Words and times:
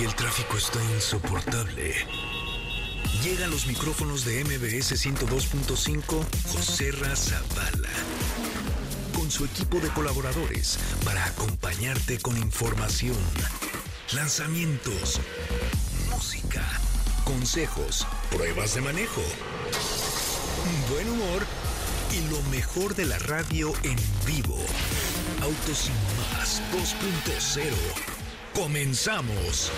y 0.00 0.04
el 0.04 0.14
tráfico 0.14 0.56
está 0.56 0.78
insoportable. 0.94 1.94
Llegan 3.22 3.50
los 3.50 3.66
micrófonos 3.66 4.24
de 4.24 4.44
MBS 4.44 4.92
102.5 5.04 6.24
José 6.48 6.92
Razabala 6.92 7.88
con 9.14 9.30
su 9.30 9.44
equipo 9.44 9.80
de 9.80 9.88
colaboradores 9.88 10.78
para 11.04 11.24
acompañarte 11.24 12.18
con 12.18 12.36
información, 12.36 13.16
lanzamientos, 14.12 15.20
música, 16.10 16.64
consejos, 17.24 18.06
pruebas 18.30 18.74
de 18.74 18.80
manejo, 18.82 19.22
buen 20.90 21.08
humor 21.08 21.44
y 22.12 22.30
lo 22.30 22.42
mejor 22.50 22.94
de 22.94 23.06
la 23.06 23.18
radio 23.18 23.72
en 23.82 23.96
vivo. 24.26 24.58
Autos 25.42 25.78
sin 25.78 25.94
más 26.36 26.62
2.0. 26.72 28.17
Comenzamos. 28.58 29.70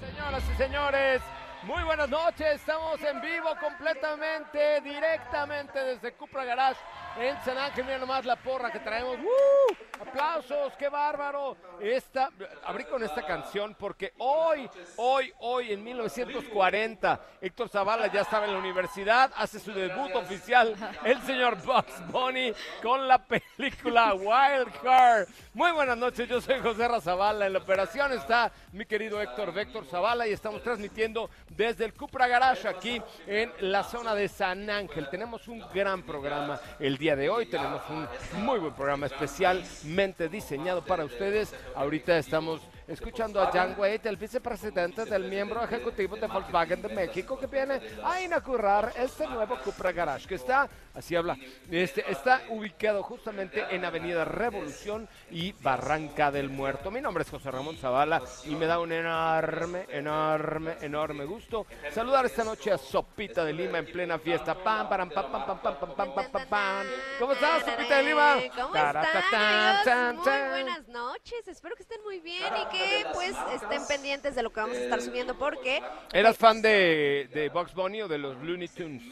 Señoras 0.00 0.42
y 0.50 0.56
señores, 0.56 1.22
muy 1.64 1.82
buenas 1.82 2.08
noches. 2.08 2.54
Estamos 2.54 2.98
en 3.02 3.20
vivo 3.20 3.50
completamente, 3.60 4.80
directamente 4.80 5.78
desde 5.78 6.14
Cupra 6.14 6.46
Garage 6.46 6.80
en 7.18 7.36
San 7.44 7.58
Ángel. 7.58 7.84
Mira 7.84 7.98
nomás 7.98 8.24
la 8.24 8.36
porra 8.36 8.70
que 8.70 8.80
traemos. 8.80 9.16
¡Uh! 9.18 9.74
Aplausos, 10.00 10.72
qué 10.78 10.88
bárbaro. 10.88 11.56
Esta, 11.80 12.30
abrí 12.64 12.84
con 12.84 13.02
esta 13.02 13.24
canción 13.24 13.76
porque 13.78 14.12
hoy, 14.18 14.68
hoy, 14.96 15.32
hoy, 15.38 15.72
en 15.72 15.84
1940, 15.84 17.20
Héctor 17.40 17.68
Zavala 17.68 18.08
ya 18.08 18.22
estaba 18.22 18.46
en 18.46 18.52
la 18.52 18.58
universidad, 18.58 19.30
hace 19.36 19.60
su 19.60 19.72
debut 19.72 20.12
oficial, 20.14 20.74
el 21.04 21.22
señor 21.22 21.56
Bugs 21.62 22.06
Bunny, 22.10 22.52
con 22.82 23.06
la 23.06 23.18
película 23.18 24.14
Wild 24.14 24.72
Card. 24.82 25.28
Muy 25.54 25.70
buenas 25.70 25.96
noches, 25.96 26.28
yo 26.28 26.40
soy 26.40 26.58
José 26.60 26.88
Zavala. 27.00 27.46
En 27.46 27.52
la 27.52 27.60
operación 27.60 28.12
está 28.12 28.50
mi 28.72 28.84
querido 28.84 29.20
Héctor 29.20 29.52
Véctor 29.52 29.86
Zavala 29.86 30.26
y 30.26 30.32
estamos 30.32 30.62
transmitiendo 30.62 31.30
desde 31.48 31.84
el 31.84 31.94
Cupra 31.94 32.26
Garage 32.26 32.66
aquí 32.66 33.00
en 33.26 33.52
la 33.60 33.84
zona 33.84 34.14
de 34.14 34.28
San 34.28 34.68
Ángel. 34.68 35.08
Tenemos 35.08 35.46
un 35.46 35.62
gran 35.72 36.02
programa 36.02 36.60
el 36.80 36.98
día 37.02 37.16
de 37.16 37.28
hoy, 37.28 37.46
tenemos 37.46 37.82
un 37.90 38.06
muy 38.44 38.60
buen 38.60 38.72
programa 38.74 39.06
especialmente 39.06 40.28
diseñado 40.28 40.84
para 40.84 41.04
ustedes. 41.04 41.52
Ahorita 41.74 42.16
estamos 42.16 42.60
escuchando 42.86 43.40
a 43.40 43.50
Jan 43.50 43.74
Wade, 43.78 44.00
el 44.04 44.16
vicepresidente 44.16 45.04
del 45.04 45.24
miembro 45.28 45.62
ejecutivo 45.62 46.16
de 46.16 46.26
Volkswagen 46.26 46.82
de 46.82 46.88
México, 46.88 47.38
que 47.38 47.46
viene 47.46 47.80
a 48.04 48.20
inaugurar 48.20 48.92
este 48.96 49.26
nuevo 49.26 49.58
Cupra 49.64 49.92
Garage, 49.92 50.26
que 50.26 50.34
está, 50.36 50.68
así 50.94 51.14
habla, 51.16 51.36
este, 51.70 52.10
está 52.10 52.42
ubicado 52.50 53.02
justamente 53.02 53.64
en 53.70 53.84
Avenida 53.84 54.24
Revolución 54.24 55.08
y 55.30 55.52
Barranca 55.52 56.30
del 56.30 56.48
Muerto. 56.48 56.90
Mi 56.90 57.00
nombre 57.00 57.22
es 57.22 57.30
José 57.30 57.50
Ramón 57.50 57.76
Zavala 57.76 58.22
y 58.44 58.54
me 58.54 58.66
da 58.66 58.78
un 58.78 58.92
enorme, 58.92 59.86
enorme, 59.90 60.76
enorme 60.80 61.24
gusto 61.24 61.66
saludar 61.90 62.26
esta 62.26 62.44
noche 62.44 62.72
a 62.72 62.78
Sopita 62.78 63.44
de 63.44 63.52
Lima 63.52 63.78
en 63.78 63.86
plena 63.86 64.18
fiesta. 64.18 64.54
Pam, 64.54 64.88
pam, 64.88 65.08
pam, 65.08 65.30
pam, 65.30 65.46
pam, 65.46 65.60
pam, 65.60 65.76
pam, 65.78 66.14
pam, 66.14 66.30
pam, 66.30 66.48
pam. 66.48 66.86
¿Cómo 67.18 67.32
estás, 67.32 67.64
Sopita 67.64 67.96
de 67.96 68.02
Lima? 68.02 68.36
¿Cómo 68.54 68.74
están? 68.74 70.16
Muy 70.16 70.48
buenas 70.50 70.88
noches. 70.88 71.48
Espero 71.48 71.76
que 71.76 71.82
estén 71.82 72.02
muy 72.02 72.20
bien 72.20 72.52
y 72.60 72.71
que 72.72 73.06
pues 73.12 73.34
estén 73.54 73.86
pendientes 73.86 74.34
de 74.34 74.42
lo 74.42 74.50
que 74.50 74.60
vamos 74.60 74.76
a 74.76 74.80
estar 74.80 75.00
subiendo 75.02 75.38
porque 75.38 75.82
¿Eras 76.12 76.36
fan 76.36 76.62
de, 76.62 77.28
de 77.32 77.48
Bugs 77.50 77.74
Bunny 77.74 78.02
o 78.02 78.08
de 78.08 78.18
los 78.18 78.36
Looney 78.42 78.68
Tunes? 78.68 79.02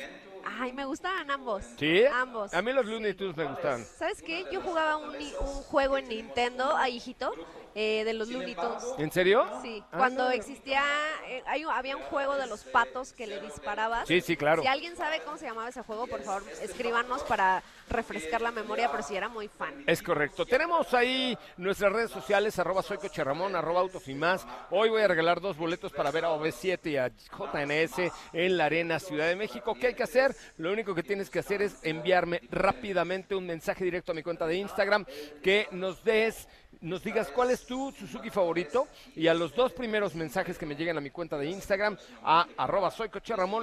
Ay, 0.44 0.72
me 0.72 0.84
gustaban 0.84 1.30
ambos. 1.30 1.64
¿Sí? 1.78 2.04
Ambos. 2.06 2.52
A 2.54 2.62
mí 2.62 2.72
los 2.72 2.86
Looney 2.86 3.14
Tunes 3.14 3.36
me 3.36 3.44
gustan. 3.44 3.84
¿Sabes 3.84 4.22
qué? 4.22 4.46
Yo 4.52 4.60
jugaba 4.60 4.96
un, 4.96 5.16
ni- 5.18 5.32
un 5.40 5.62
juego 5.64 5.98
en 5.98 6.08
Nintendo, 6.08 6.76
ahí 6.76 6.96
hijito, 6.96 7.32
eh, 7.74 8.02
de 8.04 8.12
los 8.14 8.28
Looney 8.28 8.54
Tunes. 8.54 8.84
¿En 8.98 9.10
serio? 9.12 9.46
Sí, 9.62 9.82
Ah, 9.92 9.98
cuando 9.98 10.24
no. 10.24 10.30
existía, 10.30 10.82
eh, 11.26 11.42
hay 11.46 11.64
un- 11.64 11.72
había 11.72 11.96
un 11.96 12.02
juego 12.04 12.36
de 12.36 12.46
los 12.46 12.64
patos 12.64 13.12
que 13.12 13.26
le 13.26 13.40
disparabas. 13.40 14.08
Sí, 14.08 14.20
sí, 14.20 14.36
claro. 14.36 14.62
Si 14.62 14.68
alguien 14.68 14.96
sabe 14.96 15.20
cómo 15.24 15.36
se 15.36 15.46
llamaba 15.46 15.68
ese 15.68 15.82
juego, 15.82 16.06
por 16.06 16.22
favor, 16.22 16.42
escríbanos 16.62 17.22
para 17.24 17.62
refrescar 17.88 18.40
la 18.40 18.50
memoria, 18.52 18.88
pero 18.90 19.02
si 19.02 19.16
era 19.16 19.28
muy 19.28 19.48
fan. 19.48 19.82
Es 19.86 20.02
correcto. 20.02 20.46
Tenemos 20.46 20.92
ahí 20.94 21.36
nuestras 21.56 21.92
redes 21.92 22.10
sociales, 22.10 22.56
arroba 22.58 22.82
soy 22.82 22.98
Coche 22.98 23.22
Ramón, 23.24 23.56
arroba 23.56 23.80
autos 23.80 24.06
y 24.08 24.14
más. 24.14 24.46
Hoy 24.70 24.88
voy 24.90 25.02
a 25.02 25.08
regalar 25.08 25.40
dos 25.40 25.56
boletos 25.56 25.92
para 25.92 26.10
ver 26.12 26.24
a 26.24 26.30
OV7 26.30 26.86
y 26.90 26.96
a 26.96 27.08
JNS 27.08 28.12
en 28.32 28.56
la 28.56 28.66
Arena 28.66 28.98
Ciudad 29.00 29.26
de 29.26 29.34
México. 29.36 29.74
¿Qué 29.74 29.88
hay 29.88 29.94
que 29.94 30.04
hacer? 30.04 30.29
Lo 30.58 30.72
único 30.72 30.94
que 30.94 31.02
tienes 31.02 31.30
que 31.30 31.38
hacer 31.38 31.62
es 31.62 31.76
enviarme 31.82 32.40
rápidamente 32.50 33.34
un 33.34 33.46
mensaje 33.46 33.84
directo 33.84 34.12
a 34.12 34.14
mi 34.14 34.22
cuenta 34.22 34.46
de 34.46 34.56
Instagram 34.56 35.04
que 35.42 35.68
nos 35.72 36.02
des 36.04 36.48
nos 36.82 37.02
digas 37.02 37.28
cuál 37.28 37.50
es 37.50 37.66
tu 37.66 37.92
Suzuki 37.92 38.30
favorito 38.30 38.88
y 39.14 39.26
a 39.26 39.34
los 39.34 39.54
dos 39.54 39.72
primeros 39.72 40.14
mensajes 40.14 40.56
que 40.56 40.64
me 40.64 40.74
lleguen 40.74 40.96
a 40.96 41.00
mi 41.00 41.10
cuenta 41.10 41.36
de 41.36 41.46
Instagram 41.46 41.96
a 42.22 42.46
arroba 42.56 42.90
soy 42.90 43.10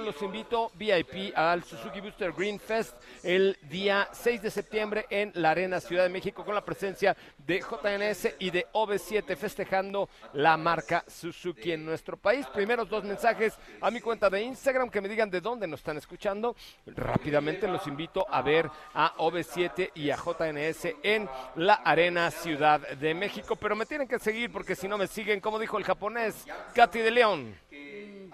los 0.04 0.22
invito 0.22 0.70
VIP 0.74 1.36
al 1.36 1.64
Suzuki 1.64 2.00
Booster 2.00 2.32
Green 2.32 2.60
Fest 2.60 2.94
el 3.24 3.58
día 3.68 4.08
6 4.12 4.42
de 4.42 4.50
septiembre 4.50 5.06
en 5.10 5.32
la 5.34 5.50
Arena 5.50 5.80
Ciudad 5.80 6.04
de 6.04 6.08
México 6.10 6.44
con 6.44 6.54
la 6.54 6.64
presencia 6.64 7.16
de 7.44 7.60
JNS 7.60 8.36
y 8.38 8.50
de 8.50 8.66
OV7 8.72 9.36
festejando 9.36 10.08
la 10.34 10.56
marca 10.56 11.04
Suzuki 11.08 11.72
en 11.72 11.84
nuestro 11.84 12.16
país. 12.16 12.46
Primeros 12.46 12.88
dos 12.88 13.04
mensajes 13.04 13.54
a 13.80 13.90
mi 13.90 14.00
cuenta 14.00 14.30
de 14.30 14.42
Instagram 14.42 14.90
que 14.90 15.00
me 15.00 15.08
digan 15.08 15.30
de 15.30 15.40
dónde 15.40 15.66
nos 15.66 15.80
están 15.80 15.96
escuchando. 15.96 16.54
Rápidamente 16.86 17.66
los 17.66 17.86
invito 17.86 18.26
a 18.30 18.42
ver 18.42 18.70
a 18.94 19.14
OV7 19.16 19.90
y 19.94 20.10
a 20.10 20.16
JNS 20.16 20.94
en 21.02 21.28
la 21.56 21.74
Arena 21.74 22.30
Ciudad 22.30 22.80
de 22.80 23.07
México, 23.14 23.56
pero 23.56 23.76
me 23.76 23.86
tienen 23.86 24.08
que 24.08 24.18
seguir 24.18 24.50
porque 24.52 24.74
si 24.74 24.88
no 24.88 24.98
me 24.98 25.06
siguen, 25.06 25.40
como 25.40 25.58
dijo 25.58 25.78
el 25.78 25.84
japonés, 25.84 26.46
Katy 26.74 27.00
de 27.00 27.10
León. 27.10 27.54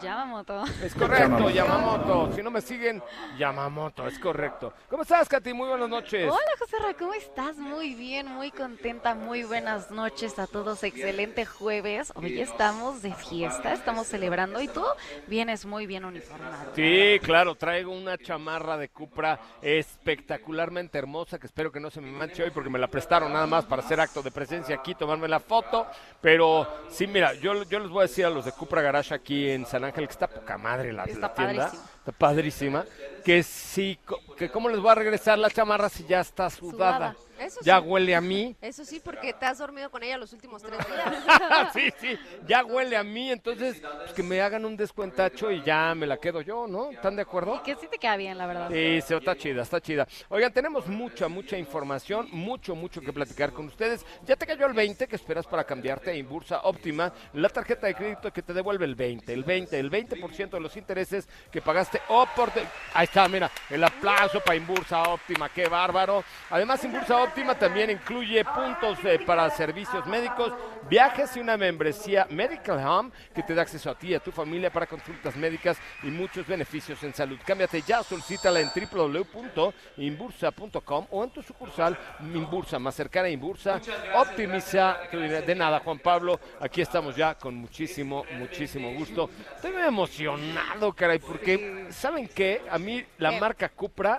Yamamoto. 0.00 0.64
Es 0.82 0.94
correcto, 0.96 1.50
Yamamoto. 1.50 2.32
Si 2.34 2.42
no 2.42 2.50
me 2.50 2.60
siguen, 2.60 3.02
Yamamoto, 3.38 4.06
es 4.06 4.18
correcto. 4.18 4.72
¿Cómo 4.88 5.02
estás, 5.02 5.28
Katy? 5.28 5.52
Muy 5.52 5.68
buenas 5.68 5.88
noches. 5.88 6.30
Hola, 6.30 6.50
José 6.58 6.76
Ra, 6.78 6.94
¿cómo 6.94 7.14
estás? 7.14 7.56
Muy 7.56 7.94
bien, 7.94 8.26
muy 8.26 8.50
contenta. 8.50 9.14
Muy 9.14 9.44
buenas 9.44 9.90
noches 9.90 10.38
a 10.38 10.46
todos. 10.46 10.82
Excelente 10.82 11.46
jueves. 11.46 12.12
Hoy 12.16 12.40
estamos 12.40 13.02
de 13.02 13.14
fiesta, 13.14 13.72
estamos 13.72 14.06
celebrando 14.06 14.60
y 14.60 14.68
tú 14.68 14.84
vienes 15.26 15.64
muy 15.64 15.86
bien 15.86 16.04
uniformado. 16.04 16.72
Sí, 16.74 17.18
claro, 17.22 17.54
traigo 17.54 17.92
una 17.92 18.18
chamarra 18.18 18.76
de 18.76 18.88
Cupra 18.88 19.38
espectacularmente 19.62 20.98
hermosa 20.98 21.38
que 21.38 21.46
espero 21.46 21.70
que 21.70 21.80
no 21.80 21.90
se 21.90 22.00
me 22.00 22.10
manche 22.10 22.42
hoy 22.42 22.50
porque 22.50 22.70
me 22.70 22.78
la 22.78 22.88
prestaron 22.88 23.32
nada 23.32 23.46
más 23.46 23.64
para 23.64 23.82
hacer 23.82 24.00
acto 24.00 24.22
de 24.22 24.30
presencia 24.30 24.76
aquí, 24.76 24.94
tomarme 24.94 25.28
la 25.28 25.40
foto. 25.40 25.86
Pero 26.20 26.66
sí, 26.88 27.06
mira, 27.06 27.34
yo, 27.34 27.62
yo 27.64 27.78
les 27.78 27.88
voy 27.88 28.00
a 28.00 28.02
decir 28.02 28.24
a 28.24 28.30
los 28.30 28.44
de 28.44 28.52
Cupra 28.52 28.82
Garage 28.82 29.14
aquí 29.14 29.50
en 29.50 29.66
San 29.66 29.83
Ángel 29.84 30.06
que 30.06 30.12
está 30.12 30.26
poca 30.26 30.58
madre 30.58 30.92
la, 30.92 31.04
Está 31.04 31.28
la 31.28 31.34
tienda. 31.34 31.72
Está 31.98 32.12
padrísima. 32.12 32.84
Que 33.24 33.42
sí, 33.42 33.98
que 34.36 34.50
cómo 34.50 34.68
les 34.68 34.80
voy 34.80 34.90
a 34.90 34.94
regresar 34.94 35.38
la 35.38 35.50
chamarra 35.50 35.88
si 35.88 36.04
ya 36.06 36.20
está 36.20 36.50
sudada. 36.50 37.12
Sudada. 37.12 37.16
Eso 37.36 37.60
Ya 37.64 37.80
sí. 37.80 37.86
huele 37.88 38.14
a 38.14 38.20
mí. 38.20 38.54
Eso 38.60 38.84
sí, 38.84 39.00
porque 39.04 39.32
te 39.32 39.44
has 39.44 39.58
dormido 39.58 39.90
con 39.90 40.02
ella 40.04 40.16
los 40.16 40.32
últimos 40.32 40.62
tres 40.62 40.78
días. 40.86 41.72
sí, 41.72 41.92
sí, 42.00 42.18
ya 42.46 42.64
huele 42.64 42.96
a 42.96 43.02
mí, 43.02 43.32
entonces 43.32 43.80
pues, 43.80 44.12
que 44.12 44.22
me 44.22 44.40
hagan 44.40 44.64
un 44.64 44.76
descuentacho 44.76 45.50
y 45.50 45.60
ya 45.64 45.94
me 45.96 46.06
la 46.06 46.16
quedo 46.18 46.42
yo, 46.42 46.68
¿no? 46.68 46.92
¿Están 46.92 47.16
de 47.16 47.22
acuerdo? 47.22 47.56
Y 47.56 47.58
que 47.60 47.74
sí 47.74 47.88
te 47.90 47.98
queda 47.98 48.16
bien, 48.16 48.38
la 48.38 48.46
verdad. 48.46 48.68
Sí, 48.70 49.00
se 49.02 49.16
está 49.16 49.36
chida, 49.36 49.62
está 49.62 49.80
chida. 49.80 50.06
Oigan, 50.28 50.52
tenemos 50.52 50.86
mucha, 50.86 51.26
mucha 51.26 51.58
información, 51.58 52.28
mucho, 52.30 52.76
mucho 52.76 53.00
que 53.00 53.12
platicar 53.12 53.52
con 53.52 53.66
ustedes. 53.66 54.06
Ya 54.24 54.36
te 54.36 54.46
cayó 54.46 54.66
el 54.66 54.72
20 54.72 55.08
que 55.08 55.16
esperas 55.16 55.44
para 55.46 55.64
cambiarte 55.64 56.10
a 56.12 56.14
Inbursa 56.14 56.60
Óptima, 56.62 57.12
la 57.32 57.48
tarjeta 57.48 57.88
de 57.88 57.96
crédito 57.96 58.32
que 58.32 58.42
te 58.42 58.52
devuelve 58.52 58.84
el 58.84 58.94
20, 58.94 59.32
el 59.32 59.42
20, 59.42 59.76
el 59.80 59.90
20% 59.90 60.50
de 60.50 60.60
los 60.60 60.76
intereses 60.76 61.28
que 61.50 61.60
pagaste 61.60 62.00
o 62.08 62.26
por... 62.36 62.52
de- 62.54 62.64
Ahí 62.94 63.04
está, 63.04 63.26
mira, 63.28 63.50
el 63.70 63.82
aplauso 63.82 64.23
para 64.32 64.56
Inbursa 64.56 65.02
Óptima, 65.02 65.50
qué 65.50 65.68
bárbaro. 65.68 66.24
Además, 66.50 66.82
Inbursa 66.82 67.22
Óptima 67.22 67.54
también 67.54 67.90
incluye 67.90 68.42
puntos 68.44 68.98
eh, 69.04 69.20
para 69.24 69.48
servicios 69.50 70.04
médicos, 70.06 70.52
viajes 70.88 71.36
y 71.36 71.40
una 71.40 71.58
membresía 71.58 72.26
Medical 72.30 72.78
Home 72.86 73.10
que 73.34 73.42
te 73.42 73.54
da 73.54 73.60
acceso 73.62 73.90
a 73.90 73.94
ti 73.94 74.08
y 74.08 74.14
a 74.14 74.20
tu 74.20 74.32
familia 74.32 74.72
para 74.72 74.86
consultas 74.86 75.36
médicas 75.36 75.76
y 76.02 76.06
muchos 76.06 76.46
beneficios 76.46 77.02
en 77.04 77.12
salud. 77.12 77.38
Cámbiate 77.44 77.82
ya, 77.82 78.02
solicítala 78.02 78.60
en 78.60 78.70
www.inbursa.com 78.74 81.06
o 81.10 81.24
en 81.24 81.30
tu 81.30 81.42
sucursal 81.42 81.98
Inbursa, 82.20 82.78
más 82.78 82.94
cercana 82.94 83.28
a 83.28 83.30
Inbursa. 83.30 83.78
Optimiza, 84.14 85.00
tu 85.10 85.18
dinero. 85.18 85.44
de 85.46 85.54
nada, 85.54 85.80
Juan 85.80 85.98
Pablo, 85.98 86.40
aquí 86.60 86.80
estamos 86.80 87.14
ya 87.14 87.34
con 87.34 87.54
muchísimo, 87.56 88.24
muchísimo 88.38 88.90
gusto. 88.94 89.28
Estoy 89.54 89.72
muy 89.72 89.82
emocionado, 89.82 90.94
caray, 90.94 91.18
porque 91.18 91.88
¿saben 91.90 92.26
qué? 92.28 92.62
A 92.70 92.78
mí 92.78 93.04
la 93.18 93.32
marca 93.32 93.68
Cupra 93.68 94.13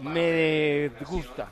me 0.00 0.88
gusta. 1.04 1.50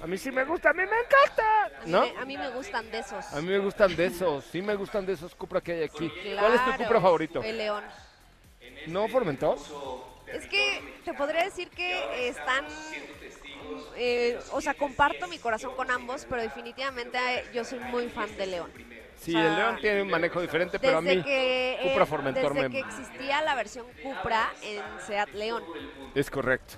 A 0.00 0.06
mí 0.06 0.16
sí 0.18 0.30
me 0.30 0.44
gusta, 0.44 0.70
a 0.70 0.72
mí 0.72 0.82
me 0.82 0.84
encanta. 0.84 1.64
A 1.82 1.84
mí, 1.84 1.90
¿No? 1.90 2.00
me, 2.02 2.18
a 2.18 2.24
mí 2.24 2.36
me 2.36 2.50
gustan 2.50 2.90
de 2.90 2.98
esos. 2.98 3.32
A 3.32 3.40
mí 3.40 3.48
me 3.48 3.58
gustan 3.58 3.96
de 3.96 4.06
esos, 4.06 4.44
sí 4.44 4.62
me 4.62 4.74
gustan 4.74 5.04
de 5.04 5.14
esos 5.14 5.34
Cupra 5.34 5.60
que 5.60 5.72
hay 5.72 5.82
aquí. 5.84 6.12
¿Cuál 6.38 6.54
es 6.54 6.64
tu 6.64 6.72
Cupra 6.72 7.00
favorito? 7.00 7.42
El 7.42 7.58
León. 7.58 7.84
¿No 8.86 9.08
Formentor? 9.08 9.58
Es 10.32 10.46
que 10.46 11.00
te 11.04 11.14
podría 11.14 11.44
decir 11.44 11.70
que 11.70 12.28
están 12.28 12.66
eh, 13.96 14.38
o 14.52 14.60
sea, 14.60 14.74
comparto 14.74 15.26
mi 15.26 15.38
corazón 15.38 15.74
con 15.74 15.90
ambos, 15.90 16.26
pero 16.28 16.42
definitivamente 16.42 17.18
eh, 17.18 17.44
yo 17.52 17.64
soy 17.64 17.78
muy 17.80 18.08
fan 18.08 18.34
de 18.36 18.46
León. 18.46 18.70
Sí, 19.16 19.34
O 19.34 19.38
sea, 19.38 19.48
el 19.50 19.56
León 19.56 19.78
tiene 19.80 20.02
un 20.02 20.08
manejo 20.10 20.40
diferente, 20.40 20.78
pero 20.78 20.98
a 20.98 21.00
mí 21.00 21.22
que, 21.22 21.78
Cupra 21.82 22.02
eh, 22.02 22.06
Formentor 22.06 22.54
desde 22.54 22.68
me- 22.68 22.74
que 22.74 22.80
existía 22.80 23.40
la 23.42 23.54
versión 23.54 23.86
Cupra 24.02 24.48
en 24.62 24.82
Seat 25.00 25.30
León. 25.34 25.64
es 26.14 26.30
correcto. 26.30 26.74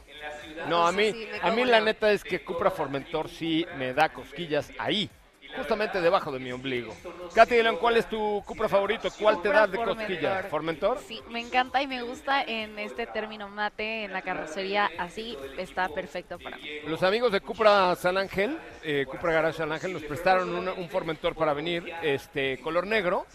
No, 0.68 0.86
a 0.86 0.92
mí, 0.92 1.12
sí, 1.12 1.28
a 1.40 1.50
mí 1.50 1.64
la 1.64 1.80
neta 1.80 2.10
es 2.12 2.24
que 2.24 2.42
Cupra 2.42 2.70
Formentor 2.70 3.28
sí 3.28 3.66
me 3.76 3.92
da 3.92 4.08
cosquillas 4.08 4.72
ahí, 4.78 5.10
justamente 5.56 6.00
debajo 6.00 6.30
de 6.32 6.38
mi 6.38 6.52
ombligo. 6.52 6.94
Katy 7.34 7.56
de 7.56 7.62
León, 7.62 7.76
¿cuál 7.80 7.96
es 7.96 8.08
tu 8.08 8.42
Cupra 8.44 8.68
favorito? 8.68 9.08
¿Cuál 9.18 9.40
te 9.42 9.48
da 9.48 9.66
de 9.66 9.76
cosquillas? 9.78 10.46
¿Formentor? 10.46 10.98
Sí, 11.06 11.20
me 11.30 11.40
encanta 11.40 11.82
y 11.82 11.86
me 11.86 12.02
gusta 12.02 12.42
en 12.42 12.78
este 12.78 13.06
término 13.06 13.48
mate, 13.48 14.04
en 14.04 14.12
la 14.12 14.22
carrocería, 14.22 14.90
así 14.98 15.36
está 15.56 15.88
perfecto 15.88 16.38
para 16.38 16.56
mí. 16.58 16.68
Los 16.86 17.02
amigos 17.02 17.32
de 17.32 17.40
Cupra 17.40 17.94
San 17.96 18.18
Ángel, 18.18 18.58
eh, 18.82 19.06
Cupra 19.08 19.32
Garage 19.32 19.58
San 19.58 19.72
Ángel, 19.72 19.92
nos 19.92 20.02
prestaron 20.04 20.54
un, 20.54 20.68
un 20.68 20.88
Formentor 20.88 21.34
para 21.34 21.52
venir, 21.54 21.92
este 22.02 22.58
color 22.60 22.86
negro, 22.86 23.26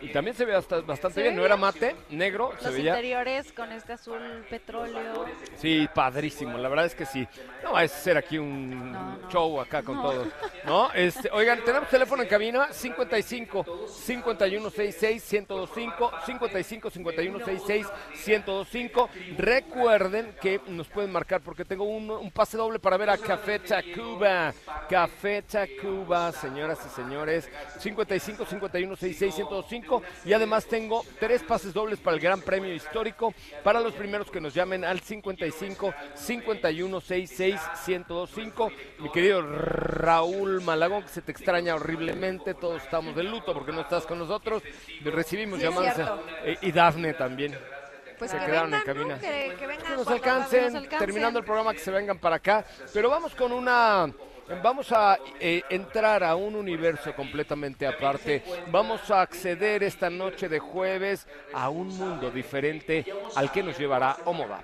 y 0.00 0.08
también 0.10 0.36
se 0.36 0.44
ve 0.44 0.54
hasta- 0.54 0.80
bastante 0.80 1.16
Se 1.16 1.22
bien. 1.22 1.36
No 1.36 1.44
era 1.44 1.56
mate, 1.56 1.96
negro, 2.10 2.52
se 2.58 2.64
Los 2.66 2.74
veía. 2.74 2.90
interiores 2.90 3.52
con 3.52 3.72
este 3.72 3.92
azul 3.94 4.20
petróleo. 4.48 5.24
Sí, 5.56 5.88
padrísimo, 5.94 6.58
la 6.58 6.68
verdad 6.68 6.86
es 6.86 6.94
que 6.94 7.06
sí. 7.06 7.26
No 7.62 7.72
va 7.72 7.80
a 7.80 7.88
ser 7.88 8.16
aquí 8.16 8.38
un 8.38 8.92
No, 8.92 9.16
no. 9.18 9.30
show 9.30 9.60
acá 9.60 9.82
con 9.82 9.96
No. 9.96 10.02
todos. 10.02 10.28
¿No? 10.64 10.92
Este, 10.92 11.30
oigan, 11.32 11.61
tenemos 11.64 11.88
teléfono 11.88 12.22
en 12.22 12.28
cabina 12.28 12.72
55 12.72 13.86
5166 13.88 15.32
1025 15.32 16.10
55 16.26 16.90
5166 16.90 17.86
1025. 18.26 19.10
Recuerden 19.38 20.34
que 20.40 20.60
nos 20.68 20.88
pueden 20.88 21.12
marcar 21.12 21.40
porque 21.40 21.64
tengo 21.64 21.84
un, 21.84 22.30
pase 22.30 22.56
doble 22.56 22.78
para 22.78 22.96
ver 22.96 23.10
a 23.10 23.18
Café 23.18 23.58
Tacuba. 23.58 24.52
Café 24.88 25.42
Tacuba, 25.42 26.32
señoras 26.32 26.78
y 26.86 26.88
señores. 26.94 27.48
55 27.78 28.44
5166 28.44 29.38
1025 29.38 30.02
y 30.24 30.32
además 30.32 30.66
tengo 30.66 31.04
tres 31.18 31.42
pases 31.42 31.72
dobles 31.72 31.98
para 31.98 32.16
el 32.16 32.22
Gran 32.22 32.40
Premio 32.40 32.74
Histórico 32.74 33.34
para 33.62 33.80
los 33.80 33.94
primeros 33.94 34.30
que 34.30 34.40
nos 34.40 34.54
llamen 34.54 34.84
al 34.84 35.00
55 35.00 35.94
5166 36.14 37.60
1025. 37.86 38.72
Mi 38.98 39.10
querido 39.10 39.42
Raúl 39.42 40.60
Malagón, 40.62 41.02
que 41.02 41.08
se 41.08 41.22
te 41.22 41.32
extraña 41.52 41.74
horriblemente, 41.74 42.54
todos 42.54 42.82
estamos 42.82 43.14
de 43.14 43.22
luto 43.24 43.52
porque 43.52 43.72
no 43.72 43.82
estás 43.82 44.06
con 44.06 44.18
nosotros. 44.18 44.62
Recibimos 45.04 45.58
Sí, 45.58 45.64
llamadas 45.66 45.98
eh, 46.44 46.56
y 46.62 46.72
Dafne 46.72 47.12
también. 47.14 47.58
Pues 48.18 48.30
Se 48.30 48.38
que 48.38 48.46
quedaron 48.46 48.72
en 48.72 48.80
vengan, 48.80 48.96
¿no? 48.96 49.08
cabina. 49.08 49.18
Que, 49.20 49.54
que 49.58 49.66
vengan 49.66 49.84
Que 49.86 49.92
nos 49.96 50.04
cuando- 50.04 50.12
alcancen, 50.12 50.60
cuando 50.60 50.72
nos 50.78 50.84
alcancen. 50.84 50.98
terminando 51.06 51.38
el 51.40 51.44
programa, 51.44 51.72
que 51.74 51.78
se 51.80 51.90
vengan 51.90 52.18
para 52.18 52.36
acá. 52.36 52.64
Pero 52.94 53.10
vamos 53.10 53.34
con 53.34 53.52
una. 53.52 54.10
Vamos 54.62 54.90
a 54.92 55.18
eh, 55.40 55.62
entrar 55.70 56.24
a 56.24 56.34
un 56.36 56.56
universo 56.56 57.14
completamente 57.14 57.86
aparte. 57.86 58.42
Vamos 58.68 59.10
a 59.10 59.20
acceder 59.22 59.82
esta 59.82 60.08
noche 60.10 60.48
de 60.48 60.58
jueves 60.58 61.26
a 61.52 61.68
un 61.68 61.88
mundo 61.88 62.30
diferente 62.30 63.04
al 63.36 63.50
que 63.52 63.62
nos 63.62 63.78
llevará 63.78 64.16
Omoda. 64.24 64.62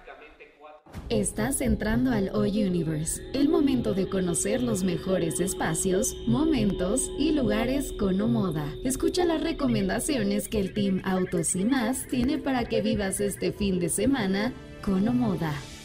Estás 1.08 1.62
entrando 1.62 2.10
al 2.10 2.28
O 2.34 2.40
Universe, 2.40 3.22
el 3.32 3.48
momento 3.48 3.94
de 3.94 4.08
conocer 4.08 4.62
los 4.62 4.84
mejores 4.84 5.40
espacios, 5.40 6.14
momentos 6.26 7.10
y 7.18 7.32
lugares 7.32 7.92
con 7.92 8.20
Omoda. 8.20 8.66
Escucha 8.84 9.24
las 9.24 9.42
recomendaciones 9.42 10.48
que 10.48 10.60
el 10.60 10.74
Team 10.74 11.00
Autos 11.04 11.56
y 11.56 11.64
más 11.64 12.06
tiene 12.08 12.36
para 12.36 12.64
que 12.66 12.82
vivas 12.82 13.20
este 13.20 13.52
fin 13.52 13.80
de 13.80 13.88
semana 13.88 14.52
con 14.82 15.08
Omoda. 15.08 15.54
Algunas, 15.54 15.77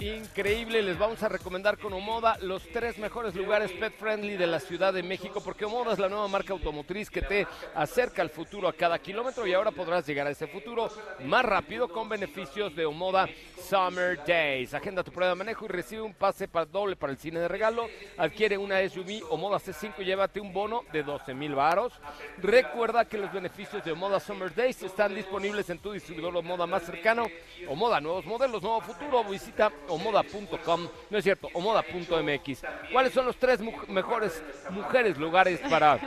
increíble. 0.00 0.82
Les 0.82 0.98
vamos 0.98 1.22
a 1.22 1.28
recomendar 1.28 1.78
con 1.78 1.92
Omoda 1.92 2.36
los 2.40 2.62
tres 2.68 2.98
mejores 2.98 3.34
lugares 3.34 3.72
pet 3.72 3.92
friendly 3.96 4.36
de 4.36 4.46
la 4.46 4.60
Ciudad 4.60 4.92
de 4.92 5.02
México, 5.02 5.40
porque 5.44 5.64
Omoda 5.64 5.92
es 5.92 5.98
la 5.98 6.08
nueva 6.08 6.28
marca 6.28 6.52
automotriz 6.52 7.10
que 7.10 7.22
te 7.22 7.46
acerca 7.74 8.22
al 8.22 8.30
futuro 8.30 8.68
a 8.68 8.72
cada 8.72 8.98
kilómetro 8.98 9.46
y 9.46 9.54
ahora 9.54 9.70
podrás 9.70 10.06
llegar 10.06 10.26
a 10.26 10.30
ese 10.30 10.46
futuro 10.46 10.90
más 11.24 11.44
rápido 11.44 11.88
con 11.88 12.08
beneficios 12.08 12.74
de 12.76 12.86
Omoda 12.86 13.28
Summer 13.68 14.24
Days. 14.24 14.74
Agenda 14.74 15.02
tu 15.02 15.10
prueba 15.10 15.32
de 15.32 15.38
manejo 15.38 15.64
y 15.64 15.68
recibe 15.68 16.02
un 16.02 16.14
pase 16.14 16.48
para 16.48 16.66
doble 16.66 16.96
para 16.96 17.12
el 17.12 17.18
cine 17.18 17.40
de 17.40 17.48
regalo. 17.48 17.86
Adquiere 18.16 18.56
una 18.56 18.86
SUV 18.88 19.24
Omoda 19.30 19.58
C5 19.58 19.94
y 19.98 20.04
llévate 20.04 20.40
un 20.40 20.52
bono 20.52 20.84
de 20.92 21.02
12 21.02 21.34
mil 21.34 21.54
varos. 21.54 21.92
Recuerda 22.38 23.04
que 23.04 23.18
los 23.18 23.32
beneficios 23.32 23.84
de 23.84 23.92
Omoda 23.92 24.20
Summer 24.20 24.54
Days 24.54 24.82
están 24.82 25.14
disponibles 25.14 25.68
en 25.70 25.78
tu 25.78 25.92
distribuidor 25.92 26.36
Omoda 26.36 26.66
más 26.66 26.84
cercano. 26.84 27.26
Omoda, 27.68 28.00
nuevos 28.00 28.24
modelos, 28.24 28.62
nuevo 28.62 28.80
futuro. 28.80 29.24
Visita 29.24 29.72
omoda.com, 29.88 30.88
no 31.10 31.18
es 31.18 31.24
cierto, 31.24 31.48
omoda.mx. 31.54 32.62
¿Cuáles 32.92 33.12
son 33.12 33.26
los 33.26 33.36
tres 33.36 33.60
mu- 33.60 33.72
mejores 33.88 34.42
mujeres 34.70 35.16
lugares 35.18 35.60
para 35.70 35.98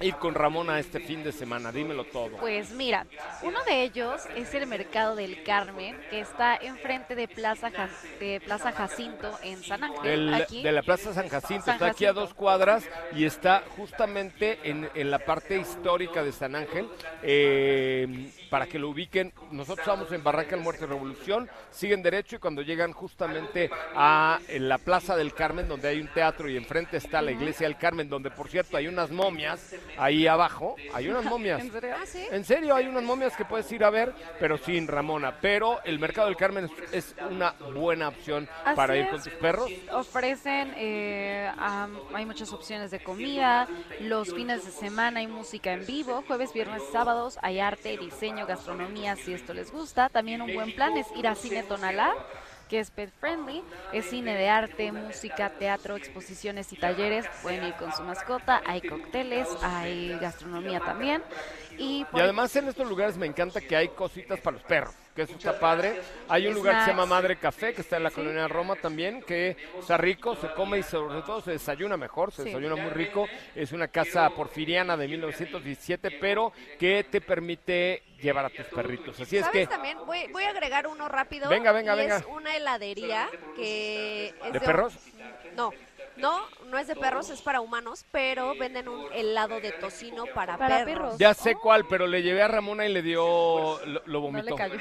ir 0.00 0.14
con 0.16 0.34
Ramona 0.34 0.78
este 0.80 1.00
fin 1.00 1.22
de 1.22 1.32
semana? 1.32 1.70
Dímelo 1.72 2.04
todo. 2.04 2.36
Pues 2.38 2.70
mira, 2.72 3.06
uno 3.42 3.62
de 3.64 3.82
ellos 3.82 4.22
es 4.36 4.52
el 4.54 4.66
Mercado 4.66 5.14
del 5.14 5.42
Carmen, 5.44 5.96
que 6.10 6.20
está 6.20 6.56
enfrente 6.56 7.14
de 7.14 7.28
Plaza, 7.28 7.70
Ja- 7.70 7.88
de 8.18 8.40
Plaza 8.44 8.72
Jacinto 8.72 9.30
en 9.42 9.62
San 9.62 9.84
Ángel. 9.84 10.06
El- 10.10 10.34
aquí. 10.34 10.62
de 10.62 10.72
la 10.72 10.82
Plaza 10.82 11.12
San 11.14 11.28
Jacinto, 11.28 11.64
San 11.66 11.74
está 11.74 11.86
aquí 11.86 12.06
a 12.06 12.12
dos 12.12 12.34
cuadras 12.34 12.84
y 13.14 13.24
está 13.24 13.62
justamente 13.76 14.58
en, 14.64 14.88
en 14.94 15.10
la 15.10 15.20
parte 15.20 15.56
histórica 15.58 16.22
de 16.22 16.32
San 16.32 16.54
Ángel. 16.56 16.88
Eh, 17.22 18.30
para 18.50 18.66
que 18.66 18.78
lo 18.78 18.88
ubiquen, 18.90 19.32
nosotros 19.50 19.86
estamos 19.86 20.12
en 20.12 20.22
Barranca 20.22 20.52
del 20.52 20.60
Muerte 20.60 20.86
Revolución, 20.86 21.48
siguen 21.70 22.02
derecho 22.02 22.36
y 22.36 22.38
cuando 22.38 22.62
llegan 22.62 22.92
justamente 22.92 23.68
a 23.94 24.38
la 24.58 24.78
Plaza 24.78 25.16
del 25.16 25.34
Carmen, 25.34 25.66
donde 25.66 25.88
hay 25.88 26.00
un 26.00 26.08
teatro 26.08 26.48
y 26.48 26.56
enfrente 26.56 26.96
está 26.96 27.20
la 27.22 27.32
Iglesia 27.32 27.66
del 27.66 27.76
Carmen, 27.78 28.08
donde 28.08 28.30
por 28.30 28.48
cierto 28.48 28.76
hay 28.76 28.86
unas 28.86 29.10
momias 29.10 29.74
ahí 29.98 30.26
abajo, 30.26 30.76
hay 30.92 31.08
unas 31.08 31.24
momias. 31.24 31.60
¿En 31.60 31.72
serio? 31.72 31.94
Ah, 31.96 32.06
sí. 32.06 32.26
En 32.30 32.44
serio, 32.44 32.74
hay 32.74 32.86
unas 32.86 33.02
momias 33.02 33.36
que 33.36 33.44
puedes 33.44 33.70
ir 33.72 33.84
a 33.84 33.90
ver, 33.90 34.12
pero 34.38 34.58
sin 34.58 34.86
Ramona. 34.88 35.38
Pero 35.40 35.80
el 35.84 35.98
Mercado 35.98 36.28
del 36.28 36.36
Carmen 36.36 36.70
es, 36.92 36.92
es 36.92 37.16
una 37.30 37.54
buena 37.74 38.08
opción 38.08 38.48
Así 38.64 38.76
para 38.76 38.96
ir 38.96 39.08
con 39.08 39.22
tus 39.22 39.32
perros. 39.34 39.70
Ofrecen, 39.92 40.74
eh, 40.76 41.50
hay 42.14 42.26
muchas 42.26 42.52
opciones 42.52 42.90
de 42.90 43.02
comida, 43.02 43.68
los 44.00 44.34
fines 44.34 44.64
de 44.64 44.70
semana 44.70 45.20
hay 45.20 45.26
música 45.26 45.72
en 45.72 45.86
vivo, 45.86 46.24
jueves, 46.26 46.52
viernes, 46.52 46.82
sábados 46.92 47.38
hay 47.42 47.60
arte, 47.60 47.96
diseño, 47.96 48.46
gastronomía, 48.46 49.16
si 49.16 49.32
esto 49.32 49.54
les 49.54 49.70
gusta. 49.70 50.08
También 50.08 50.42
un 50.42 50.54
buen 50.54 50.74
plan 50.74 50.96
es 50.96 51.06
ir 51.16 51.26
a 51.26 51.34
Cine 51.34 51.62
Tonalá, 51.62 52.14
que 52.68 52.80
es 52.80 52.90
pet 52.90 53.10
friendly, 53.20 53.62
es 53.92 54.06
cine 54.06 54.34
de 54.34 54.48
arte, 54.48 54.92
música, 54.92 55.50
teatro, 55.50 55.96
exposiciones 55.96 56.72
y 56.72 56.76
talleres. 56.76 57.26
Pueden 57.42 57.64
ir 57.64 57.74
con 57.74 57.92
su 57.92 58.02
mascota, 58.02 58.62
hay 58.66 58.80
cócteles, 58.80 59.48
hay 59.62 60.16
gastronomía 60.20 60.80
también. 60.80 61.22
Y, 61.78 62.06
además 62.12 62.54
en 62.56 62.68
estos 62.68 62.88
lugares 62.88 63.16
me 63.16 63.26
encanta 63.26 63.60
que 63.60 63.76
hay 63.76 63.88
cositas 63.88 64.40
para 64.40 64.56
los 64.56 64.66
perros, 64.66 64.94
que 65.14 65.22
eso 65.22 65.34
está 65.34 65.58
padre. 65.58 66.00
Hay 66.28 66.46
un 66.46 66.54
lugar 66.54 66.78
que 66.78 66.84
se 66.84 66.90
llama. 66.90 67.06
Madre 67.06 67.36
Café, 67.36 67.74
que 67.74 67.82
está 67.82 67.96
en 67.96 68.02
la 68.04 68.10
colonia 68.10 68.48
Roma 68.48 68.76
también, 68.76 69.22
que 69.22 69.56
está 69.78 69.96
rico, 69.96 70.34
se 70.36 70.52
come 70.52 70.78
y 70.78 70.82
sobre 70.82 71.22
todo 71.22 71.40
se 71.40 71.52
desayuna 71.52 71.96
mejor, 71.96 72.32
se 72.32 72.42
Sí. 72.42 72.48
desayuna 72.48 72.76
muy 72.76 72.90
rico. 72.90 73.26
Es 73.54 73.72
una 73.72 73.88
casa 73.88 74.28
porfiriana 74.30 74.96
de 74.96 75.08
1917, 75.08 76.10
pero 76.20 76.52
que 76.78 77.04
te 77.04 77.20
permite 77.20 78.02
llevar 78.20 78.46
a 78.46 78.50
tus 78.50 78.66
perritos. 78.66 79.20
Así 79.20 79.36
es 79.36 79.44
¿Sabes 79.44 79.62
que... 79.62 79.66
también? 79.66 79.98
Voy, 80.06 80.26
voy 80.32 80.44
a 80.44 80.50
agregar 80.50 80.86
uno 80.86 81.08
rápido. 81.08 81.48
Venga, 81.48 81.72
venga, 81.72 81.94
y 81.94 81.98
venga. 81.98 82.16
Es 82.16 82.24
una 82.26 82.56
heladería 82.56 83.28
que 83.56 84.34
es 84.44 84.52
¿De 84.52 84.60
perros? 84.60 84.94
No, 85.56 85.70
no, 86.16 86.40
no 86.66 86.78
es 86.78 86.86
de 86.86 86.96
perros, 86.96 87.30
es 87.30 87.42
para 87.42 87.60
humanos, 87.60 88.04
pero 88.10 88.54
venden 88.58 88.88
un 88.88 89.12
helado 89.12 89.60
de 89.60 89.72
tocino 89.72 90.24
para, 90.34 90.56
Para 90.56 90.84
perros. 90.84 91.02
perros. 91.04 91.18
Ya 91.18 91.34
sé 91.34 91.54
cuál, 91.54 91.86
pero 91.86 92.06
le 92.06 92.22
llevé 92.22 92.42
a 92.42 92.48
Ramona 92.48 92.86
y 92.86 92.92
le 92.92 93.02
dio... 93.02 93.78
lo, 93.84 93.84
lo 93.86 94.02
no 94.06 94.20
vomitó. 94.20 94.50
le 94.50 94.54
cayó. 94.56 94.76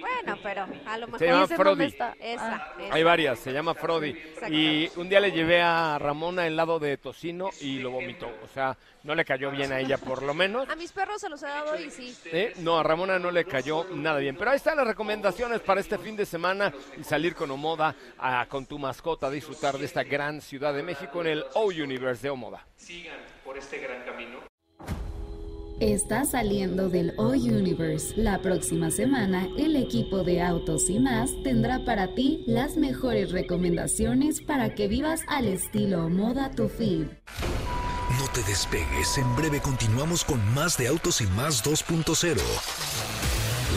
Bueno, 0.00 0.38
pero 0.42 0.66
a 0.86 0.98
lo 0.98 1.06
mejor 1.06 1.18
Se 1.18 1.26
llama 1.26 1.44
¿Ese 1.44 1.54
en 1.54 1.58
dónde 1.62 1.70
Frodi. 1.70 1.84
está? 1.86 2.14
esa, 2.20 2.56
Ah. 2.56 2.72
esa. 2.80 2.94
Hay 2.94 3.02
varias, 3.02 3.38
se 3.38 3.52
llama 3.52 3.74
Frodi. 3.74 4.16
Y 4.50 4.88
un 4.96 5.08
día 5.08 5.20
le 5.20 5.32
llevé 5.32 5.62
a 5.62 5.98
Ramona 5.98 6.46
helado 6.46 6.78
de 6.78 6.96
tocino 6.96 7.50
y 7.60 7.78
lo 7.78 7.90
vomitó. 7.90 8.26
O 8.44 8.48
sea, 8.52 8.76
no 9.04 9.14
le 9.14 9.24
cayó 9.24 9.50
bien 9.50 9.72
a 9.72 9.80
ella 9.80 9.98
por 9.98 10.22
lo 10.22 10.34
menos. 10.34 10.68
A 10.68 10.76
mis 10.76 10.92
perros 10.92 11.20
se 11.20 11.28
los 11.28 11.42
he 11.42 11.46
dado 11.46 11.78
y 11.78 11.90
sí. 11.90 12.16
¿eh? 12.26 12.52
No, 12.58 12.78
a 12.78 12.82
Ramona 12.82 13.18
no 13.18 13.30
le 13.30 13.44
cayó 13.44 13.84
nada 13.92 14.18
bien. 14.18 14.36
Pero 14.36 14.50
ahí 14.50 14.56
están 14.56 14.76
las 14.76 14.86
recomendaciones 14.86 15.60
para 15.60 15.80
este 15.80 15.98
fin 15.98 16.16
de 16.16 16.26
semana 16.26 16.72
y 16.98 17.04
salir 17.04 17.34
con 17.34 17.50
Omoda 17.50 17.94
a- 18.18 18.46
con 18.46 18.66
tu 18.66 18.78
mascota 18.78 19.26
a 19.28 19.30
disfrutar 19.30 19.78
de 19.78 19.84
esta 19.86 20.02
gran 20.02 20.40
ciudad 20.40 20.74
de 20.74 20.82
México 20.82 21.20
en 21.20 21.28
el 21.28 21.44
O 21.54 21.66
Universe 21.66 22.22
de 22.22 22.30
Omoda. 22.30 22.66
Está 25.80 26.24
saliendo 26.24 26.88
del 26.88 27.12
O 27.18 27.28
Universe. 27.28 28.14
La 28.16 28.40
próxima 28.40 28.90
semana, 28.90 29.46
el 29.58 29.76
equipo 29.76 30.24
de 30.24 30.40
Autos 30.40 30.88
y 30.88 30.98
más 30.98 31.30
tendrá 31.44 31.84
para 31.84 32.14
ti 32.14 32.42
las 32.46 32.78
mejores 32.78 33.30
recomendaciones 33.30 34.40
para 34.40 34.74
que 34.74 34.88
vivas 34.88 35.20
al 35.28 35.46
estilo 35.46 36.08
moda 36.08 36.50
tu 36.50 36.68
feed. 36.68 37.08
No 38.18 38.26
te 38.32 38.42
despegues, 38.44 39.18
en 39.18 39.36
breve 39.36 39.60
continuamos 39.60 40.24
con 40.24 40.40
más 40.54 40.78
de 40.78 40.88
Autos 40.88 41.20
y 41.20 41.26
Más 41.26 41.62
2.0. 41.62 42.40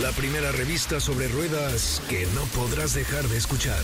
La 0.02 0.12
primera 0.14 0.54
revista 0.54 1.02
sobre 1.02 1.28
ruedas 1.28 2.02
que 2.08 2.26
no 2.34 2.44
podrás 2.56 2.94
dejar 2.94 3.28
de 3.28 3.36
escuchar. 3.36 3.84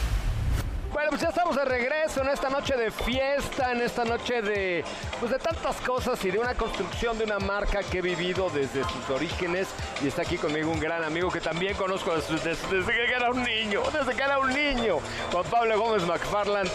Pues 1.11 1.19
ya 1.23 1.27
estamos 1.27 1.57
de 1.57 1.65
regreso 1.65 2.21
en 2.21 2.29
esta 2.29 2.49
noche 2.49 2.73
de 2.77 2.89
fiesta, 2.89 3.73
en 3.73 3.81
esta 3.81 4.05
noche 4.05 4.41
de, 4.41 4.81
pues 5.19 5.29
de 5.29 5.39
tantas 5.39 5.75
cosas 5.81 6.23
y 6.23 6.31
de 6.31 6.39
una 6.39 6.53
construcción 6.55 7.17
de 7.17 7.25
una 7.25 7.37
marca 7.37 7.81
que 7.83 7.97
he 7.97 8.01
vivido 8.01 8.49
desde 8.49 8.81
sus 8.85 9.09
orígenes. 9.09 9.67
Y 10.01 10.07
está 10.07 10.21
aquí 10.21 10.37
conmigo 10.37 10.71
un 10.71 10.79
gran 10.79 11.03
amigo 11.03 11.29
que 11.29 11.41
también 11.41 11.75
conozco 11.75 12.15
desde- 12.15 12.55
desde 12.55 12.93
que 12.93 13.11
era 13.13 13.29
un 13.29 13.43
niño, 13.43 13.81
desde 13.91 14.15
que 14.15 14.23
era 14.23 14.39
un 14.39 14.53
niño, 14.53 14.99
Juan 15.33 15.43
Pablo 15.51 15.77
Gómez 15.81 16.03
McFarland, 16.03 16.69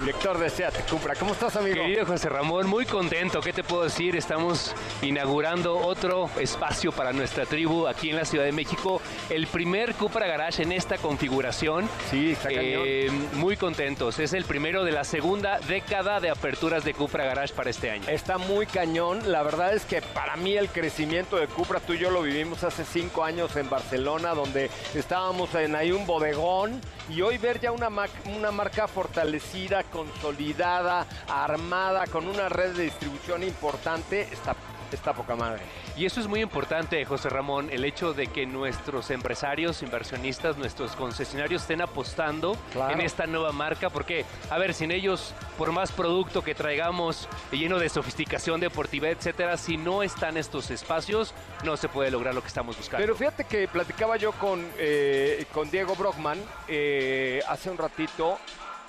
director 0.00 0.38
de 0.38 0.50
SEAT 0.50 0.88
Cupra. 0.88 1.14
¿Cómo 1.14 1.32
estás, 1.32 1.56
amigo? 1.56 1.76
Querido 1.76 2.06
José 2.06 2.28
Ramón, 2.28 2.66
muy 2.68 2.84
contento. 2.86 3.40
¿Qué 3.40 3.52
te 3.52 3.64
puedo 3.64 3.84
decir? 3.84 4.14
Estamos 4.16 4.74
inaugurando 5.02 5.76
otro 5.78 6.30
espacio 6.38 6.92
para 6.92 7.12
nuestra 7.12 7.44
tribu 7.46 7.86
aquí 7.86 8.10
en 8.10 8.16
la 8.16 8.24
Ciudad 8.24 8.44
de 8.44 8.52
México. 8.52 9.00
El 9.30 9.46
primer 9.46 9.94
Cupra 9.94 10.26
Garage 10.26 10.62
en 10.62 10.72
esta 10.72 10.98
configuración. 10.98 11.88
Sí, 12.10 12.32
está 12.32 12.48
Eh, 12.52 13.10
muy 13.34 13.56
contentos. 13.56 14.18
Es 14.18 14.32
el 14.32 14.44
primero 14.44 14.84
de 14.84 14.92
la 14.92 15.04
segunda 15.04 15.58
década 15.60 16.20
de 16.20 16.30
aperturas 16.30 16.84
de 16.84 16.94
Cupra 16.94 17.24
Garage 17.24 17.54
para 17.54 17.70
este 17.70 17.90
año. 17.90 18.08
Está 18.08 18.38
muy 18.38 18.66
cañón. 18.66 19.32
La 19.32 19.42
verdad 19.42 19.74
es 19.74 19.84
que 19.84 20.02
para 20.02 20.36
mí 20.36 20.56
el 20.56 20.68
crecimiento 20.68 21.36
de 21.36 21.46
Cupra, 21.48 21.80
tú 21.80 21.94
y 21.94 21.98
yo 21.98 22.10
lo 22.10 22.22
vivimos 22.22 22.64
hace 22.64 22.84
cinco 22.84 23.24
años 23.24 23.56
en 23.56 23.68
Barcelona, 23.70 24.34
donde 24.34 24.70
estábamos 24.94 25.54
en 25.54 25.74
ahí 25.74 25.92
un 25.92 26.06
bodegón. 26.06 26.80
Y 27.08 27.22
hoy 27.22 27.38
ver 27.38 27.60
ya 27.60 27.70
una, 27.70 27.88
una 28.36 28.50
marca 28.50 28.88
fortalecida, 28.88 29.84
consolidada, 29.84 31.06
armada, 31.28 32.06
con 32.08 32.26
una 32.26 32.48
red 32.48 32.74
de 32.74 32.84
distribución 32.84 33.44
importante, 33.44 34.22
está, 34.22 34.56
está 34.94 35.12
poca 35.12 35.34
madre. 35.34 35.62
Y 35.96 36.06
eso 36.06 36.20
es 36.20 36.28
muy 36.28 36.40
importante, 36.40 37.04
José 37.04 37.28
Ramón, 37.28 37.68
el 37.72 37.84
hecho 37.84 38.12
de 38.14 38.28
que 38.28 38.46
nuestros 38.46 39.10
empresarios, 39.10 39.82
inversionistas, 39.82 40.56
nuestros 40.56 40.94
concesionarios 40.94 41.62
estén 41.62 41.80
apostando 41.80 42.56
Claro. 42.72 42.92
en 42.94 43.00
esta 43.00 43.26
nueva 43.26 43.50
marca, 43.50 43.90
porque, 43.90 44.24
a 44.50 44.58
ver, 44.58 44.74
sin 44.74 44.92
ellos, 44.92 45.34
por 45.58 45.72
más 45.72 45.90
producto 45.90 46.42
que 46.44 46.54
traigamos 46.54 47.28
lleno 47.50 47.78
de 47.78 47.88
sofisticación 47.88 48.60
deportiva, 48.60 49.08
etcétera, 49.08 49.56
si 49.56 49.76
no 49.76 50.04
están 50.04 50.36
estos 50.36 50.70
espacios, 50.70 51.34
no 51.64 51.76
se 51.76 51.88
puede 51.88 52.10
lograr 52.10 52.34
lo 52.34 52.42
que 52.42 52.48
estamos 52.48 52.76
buscando. 52.76 53.02
Pero 53.02 53.16
fíjate 53.16 53.44
que 53.44 53.66
platicaba 53.66 54.16
yo 54.16 54.32
con, 54.32 54.64
eh, 54.78 55.46
con 55.52 55.70
Diego 55.70 55.96
Brockman 55.96 56.38
eh, 56.68 57.40
hace 57.48 57.70
un 57.70 57.78
ratito 57.78 58.38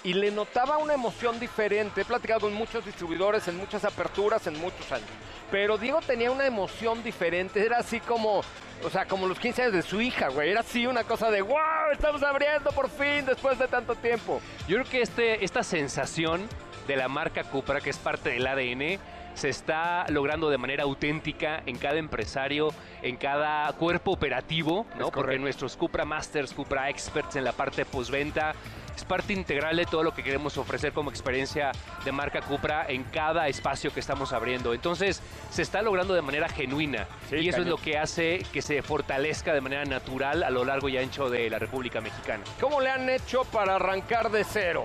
y 0.04 0.14
le 0.14 0.30
notaba 0.32 0.78
una 0.78 0.94
emoción 0.94 1.40
diferente. 1.40 2.02
He 2.02 2.06
platicado 2.06 2.42
con 2.42 2.54
muchos 2.54 2.86
distribuidores 2.86 3.48
en 3.48 3.58
muchas 3.58 3.84
aperturas 3.86 4.46
en 4.48 4.60
muchos 4.60 4.92
años. 4.92 5.08
Pero 5.52 5.78
Diego 5.78 6.02
tenía 6.02 6.32
una 6.32 6.46
emoción 6.46 7.04
diferente. 7.04 7.66
Era 7.66 7.78
así 7.78 8.00
como, 8.00 8.42
o 8.84 8.90
sea, 8.92 9.06
como 9.06 9.28
los 9.28 9.40
15 9.40 9.62
años 9.64 9.74
de 9.74 9.82
su 9.82 10.02
hija, 10.02 10.30
güey. 10.30 10.52
Era 10.52 10.62
así 10.62 10.86
una 10.86 11.04
cosa 11.04 11.32
de, 11.32 11.42
wow, 11.42 11.92
estamos 11.92 12.22
abriendo 12.24 12.72
por 12.72 12.90
fin 12.90 13.26
después 13.26 13.58
de 13.58 13.68
tanto 13.68 13.96
tiempo. 13.96 14.42
Yo 14.68 14.78
creo 14.78 14.90
que 14.90 15.02
este, 15.02 15.44
esta 15.44 15.64
sensación 15.64 16.48
de 16.88 16.96
la 16.96 17.08
marca 17.08 17.44
Cupra, 17.44 17.82
que 17.82 17.90
es 17.90 17.98
parte 17.98 18.30
del 18.30 18.48
ADN, 18.48 19.00
se 19.38 19.50
está 19.50 20.06
logrando 20.10 20.50
de 20.50 20.58
manera 20.58 20.84
auténtica 20.84 21.62
en 21.68 21.78
cada 21.78 21.98
empresario, 21.98 22.70
en 23.04 23.18
cada 23.18 23.72
cuerpo 23.74 24.12
operativo, 24.12 24.88
¿no? 24.98 25.12
Porque 25.12 25.38
nuestros 25.38 25.78
Cupra 25.78 26.06
Masters, 26.06 26.54
Cupra 26.54 26.90
Experts 26.90 27.36
en 27.36 27.44
la 27.44 27.52
parte 27.52 27.86
postventa 27.86 28.56
es 28.98 29.06
parte 29.06 29.32
integral 29.32 29.78
de 29.78 29.86
todo 29.86 30.04
lo 30.04 30.14
que 30.14 30.24
queremos 30.24 30.58
ofrecer 30.58 30.92
como 30.92 31.12
experiencia 31.12 31.72
de 32.04 32.12
marca 32.12 32.42
Cupra 32.42 32.88
en 32.90 33.04
cada 33.04 33.48
espacio 33.48 33.94
que 33.94 34.00
estamos 34.00 34.34
abriendo. 34.34 34.74
Entonces, 34.74 35.22
se 35.52 35.62
está 35.62 35.84
logrando 35.84 36.16
de 36.16 36.24
manera 36.24 36.50
genuina 36.50 37.08
Sí, 37.30 37.38
y 37.38 37.50
eso 37.50 37.62
es 37.62 37.68
lo 37.68 37.78
que 37.78 37.98
hace 37.98 38.44
que 38.52 38.64
se 38.64 38.82
fortalezca 38.82 39.54
de 39.54 39.62
manera 39.62 39.86
natural 39.86 40.42
a 40.42 40.50
lo 40.50 40.66
largo 40.66 40.90
y 40.90 40.98
ancho 40.98 41.30
de 41.30 41.48
la 41.48 41.60
República 41.60 42.02
Mexicana. 42.02 42.44
¿Cómo 42.60 42.82
le 42.82 42.90
han 42.90 43.08
hecho 43.08 43.44
para 43.46 43.76
arrancar 43.76 44.32
de 44.32 44.44
cero? 44.44 44.84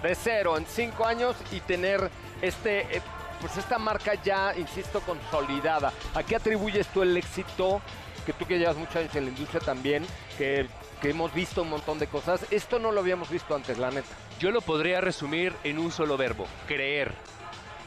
De 0.00 0.14
cero 0.14 0.56
en 0.56 0.64
cinco 0.66 1.04
años 1.04 1.34
y 1.50 1.58
tener 1.58 2.08
este, 2.40 2.82
eh, 2.96 3.02
pues 3.40 3.56
esta 3.56 3.78
marca 3.78 4.14
ya, 4.22 4.54
insisto, 4.56 5.00
consolidada. 5.00 5.92
¿A 6.14 6.22
qué 6.22 6.36
atribuyes 6.36 6.86
tú 6.88 7.02
el 7.02 7.16
éxito? 7.16 7.82
Que 8.24 8.32
tú 8.32 8.46
que 8.46 8.60
llevas 8.60 8.76
muchos 8.76 8.94
años 8.94 9.16
en 9.16 9.24
la 9.24 9.30
industria 9.30 9.60
también, 9.60 10.06
que, 10.38 10.68
que 11.02 11.10
hemos 11.10 11.34
visto 11.34 11.62
un 11.62 11.68
montón 11.70 11.98
de 11.98 12.06
cosas. 12.06 12.46
Esto 12.52 12.78
no 12.78 12.92
lo 12.92 13.00
habíamos 13.00 13.28
visto 13.28 13.54
antes, 13.54 13.76
la 13.76 13.90
neta. 13.90 14.08
Yo 14.38 14.50
lo 14.52 14.60
podría 14.62 15.00
resumir 15.00 15.52
en 15.64 15.78
un 15.78 15.90
solo 15.90 16.16
verbo, 16.16 16.46
creer. 16.68 17.12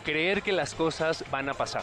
Creer 0.03 0.43
que 0.43 0.51
las 0.51 0.75
cosas 0.75 1.24
van 1.31 1.50
a 1.50 1.53
pasar. 1.53 1.81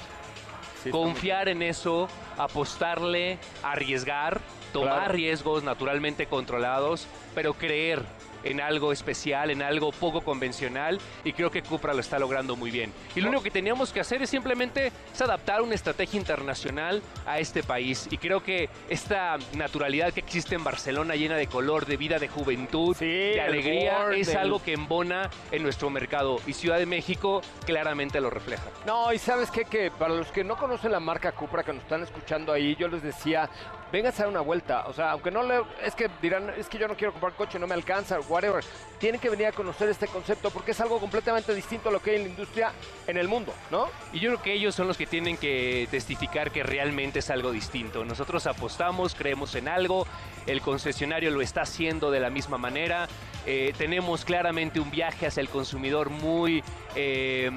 Sí, 0.85 0.91
Confiar 0.91 1.49
en 1.49 1.63
eso, 1.63 2.09
apostarle, 2.37 3.39
arriesgar, 3.63 4.41
tomar 4.73 4.99
Claro. 4.99 5.13
riesgos 5.15 5.63
naturalmente 5.65 6.27
controlados, 6.27 7.07
pero 7.35 7.55
creer 7.55 8.03
en 8.45 8.61
algo 8.61 8.93
especial, 8.93 9.51
en 9.51 9.63
algo 9.63 9.93
poco 9.93 10.21
convencional 10.23 10.99
y 11.25 11.33
creo 11.33 11.51
que 11.51 11.63
Cupra 11.63 11.95
lo 11.95 12.01
está 12.01 12.19
logrando 12.19 12.57
muy 12.57 12.71
bien. 12.71 12.93
Y 13.15 13.21
lo 13.21 13.29
único 13.29 13.43
que 13.43 13.51
teníamos 13.51 13.93
que 13.93 14.01
hacer 14.01 14.23
es 14.23 14.31
simplemente 14.31 14.93
es 15.13 15.21
adaptar 15.21 15.63
una 15.63 15.75
estrategia 15.75 16.19
internacional 16.19 17.03
a 17.27 17.39
este 17.39 17.63
país 17.63 18.09
y 18.11 18.19
creo 18.19 18.43
que 18.43 18.69
esta 18.89 19.39
naturalidad 19.55 20.13
que 20.13 20.21
existe 20.21 20.55
en 20.55 20.65
Barcelona 20.65 21.15
llena 21.15 21.37
de 21.37 21.47
color, 21.47 21.87
de 21.87 21.97
vida, 21.97 22.19
de 22.19 22.29
juventud, 22.29 22.97
Sí, 22.99 23.07
de 23.07 23.41
alegría, 23.41 24.09
es 24.15 24.35
algo 24.35 24.63
que 24.63 24.73
embona 24.73 25.31
en 25.51 25.63
nuestro 25.63 25.91
mercado 25.91 26.39
y 26.47 26.53
Ciudad 26.53 26.79
de 26.79 26.87
México 26.87 27.43
claramente 27.65 28.21
lo 28.21 28.31
refleja. 28.31 28.65
No, 28.87 29.13
y 29.13 29.19
sabes 29.19 29.51
qué, 29.51 29.65
que 29.65 29.91
para 29.91 30.15
los 30.15 30.29
que 30.29 30.45
no 30.45 30.57
conocen 30.57 30.93
la 30.93 31.01
marca 31.01 31.33
Cupra 31.33 31.63
que 31.63 31.73
nos 31.73 31.83
están 31.83 32.03
escuchando 32.03 32.53
ahí, 32.53 32.77
yo 32.77 32.89
les 32.89 33.03
decía, 33.03 33.49
vengan 33.93 34.13
a 34.13 34.17
dar 34.17 34.29
una 34.29 34.41
vuelta. 34.41 34.87
O 34.87 34.93
sea, 34.93 35.13
aunque 35.13 35.31
no 35.31 35.43
le, 35.43 35.61
es 35.85 35.95
que 35.95 36.09
dirán, 36.21 36.51
es 36.57 36.69
que 36.69 36.79
yo 36.79 36.89
no 36.89 36.97
quiero 36.97 37.13
comprar 37.13 37.35
coche, 37.35 37.59
no 37.59 37.67
me 37.67 37.75
alcanza, 37.75 38.19
whatever. 38.21 38.65
Tienen 38.99 39.21
que 39.21 39.29
venir 39.29 39.47
a 39.47 39.53
conocer 39.53 39.89
este 39.91 40.09
concepto 40.09 40.51
porque 40.51 40.71
es 40.71 40.81
algo 40.81 40.99
completamente 40.99 41.55
distinto 41.55 41.91
a 41.91 41.93
lo 41.93 42.01
que 42.01 42.11
hay 42.11 42.17
en 42.17 42.23
la 42.23 42.29
industria 42.31 42.73
en 43.07 43.19
el 43.19 43.29
mundo, 43.29 43.53
¿no? 43.71 43.87
Y 44.13 44.21
yo 44.21 44.31
creo 44.31 44.43
que 44.43 44.53
ellos 44.55 44.75
son 44.75 44.89
los 44.89 44.97
que 44.97 45.07
tienen 45.07 45.37
que 45.37 45.87
testificar 45.91 46.51
que 46.51 46.63
realmente 46.63 47.19
es 47.19 47.31
algo 47.31 47.53
distinto. 47.53 48.05
Nosotros 48.05 48.47
apostamos, 48.47 49.15
creemos 49.15 49.55
en 49.55 49.69
algo, 49.69 50.07
el 50.47 50.63
concesionario 50.63 51.31
lo 51.31 51.43
está 51.43 51.63
haciendo 51.63 52.11
de 52.11 52.21
la 52.21 52.31
misma 52.31 52.59
manera. 52.59 53.09
eh, 53.45 53.75
tenemos 53.77 54.25
claramente 54.25 54.81
un 54.81 54.91
viaje 54.91 55.27
hacia 55.27 55.41
el 55.41 55.49
consumidor 55.49 56.11
muy 56.11 56.63
eh, 56.95 57.51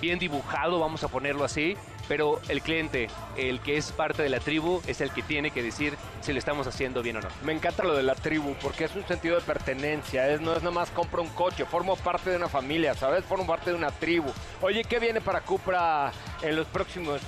bien 0.00 0.18
dibujado, 0.18 0.78
vamos 0.78 1.02
a 1.02 1.08
ponerlo 1.08 1.44
así. 1.44 1.76
Pero 2.10 2.40
el 2.48 2.60
cliente, 2.60 3.06
el 3.36 3.60
que 3.60 3.76
es 3.76 3.92
parte 3.92 4.24
de 4.24 4.28
la 4.30 4.40
tribu, 4.40 4.82
es 4.88 5.00
el 5.00 5.12
que 5.12 5.22
tiene 5.22 5.52
que 5.52 5.62
decir 5.62 5.94
si 6.22 6.32
lo 6.32 6.40
estamos 6.40 6.66
haciendo 6.66 7.04
bien 7.04 7.18
o 7.18 7.20
no. 7.20 7.28
Me 7.44 7.52
encanta 7.52 7.84
lo 7.84 7.94
de 7.94 8.02
la 8.02 8.16
tribu 8.16 8.56
porque 8.60 8.86
es 8.86 8.96
un 8.96 9.06
sentido 9.06 9.36
de 9.36 9.42
pertenencia, 9.42 10.28
es, 10.28 10.40
no 10.40 10.50
es 10.52 10.58
nada 10.58 10.74
más 10.74 10.90
compro 10.90 11.22
un 11.22 11.28
coche, 11.28 11.64
formo 11.66 11.94
parte 11.94 12.30
de 12.30 12.36
una 12.36 12.48
familia, 12.48 12.94
¿sabes? 12.94 13.24
Formo 13.24 13.46
parte 13.46 13.70
de 13.70 13.76
una 13.76 13.92
tribu. 13.92 14.28
Oye, 14.60 14.82
¿qué 14.82 14.98
viene 14.98 15.20
para 15.20 15.42
Cupra 15.42 16.10
en 16.42 16.56
los 16.56 16.66
próximos 16.66 17.20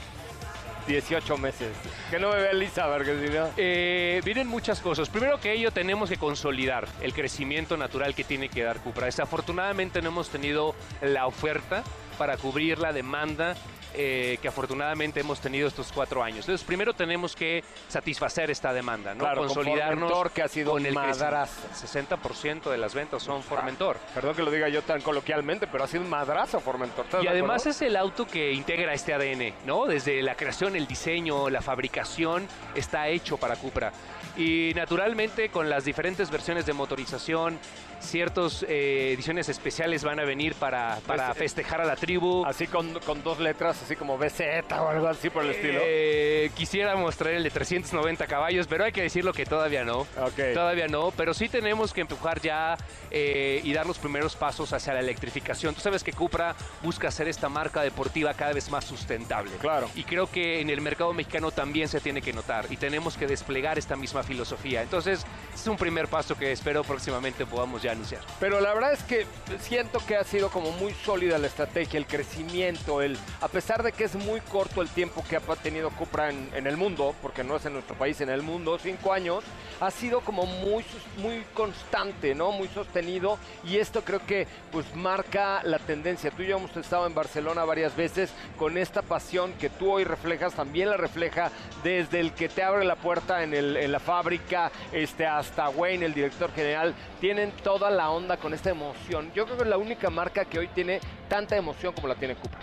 18 0.88 1.38
meses? 1.38 1.68
Que 2.10 2.18
no 2.18 2.30
me 2.30 2.42
vea 2.42 2.52
Lisa, 2.52 2.92
porque 2.92 3.24
si 3.24 3.32
no... 3.32 3.50
Eh, 3.58 4.20
vienen 4.24 4.48
muchas 4.48 4.80
cosas. 4.80 5.08
Primero 5.08 5.38
que 5.38 5.52
ello 5.52 5.70
tenemos 5.70 6.08
que 6.08 6.16
consolidar 6.16 6.88
el 7.02 7.14
crecimiento 7.14 7.76
natural 7.76 8.16
que 8.16 8.24
tiene 8.24 8.48
que 8.48 8.64
dar 8.64 8.80
Cupra. 8.80 9.06
Desafortunadamente 9.06 10.02
no 10.02 10.08
hemos 10.08 10.28
tenido 10.28 10.74
la 11.02 11.28
oferta 11.28 11.84
para 12.18 12.36
cubrir 12.36 12.80
la 12.80 12.92
demanda 12.92 13.54
eh, 13.94 14.38
que 14.40 14.49
afortunadamente 14.49 15.20
hemos 15.20 15.40
tenido 15.40 15.68
estos 15.68 15.92
cuatro 15.92 16.22
años. 16.22 16.40
Entonces 16.40 16.66
primero 16.66 16.94
tenemos 16.94 17.34
que 17.34 17.62
satisfacer 17.88 18.50
esta 18.50 18.72
demanda, 18.72 19.14
¿no? 19.14 19.20
Claro, 19.20 19.38
con 19.38 19.46
consolidarnos 19.49 20.11
Formentor, 20.11 20.30
que 20.32 20.42
ha 20.42 20.49
sido 20.49 20.72
con 20.72 20.87
el 20.87 20.94
madrazo. 20.94 21.62
crecimiento. 21.68 22.22
60% 22.22 22.70
de 22.70 22.78
las 22.78 22.94
ventas 22.94 23.22
son 23.22 23.42
Formentor. 23.42 23.99
Perdón 24.14 24.34
que 24.34 24.42
lo 24.42 24.50
diga 24.50 24.68
yo 24.68 24.82
tan 24.82 25.00
coloquialmente, 25.00 25.66
pero 25.66 25.84
ha 25.84 25.87
sido 25.87 26.02
un 26.02 26.11
madrazo 26.11 26.61
Formentor. 26.61 27.04
¿estás 27.04 27.22
Y 27.22 27.25
de 27.25 27.30
además 27.30 27.66
es 27.66 27.82
el 27.82 27.96
auto 27.96 28.26
que 28.26 28.52
integra 28.52 28.92
este 28.92 29.14
ADN, 29.14 29.54
¿no? 29.66 29.87
Desde 29.87 30.22
la 30.22 30.34
creación, 30.34 30.76
el 30.76 30.87
diseño, 30.87 31.50
la 31.50 31.61
fabricación, 31.61 32.46
está 32.75 33.08
hecho 33.08 33.37
para 33.37 33.56
Cupra. 33.56 33.92
Y 34.37 34.72
naturalmente 34.75 35.50
con 35.50 35.68
las 35.68 35.84
diferentes 35.84 36.30
versiones 36.30 36.66
de 36.66 36.72
motorización, 36.72 37.58
ciertas 38.02 38.64
ediciones 38.68 39.49
especiales 39.49 40.04
van 40.04 40.21
a 40.21 40.25
venir 40.25 40.54
para, 40.54 40.99
para 41.06 41.26
Pues, 41.28 41.37
eh, 41.37 41.38
festejar 41.40 41.80
a 41.80 41.85
la 41.85 41.97
tribu. 41.97 42.44
Así 42.44 42.66
con, 42.66 42.99
con 43.00 43.23
dos 43.23 43.38
letras, 43.38 43.80
así 43.82 43.97
como 43.97 44.18
BZ 44.18 44.40
o 44.78 44.88
algo 44.88 45.09
así 45.09 45.30
por 45.30 45.44
el 45.44 45.50
estilo. 45.50 45.80
Eh, 45.82 46.50
quisiéramos 46.54 47.16
traer 47.16 47.37
el 47.37 47.42
de 47.44 47.50
390 47.50 48.26
caballos, 48.26 48.66
pero 48.66 48.85
hay 48.85 48.92
que 48.92 49.02
decirlo 49.02 49.32
que 49.32 49.47
todavía 49.47 49.85
no. 49.85 50.00
Ok. 50.00 50.54
Todavía 50.54 50.88
no, 50.88 51.11
pero 51.16 51.35
sí 51.35 51.49
tenemos 51.49 51.92
que 51.92 52.00
empujar 52.02 52.40
ya 52.40 52.76
eh, 53.11 53.61
y 53.64 53.73
dar 53.73 53.87
los 53.87 53.99
primeros 53.99 54.37
pasos 54.37 54.73
hacia 54.73 54.92
la 54.94 55.00
electrificación. 55.00 55.75
Tú 55.75 55.80
sabes 55.80 56.02
que 56.02 56.12
Cupra 56.12 56.54
busca 56.82 57.09
hacer 57.09 57.28
esta 57.28 57.49
marca 57.49 57.82
deportiva 57.82 58.35
cada 58.35 58.52
vez 58.52 58.71
más 58.71 58.85
sustentable. 58.85 59.52
Claro. 59.61 59.88
Y 59.94 60.04
creo 60.04 60.26
que 60.26 60.61
en 60.61 60.71
el 60.71 60.80
mercado 60.80 61.12
mexicano 61.12 61.50
también 61.50 61.88
se 61.88 62.00
tiene 62.00 62.21
que 62.23 62.32
notar 62.32 62.66
y 62.71 62.76
tenemos 62.76 63.16
que 63.16 63.26
desplegar 63.26 63.78
esta 63.78 63.97
misma 63.97 64.23
filosofía. 64.23 64.82
Entonces, 64.82 65.25
es 65.54 65.66
un 65.66 65.76
primer 65.76 66.09
paso 66.09 66.37
que 66.37 66.52
espero 66.52 66.82
próximamente 66.85 67.47
podamos 67.47 67.82
ya 67.82 67.91
anunciar. 67.92 68.22
Pero 68.40 68.61
la 68.61 68.75
verdad 68.75 68.92
es 68.92 69.02
que 69.02 69.26
siento 69.61 70.00
que 70.06 70.16
ha 70.16 70.25
sido 70.25 70.50
como 70.50 70.70
muy 70.72 70.92
sólida 70.94 71.38
la 71.38 71.46
estrategia, 71.46 71.99
el 71.99 72.06
crecimiento, 72.06 73.02
el 73.02 73.16
a 73.40 73.49
pesar 73.49 73.82
de 73.82 73.92
que 73.92 74.04
es 74.04 74.14
muy 74.14 74.40
corto 74.40 74.82
el 74.82 74.88
tiempo 74.88 75.25
que 75.28 75.37
ha 75.37 75.40
tenido 75.62 75.90
Cupra 75.90 76.30
en, 76.30 76.50
en 76.54 76.66
el 76.66 76.76
mundo, 76.76 77.14
porque 77.22 77.44
no 77.44 77.56
es 77.56 77.66
en 77.66 77.75
nuestro 77.75 77.96
país, 77.96 78.20
en 78.20 78.28
el 78.30 78.42
mundo, 78.42 78.78
cinco 78.82 79.12
años, 79.12 79.44
ha 79.80 79.90
sido 79.90 80.20
como 80.20 80.46
muy, 80.46 80.84
muy 81.18 81.44
constante, 81.54 82.34
¿no? 82.34 82.52
Muy 82.52 82.68
sostenido 82.68 83.38
y 83.64 83.78
esto 83.78 84.02
creo 84.04 84.25
que 84.26 84.46
pues 84.70 84.94
marca 84.94 85.62
la 85.64 85.78
tendencia. 85.78 86.30
Tú 86.30 86.42
y 86.42 86.46
yo 86.49 86.56
hemos 86.58 86.76
estado 86.76 87.06
en 87.06 87.14
Barcelona 87.14 87.64
varias 87.64 87.94
veces 87.96 88.30
con 88.58 88.78
esta 88.78 89.02
pasión 89.02 89.52
que 89.54 89.70
tú 89.70 89.90
hoy 89.92 90.04
reflejas, 90.04 90.54
también 90.54 90.88
la 90.90 90.96
refleja 90.96 91.50
desde 91.82 92.20
el 92.20 92.32
que 92.32 92.49
te 92.49 92.62
abre 92.62 92.84
la 92.84 92.96
puerta 92.96 93.42
en, 93.42 93.54
el- 93.54 93.76
en 93.76 93.92
la 93.92 94.00
fábrica 94.00 94.70
este, 94.92 95.26
hasta 95.26 95.68
Wayne, 95.68 96.06
el 96.06 96.14
director 96.14 96.52
general, 96.52 96.94
tienen 97.20 97.52
toda 97.82 97.90
la 97.90 98.10
onda 98.10 98.36
con 98.36 98.54
esta 98.54 98.70
emoción. 98.70 99.32
Yo 99.34 99.44
creo 99.44 99.56
que 99.56 99.64
es 99.64 99.68
la 99.68 99.76
única 99.76 100.08
marca 100.08 100.44
que 100.44 100.56
hoy 100.56 100.68
tiene 100.68 101.00
tanta 101.28 101.56
emoción 101.56 101.92
como 101.92 102.06
la 102.06 102.14
tiene 102.14 102.36
Cupra. 102.36 102.60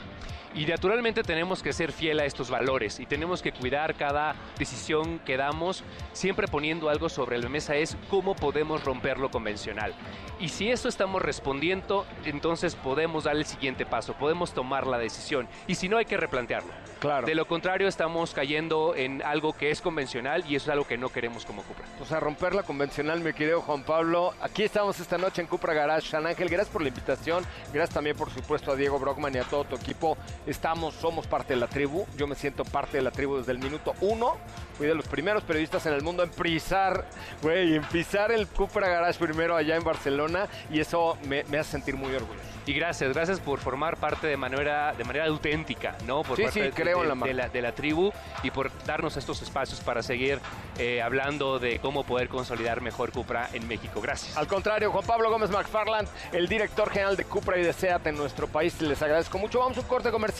Y 0.55 0.65
naturalmente 0.65 1.23
tenemos 1.23 1.61
que 1.61 1.73
ser 1.73 1.91
fiel 1.91 2.19
a 2.19 2.25
estos 2.25 2.49
valores 2.49 2.99
y 2.99 3.05
tenemos 3.05 3.41
que 3.41 3.51
cuidar 3.51 3.95
cada 3.95 4.35
decisión 4.57 5.19
que 5.19 5.37
damos, 5.37 5.83
siempre 6.11 6.47
poniendo 6.47 6.89
algo 6.89 7.07
sobre 7.07 7.37
la 7.37 7.49
mesa 7.49 7.75
es 7.75 7.95
cómo 8.09 8.35
podemos 8.35 8.83
romper 8.83 9.19
lo 9.19 9.29
convencional. 9.29 9.93
Y 10.39 10.49
si 10.49 10.71
eso 10.71 10.87
estamos 10.87 11.21
respondiendo, 11.21 12.05
entonces 12.23 12.75
podemos 12.75 13.25
dar 13.25 13.35
el 13.35 13.45
siguiente 13.45 13.85
paso, 13.85 14.13
podemos 14.13 14.53
tomar 14.53 14.87
la 14.87 14.97
decisión. 14.97 15.47
Y 15.67 15.75
si 15.75 15.89
no, 15.89 15.97
hay 15.97 16.05
que 16.05 16.17
replantearlo. 16.17 16.71
Claro. 16.99 17.27
De 17.27 17.35
lo 17.35 17.45
contrario, 17.45 17.87
estamos 17.87 18.33
cayendo 18.33 18.95
en 18.95 19.21
algo 19.21 19.53
que 19.53 19.69
es 19.69 19.81
convencional 19.81 20.43
y 20.47 20.55
eso 20.55 20.69
es 20.69 20.73
algo 20.73 20.87
que 20.87 20.97
no 20.97 21.09
queremos 21.09 21.45
como 21.45 21.61
Cupra. 21.63 21.85
Pues 21.97 22.11
a 22.11 22.19
romper 22.19 22.55
la 22.55 22.63
convencional, 22.63 23.19
mi 23.19 23.33
querido 23.33 23.61
Juan 23.61 23.83
Pablo. 23.83 24.33
Aquí 24.41 24.63
estamos 24.63 24.99
esta 24.99 25.17
noche 25.17 25.41
en 25.41 25.47
Cupra 25.47 25.73
Garage. 25.73 26.09
San 26.09 26.25
Ángel, 26.25 26.49
gracias 26.49 26.71
por 26.71 26.81
la 26.81 26.87
invitación. 26.87 27.43
Gracias 27.73 27.93
también, 27.93 28.15
por 28.15 28.29
supuesto, 28.29 28.71
a 28.71 28.75
Diego 28.75 28.97
Brockman 28.97 29.35
y 29.35 29.39
a 29.39 29.43
todo 29.43 29.65
tu 29.65 29.75
equipo. 29.75 30.17
Estamos, 30.49 30.95
somos 30.95 31.27
parte 31.27 31.53
de 31.53 31.59
la 31.59 31.67
tribu. 31.67 32.05
Yo 32.17 32.25
me 32.27 32.35
siento 32.35 32.65
parte 32.65 32.97
de 32.97 33.03
la 33.03 33.11
tribu 33.11 33.37
desde 33.37 33.51
el 33.51 33.59
minuto 33.59 33.93
uno. 34.01 34.37
Fui 34.77 34.87
de 34.87 34.95
los 34.95 35.07
primeros 35.07 35.43
periodistas 35.43 35.85
en 35.85 35.93
el 35.93 36.01
mundo 36.01 36.23
en 36.23 36.29
pisar, 36.29 37.05
güey, 37.41 37.75
en 37.75 37.83
pisar 37.83 38.31
el 38.31 38.47
Cupra 38.47 38.87
Garage 38.87 39.19
primero 39.19 39.55
allá 39.55 39.75
en 39.75 39.83
Barcelona. 39.83 40.47
Y 40.71 40.79
eso 40.79 41.17
me, 41.27 41.43
me 41.45 41.59
hace 41.59 41.71
sentir 41.71 41.95
muy 41.95 42.13
orgulloso. 42.15 42.47
Y 42.65 42.73
gracias, 42.73 43.11
gracias 43.13 43.39
por 43.39 43.59
formar 43.59 43.97
parte 43.97 44.27
de 44.27 44.37
manera, 44.37 44.93
de 44.93 45.03
manera 45.03 45.25
auténtica, 45.25 45.95
¿no? 46.05 46.21
Por 46.23 46.35
Sí, 46.37 46.43
parte 46.43 46.53
sí, 46.59 46.65
de- 46.67 46.71
creo 46.71 47.01
de, 47.03 47.09
en 47.09 47.19
la 47.19 47.25
de 47.25 47.33
la, 47.33 47.49
de 47.49 47.61
la 47.63 47.71
tribu 47.73 48.11
y 48.43 48.51
por 48.51 48.71
darnos 48.85 49.17
estos 49.17 49.41
espacios 49.41 49.79
para 49.81 50.03
seguir 50.03 50.39
eh, 50.77 51.01
hablando 51.01 51.57
de 51.57 51.79
cómo 51.79 52.03
poder 52.03 52.29
consolidar 52.29 52.81
mejor 52.81 53.11
Cupra 53.11 53.49
en 53.53 53.67
México. 53.67 53.99
Gracias. 54.01 54.37
Al 54.37 54.45
contrario, 54.47 54.91
Juan 54.91 55.05
Pablo 55.05 55.29
Gómez 55.31 55.49
McFarland, 55.49 56.07
el 56.31 56.47
director 56.47 56.89
general 56.91 57.17
de 57.17 57.25
Cupra 57.25 57.57
y 57.57 57.63
de 57.63 57.73
SEAT 57.73 58.05
en 58.07 58.15
nuestro 58.17 58.47
país, 58.47 58.79
les 58.81 59.01
agradezco 59.01 59.37
mucho. 59.39 59.59
Vamos 59.59 59.77
a 59.77 59.81
un 59.81 59.87
corte 59.87 60.11
comercial, 60.11 60.38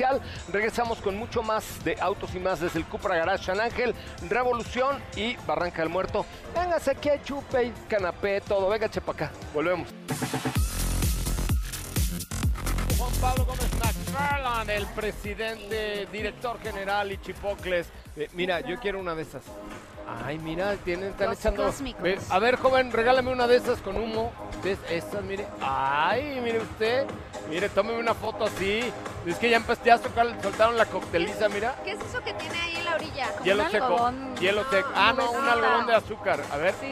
regresamos 0.51 0.99
con 0.99 1.17
mucho 1.17 1.43
más 1.43 1.83
de 1.83 1.97
autos 1.99 2.33
y 2.35 2.39
más 2.39 2.59
desde 2.59 2.79
el 2.79 2.85
Cupra 2.85 3.15
Garage 3.17 3.45
San 3.45 3.59
Ángel, 3.59 3.93
Revolución 4.29 5.01
y 5.15 5.35
Barranca 5.47 5.81
del 5.81 5.89
Muerto. 5.89 6.25
Véngase 6.55 6.91
aquí 6.91 7.09
a 7.09 7.21
chupe 7.23 7.65
y 7.65 7.73
canapé, 7.87 8.41
todo. 8.41 8.69
Venga, 8.69 8.89
chepa 8.89 9.11
acá. 9.11 9.31
Volvemos. 9.53 9.87
Juan 12.97 13.11
Pablo 13.21 13.45
Gómez 13.45 13.69
McFarland, 13.79 14.69
el 14.69 14.85
presidente, 14.87 16.07
director 16.11 16.59
general 16.61 17.11
y 17.11 17.17
Chipocles. 17.21 17.87
Eh, 18.15 18.27
mira, 18.33 18.59
yo 18.61 18.77
quiero 18.79 18.99
una 18.99 19.15
de 19.15 19.21
esas. 19.23 19.43
Ay, 20.25 20.39
mira, 20.39 20.75
tienen, 20.77 21.11
están 21.11 21.29
Los 21.29 21.39
echando. 21.39 21.63
cósmicos. 21.65 22.31
A 22.31 22.39
ver, 22.39 22.55
joven, 22.55 22.91
regálame 22.91 23.31
una 23.31 23.45
de 23.47 23.57
esas 23.57 23.79
con 23.79 23.95
humo. 23.95 24.31
Estas, 24.89 25.23
mire. 25.23 25.45
Ay, 25.61 26.39
mire 26.43 26.59
usted. 26.59 27.05
Mire, 27.47 27.69
tómeme 27.69 27.99
una 27.99 28.15
foto 28.15 28.45
así. 28.45 28.91
Es 29.29 29.37
que 29.37 29.49
ya 29.49 29.61
ya 29.85 29.97
soltaron 29.97 30.41
soltaron 30.41 30.77
la 30.77 30.85
cocteliza, 30.85 31.49
mira. 31.49 31.75
¿Qué 31.83 31.91
es 31.91 31.99
eso 31.99 32.21
que 32.23 32.33
tiene 32.33 32.59
ahí 32.59 32.75
en 32.77 32.85
la 32.85 32.95
orilla? 32.95 33.27
Hielo 33.43 33.63
un 33.63 33.71
seco. 33.71 33.85
algodón. 33.85 34.35
Hielo 34.37 34.69
seco. 34.69 34.89
Ah, 34.95 35.13
no, 35.15 35.31
un 35.31 35.47
algodón 35.47 35.87
de 35.87 35.95
azúcar. 35.95 36.43
A 36.51 36.57
ver. 36.57 36.73
Sí. 36.81 36.91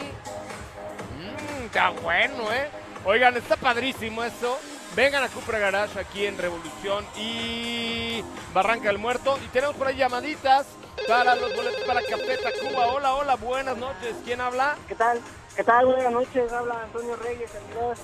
Mmm, 1.17 1.65
está 1.65 1.89
bueno, 1.89 2.51
¿eh? 2.53 2.69
Oigan, 3.05 3.35
está 3.37 3.55
padrísimo 3.55 4.23
eso. 4.23 4.59
Vengan 4.95 5.23
a 5.23 5.29
Cupra 5.29 5.59
Garage 5.59 5.99
aquí 5.99 6.25
en 6.25 6.37
Revolución 6.37 7.05
y 7.17 8.23
Barranca 8.53 8.87
del 8.87 8.97
Muerto. 8.99 9.37
Y 9.43 9.47
tenemos 9.47 9.75
por 9.75 9.87
ahí 9.87 9.95
llamaditas 9.95 10.67
para 11.07 11.35
los 11.35 11.55
boletos 11.55 11.81
para 11.85 12.01
Café 12.01 12.37
Tacuba. 12.37 12.87
Hola, 12.87 13.15
hola, 13.15 13.35
buenas 13.35 13.77
noches. 13.77 14.15
¿Quién 14.25 14.41
habla? 14.41 14.75
¿Qué 14.87 14.95
tal? 14.95 15.21
¿Qué 15.55 15.63
tal? 15.63 15.87
Buenas 15.87 16.11
noches, 16.11 16.53
habla 16.53 16.83
Antonio 16.83 17.15
Reyes, 17.15 17.49
servidor. 17.49 17.97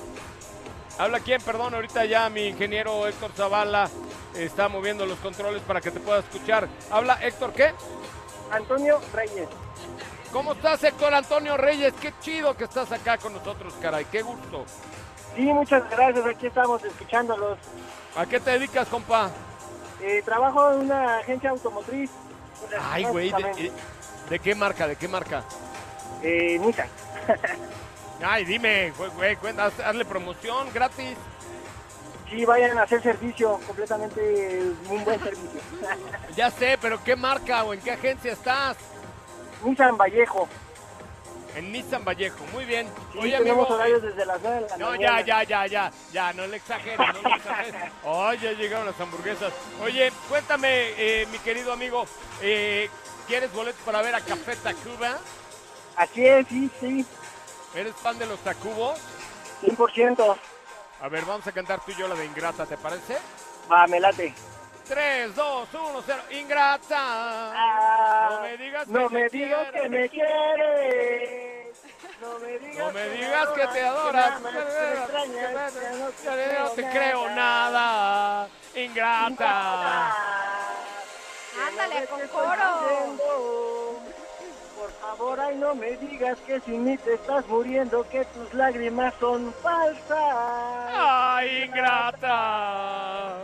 ¿Habla 0.98 1.19
quién? 1.19 1.41
Perdón, 1.41 1.74
ahorita 1.74 2.06
ya 2.06 2.30
mi 2.30 2.48
ingeniero 2.48 3.08
Héctor 3.08 3.32
Zavala 3.36 3.89
está 4.36 4.67
moviendo 4.67 5.06
los 5.06 5.19
controles 5.19 5.62
para 5.63 5.82
que 5.82 5.91
te 5.91 6.00
pueda 6.00 6.19
escuchar. 6.19 6.67
¿Habla 6.91 7.19
Héctor 7.22 7.54
qué? 7.54 7.74
Antonio 8.52 9.00
Reyes. 9.13 9.48
¿Cómo 10.32 10.54
estás, 10.54 10.84
Héctor 10.84 11.13
Antonio 11.13 11.58
Reyes? 11.58 11.93
Qué 12.02 12.13
chido 12.22 12.56
que 12.56 12.63
estás 12.63 12.91
acá 12.91 13.17
con 13.17 13.34
nosotros, 13.34 13.74
caray. 13.82 14.06
Qué 14.06 14.22
gusto. 14.22 14.65
Sí, 15.36 15.41
muchas 15.41 15.89
gracias, 15.89 16.26
aquí 16.26 16.48
estamos 16.48 16.84
escuchándolos. 16.84 17.58
¿A 18.15 18.26
qué 18.26 18.39
te 18.39 18.52
dedicas, 18.52 18.88
compa? 18.88 19.32
Eh, 20.02 20.22
trabajo 20.24 20.74
en 20.74 20.80
una 20.82 21.17
agencia 21.17 21.50
automotriz. 21.50 22.12
Ay, 22.80 23.04
güey, 23.06 23.32
¿de, 23.32 23.67
eh, 23.67 23.72
¿de 24.30 24.39
qué 24.39 24.56
marca? 24.56 24.88
¿De 24.88 24.96
qué 24.96 25.08
marca? 25.08 25.43
Eh, 26.22 26.58
Nissan. 26.60 26.88
Ay, 28.24 28.46
dime, 28.46 28.91
güey, 28.98 29.36
güey, 29.36 29.56
hazle 29.60 30.06
promoción 30.06 30.72
gratis. 30.74 31.17
Sí, 32.34 32.46
vayan 32.46 32.76
a 32.80 32.84
hacer 32.84 33.04
servicio, 33.04 33.60
completamente 33.67 34.63
un 34.89 35.04
buen 35.06 35.19
servicio. 35.19 35.62
Ya 36.36 36.50
sé, 36.50 36.80
pero 36.82 37.04
¿qué 37.04 37.15
marca 37.15 37.63
o 37.63 37.76
en 37.76 37.80
qué 37.80 37.91
agencia 37.91 38.32
estás? 38.34 38.76
Nissan 39.63 39.96
Vallejo. 39.98 40.48
En 41.56 41.72
Nissan 41.72 42.04
Vallejo, 42.04 42.43
muy 42.52 42.65
bien. 42.65 42.88
Sí, 43.12 43.19
Oye, 43.19 43.38
tenemos 43.38 43.67
amigo, 43.67 43.76
horarios 43.76 44.02
desde 44.02 44.26
las 44.26 44.41
9 44.41 44.62
de 44.62 44.69
la 44.69 44.78
No, 44.78 44.89
mañana. 44.89 45.22
ya, 45.22 45.43
ya, 45.43 45.43
ya, 45.43 45.67
ya, 45.67 45.91
ya, 46.12 46.34
no 46.34 46.48
le 46.48 46.58
exageres, 46.58 46.98
no 46.98 47.30
le 47.30 47.36
exageres. 47.36 47.82
Ay, 48.04 48.39
ya 48.39 48.52
llegaron 48.54 48.88
las 48.88 49.00
hamburguesas. 49.00 49.54
Oye, 49.84 50.12
cuéntame, 50.28 50.69
eh, 50.98 51.28
mi 51.32 51.38
querido 51.38 51.72
amigo, 51.72 52.08
eh, 52.41 52.89
¿quieres 53.28 53.54
boletos 53.54 53.82
para 53.84 54.02
ver 54.02 54.15
a 54.15 54.22
Café 54.22 54.56
Tacuba? 54.56 55.19
Así 55.96 56.26
es, 56.26 56.48
sí, 56.48 56.72
sí, 56.80 57.06
¿Eres 57.76 57.93
fan 57.96 58.17
de 58.17 58.26
los 58.26 58.39
Tacubos? 58.39 59.00
100%. 59.62 60.36
A 61.03 61.09
ver, 61.09 61.25
vamos 61.25 61.45
a 61.45 61.51
cantar 61.51 61.81
tú 61.83 61.91
y 61.91 61.95
yo 61.95 62.07
la 62.07 62.15
de 62.15 62.25
Ingrata, 62.25 62.65
¿te 62.65 62.77
parece? 62.77 63.17
Va, 63.69 63.85
me 63.87 63.99
late. 63.99 64.33
3, 64.87 65.35
2, 65.35 65.67
1, 65.73 66.01
0, 66.05 66.23
Ingrata. 66.31 66.95
Ah, 66.97 68.29
No 68.31 68.39
me 68.41 68.55
digas 68.57 68.87
no 68.87 69.09
que 69.09 69.15
me 69.15 69.21
me 69.23 69.29
digas 69.29 69.67
quieres. 69.69 69.81
que 69.81 69.89
me 69.89 70.09
quieres. 70.09 71.77
No 72.21 72.39
me 72.39 72.57
digas, 72.57 72.77
No 72.77 72.91
me 72.93 73.09
digas 73.09 73.49
que 73.49 73.67
te 73.67 73.85
adoras. 73.85 74.39
no 74.39 74.49
te 74.49 74.55
No 76.81 76.89
creo 76.89 77.29
nada. 77.31 78.47
Ingrata. 78.73 80.15
Ándale, 81.67 82.07
con 82.07 82.27
coro. 82.29 83.72
Favor, 85.17 85.39
ay, 85.39 85.56
no 85.58 85.76
me 85.76 85.95
digas 85.97 86.38
que 86.47 86.60
sin 86.62 86.84
mí 86.84 86.97
te 86.97 87.13
estás 87.13 87.45
muriendo, 87.47 88.08
que 88.10 88.26
tus 88.26 88.54
lágrimas 88.54 89.13
son 89.19 89.54
falsas. 89.62 90.89
Ay, 90.91 91.63
ingrata. 91.67 93.36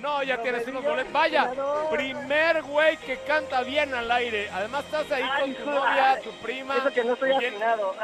No, 0.00 0.22
ya 0.22 0.36
No 0.36 0.42
tienes 0.42 0.66
unos 0.68 0.84
boletos. 0.84 1.12
Vaya, 1.12 1.52
primer 1.90 2.62
güey 2.62 2.96
que 2.98 3.18
canta 3.20 3.62
bien 3.62 3.94
al 3.94 4.10
aire. 4.10 4.50
Además 4.50 4.84
estás 4.84 5.10
ahí 5.10 5.22
Ay, 5.30 5.40
con 5.54 5.54
tu 5.64 5.70
novia, 5.70 6.12
ay, 6.12 6.22
tu 6.22 6.30
prima. 6.42 6.76
Eso 6.76 6.90
que 6.92 7.04
no 7.04 7.14
estoy 7.14 7.30
¿Con 7.30 7.44
afinado. 7.44 7.94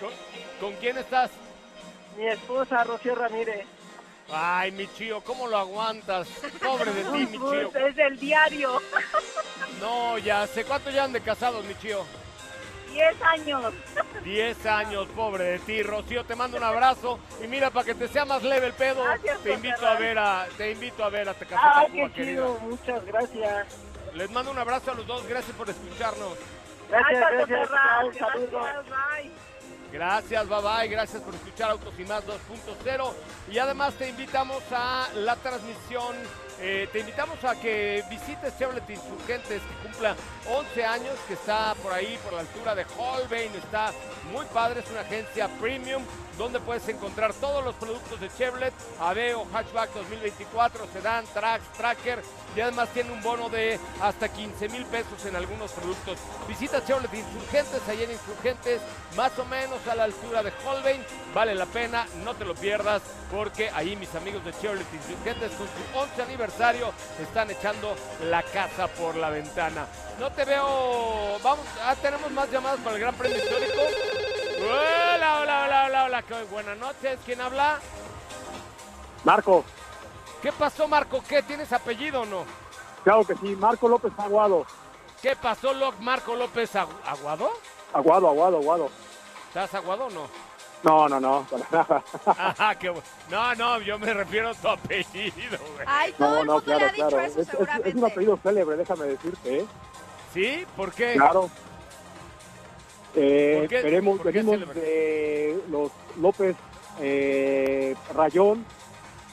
con, 0.00 0.10
con 0.60 0.80
quién 0.80 0.98
estás? 0.98 1.30
Mi 2.16 2.26
esposa, 2.26 2.82
Rocío 2.84 3.14
Ramírez. 3.14 3.66
Ay, 4.30 4.72
mi 4.72 4.86
chío, 4.88 5.22
¿cómo 5.22 5.46
lo 5.46 5.56
aguantas? 5.56 6.28
Pobre 6.62 6.92
de 6.92 7.04
ti, 7.04 7.26
mi 7.26 7.38
chío. 7.38 7.70
Es 7.86 7.96
del 7.96 8.18
diario. 8.18 8.80
No, 9.80 10.18
ya 10.18 10.46
sé. 10.46 10.64
¿Cuánto 10.64 10.90
ya 10.90 11.04
han 11.04 11.12
de 11.12 11.20
casados, 11.20 11.64
mi 11.64 11.74
chío? 11.76 12.04
10 12.92 13.22
años. 13.22 13.72
10 14.24 14.66
años, 14.66 15.06
pobre 15.14 15.44
de 15.44 15.58
ti, 15.60 15.82
Rocío, 15.82 16.24
te 16.24 16.34
mando 16.34 16.56
un 16.56 16.64
abrazo 16.64 17.18
y 17.42 17.46
mira 17.46 17.70
para 17.70 17.84
que 17.86 17.94
te 17.94 18.08
sea 18.08 18.24
más 18.24 18.42
leve 18.42 18.66
el 18.66 18.72
pedo, 18.72 19.02
Gracias, 19.04 19.38
te 19.40 19.52
invito 19.54 19.86
a 19.86 19.94
ver 19.94 20.18
a 20.18 20.46
te 20.56 20.72
invito 20.72 21.04
a 21.04 21.08
ver 21.08 21.28
a 21.28 21.34
qué 21.34 21.46
querida. 21.46 22.10
chido, 22.14 22.58
muchas 22.60 23.04
gracias. 23.04 23.66
Les 24.14 24.30
mando 24.30 24.50
un 24.50 24.58
abrazo 24.58 24.90
a 24.90 24.94
los 24.94 25.06
dos, 25.06 25.26
gracias 25.26 25.56
por 25.56 25.68
escucharnos. 25.68 26.32
Gracias, 26.88 27.22
Ay, 27.28 27.34
gracias. 27.36 27.70
Monterrey, 27.70 28.18
Chao, 28.18 28.28
saludos. 28.30 28.50
gracias, 28.52 28.84
bye. 29.22 29.30
Gracias, 29.92 30.48
bye 30.48 30.60
bye, 30.60 30.88
gracias 30.88 31.22
por 31.22 31.34
escuchar 31.34 31.70
Autos 31.70 31.94
y 31.98 32.04
Más 32.04 32.22
2.0 32.26 33.12
y 33.50 33.58
además 33.58 33.94
te 33.94 34.08
invitamos 34.08 34.62
a 34.70 35.08
la 35.14 35.36
transmisión, 35.36 36.14
eh, 36.60 36.88
te 36.92 37.00
invitamos 37.00 37.42
a 37.44 37.54
que 37.54 38.02
visites 38.10 38.56
Chevrolet 38.58 38.88
Insurgentes 38.90 39.62
que 39.62 39.88
cumpla 39.88 40.16
11 40.50 40.84
años, 40.84 41.14
que 41.28 41.34
está 41.34 41.74
por 41.76 41.92
ahí 41.92 42.18
por 42.24 42.32
la 42.32 42.40
altura 42.40 42.74
de 42.74 42.84
Holbein, 42.96 43.54
está 43.54 43.92
muy 44.32 44.44
padre, 44.46 44.80
es 44.80 44.90
una 44.90 45.00
agencia 45.00 45.48
premium 45.60 46.02
donde 46.36 46.60
puedes 46.60 46.88
encontrar 46.88 47.32
todos 47.34 47.64
los 47.64 47.74
productos 47.76 48.20
de 48.20 48.28
Chevrolet, 48.30 48.72
Aveo, 49.00 49.46
Hatchback 49.52 49.92
2024, 49.92 50.86
Sedan, 50.92 51.24
Trax, 51.26 51.64
Tracker 51.76 52.22
y 52.56 52.60
además 52.60 52.88
tiene 52.90 53.12
un 53.12 53.22
bono 53.22 53.48
de 53.48 53.78
hasta 54.00 54.28
15 54.28 54.68
mil 54.68 54.84
pesos 54.86 55.24
en 55.26 55.36
algunos 55.36 55.72
productos. 55.72 56.18
Visita 56.48 56.84
Chevrolet 56.84 57.12
Insurgentes, 57.14 57.88
ahí 57.88 58.02
en 58.02 58.12
Insurgentes, 58.12 58.80
más 59.16 59.38
o 59.38 59.44
menos 59.44 59.86
a 59.86 59.94
la 59.94 60.04
altura 60.04 60.42
de 60.42 60.52
Holbein. 60.64 61.04
Vale 61.34 61.54
la 61.54 61.66
pena, 61.66 62.06
no 62.24 62.34
te 62.34 62.44
lo 62.44 62.54
pierdas, 62.54 63.02
porque 63.30 63.70
ahí 63.70 63.96
mis 63.96 64.14
amigos 64.14 64.44
de 64.44 64.52
Chevrolet 64.52 64.86
Insurgentes 64.92 65.52
con 65.52 65.66
su 65.66 65.98
11 65.98 66.22
aniversario 66.22 66.92
están 67.20 67.50
echando 67.50 67.94
la 68.24 68.42
casa 68.42 68.88
por 68.88 69.16
la 69.16 69.30
ventana. 69.30 69.86
No 70.18 70.30
te 70.32 70.44
veo, 70.44 71.38
vamos, 71.42 71.64
ah, 71.84 71.94
tenemos 72.00 72.30
más 72.32 72.50
llamadas 72.50 72.80
para 72.80 72.96
el 72.96 73.02
Gran 73.02 73.14
Premio 73.14 73.38
Histórico. 73.38 73.80
Hola, 74.60 75.40
hola, 75.40 75.64
hola, 75.64 75.84
hola, 75.86 76.04
hola, 76.04 76.44
buenas 76.50 76.76
noches, 76.78 77.18
¿quién 77.24 77.40
habla? 77.40 77.78
Marco, 79.24 79.64
¿Qué 80.42 80.52
pasó, 80.52 80.86
Marco? 80.88 81.22
¿Qué? 81.28 81.42
¿Tienes 81.42 81.72
apellido 81.72 82.22
o 82.22 82.26
no? 82.26 82.44
claro 83.04 83.24
que 83.24 83.34
sí, 83.36 83.56
Marco 83.56 83.88
López 83.88 84.12
Aguado. 84.18 84.66
¿Qué 85.22 85.34
pasó, 85.34 85.72
Marco 86.00 86.34
López 86.36 86.74
Agu- 86.74 86.88
Aguado? 87.06 87.50
Aguado, 87.92 88.28
Aguado, 88.28 88.56
Aguado. 88.58 88.90
¿Estás 89.48 89.74
aguado 89.74 90.06
o 90.06 90.10
no? 90.10 90.28
No, 90.84 91.08
no, 91.08 91.18
no, 91.18 91.46
para 91.50 91.66
nada. 91.72 92.04
Ajá, 92.26 92.74
qué 92.78 92.92
bu- 92.92 93.02
No, 93.30 93.54
no, 93.56 93.80
yo 93.80 93.98
me 93.98 94.12
refiero 94.14 94.50
a 94.50 94.54
tu 94.54 94.68
apellido, 94.68 95.58
güey. 95.74 95.86
Ay, 95.86 96.12
todo 96.16 96.28
No, 96.30 96.40
el 96.40 96.46
no, 96.46 96.52
mundo 96.54 96.66
le 96.66 96.76
claro, 96.76 96.86
ha 96.86 96.92
dicho 96.92 97.08
claro. 97.08 97.24
eso 97.26 97.40
Es, 97.40 97.46
es- 97.46 97.50
seguramente. 97.50 97.88
es 97.88 97.94
un 97.96 98.04
apellido 98.04 98.38
célebre, 98.42 98.76
déjame 98.76 99.04
decirte, 99.06 99.58
¿eh? 99.60 99.66
¿Sí? 100.34 100.66
¿Por 100.76 100.92
qué? 100.92 101.14
Claro. 101.14 101.50
Eh, 103.16 103.56
¿Por 103.60 103.68
qué? 103.68 103.82
veremos- 103.82 104.18
¿Por 104.18 104.26
qué 104.32 104.38
venimos 104.42 104.54
célebre? 104.60 104.80
de 104.80 105.62
los 105.70 105.90
López 106.20 106.56
eh, 107.00 107.96
Rayón. 108.14 108.64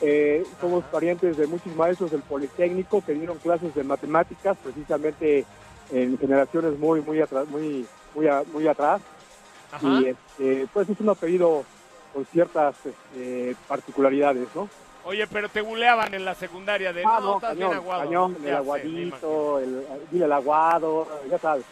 Eh, 0.01 0.45
somos 0.59 0.83
parientes 0.85 1.37
de 1.37 1.47
muchos 1.47 1.73
maestros 1.75 2.11
del 2.11 2.21
Politécnico 2.21 3.03
que 3.05 3.13
dieron 3.13 3.37
clases 3.37 3.73
de 3.73 3.83
matemáticas, 3.83 4.57
precisamente 4.61 5.45
en 5.91 6.17
generaciones 6.17 6.77
muy, 6.77 7.01
muy 7.01 7.21
atrás, 7.21 7.47
muy, 7.47 7.85
muy, 8.13 8.27
a- 8.27 8.43
muy 8.51 8.67
atrás. 8.67 9.01
Ajá. 9.71 9.87
Y 9.87 10.05
este, 10.07 10.67
pues 10.73 10.89
es 10.89 10.99
un 10.99 11.09
apellido 11.09 11.63
con 12.13 12.25
ciertas 12.25 12.75
este, 12.85 13.55
particularidades, 13.67 14.47
¿no? 14.55 14.69
Oye, 15.05 15.27
pero 15.27 15.49
te 15.49 15.61
buleaban 15.61 16.13
en 16.13 16.25
la 16.25 16.33
secundaria 16.33 16.91
de 16.91 17.03
Ah, 17.05 17.19
no, 17.19 17.25
no, 17.25 17.35
estás 17.35 17.55
bien 17.55 17.69
cañón, 17.69 17.83
aguado. 17.83 18.03
cañón, 18.03 18.35
el 18.37 18.43
sé, 18.43 18.51
aguadito, 18.51 19.59
el, 19.59 19.85
dile 20.11 20.25
el 20.25 20.31
aguado, 20.31 21.07
ya 21.29 21.37
sabes. 21.37 21.63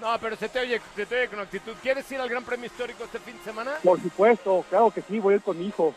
No, 0.00 0.18
pero 0.20 0.34
se 0.36 0.48
te, 0.48 0.58
oye, 0.60 0.80
se 0.96 1.06
te 1.06 1.14
oye 1.16 1.28
con 1.28 1.40
actitud. 1.40 1.72
¿Quieres 1.82 2.10
ir 2.10 2.18
al 2.20 2.28
Gran 2.28 2.42
Premio 2.42 2.66
Histórico 2.66 3.04
este 3.04 3.18
fin 3.18 3.36
de 3.38 3.44
semana? 3.44 3.72
Por 3.84 4.00
supuesto, 4.00 4.64
claro 4.68 4.90
que 4.90 5.02
sí, 5.02 5.18
voy 5.20 5.34
a 5.34 5.36
ir 5.36 5.42
con 5.42 5.58
mi 5.58 5.66
hijo. 5.68 5.94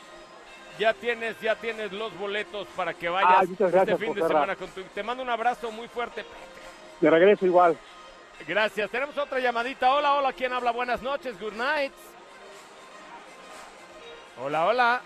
Ya 0.79 0.93
tienes, 0.93 1.39
ya 1.39 1.55
tienes 1.55 1.91
los 1.91 2.17
boletos 2.17 2.67
para 2.75 2.93
que 2.93 3.07
vayas 3.07 3.29
Ah, 3.31 3.43
gracias, 3.57 3.89
este 3.89 3.97
fin 3.97 4.13
de 4.13 4.27
semana 4.27 4.55
con 4.55 4.67
tu... 4.69 4.81
Te 4.83 5.03
mando 5.03 5.21
un 5.21 5.29
abrazo 5.29 5.71
muy 5.71 5.88
fuerte. 5.88 6.25
De 6.99 7.09
regreso 7.09 7.45
igual. 7.45 7.77
Gracias. 8.47 8.89
Tenemos 8.89 9.17
otra 9.17 9.39
llamadita. 9.39 9.93
Hola, 9.93 10.15
hola. 10.15 10.33
¿Quién 10.33 10.51
habla? 10.51 10.71
Buenas 10.71 11.01
noches. 11.01 11.39
Good 11.39 11.53
night. 11.53 11.93
Hola, 14.41 14.65
hola. 14.65 15.01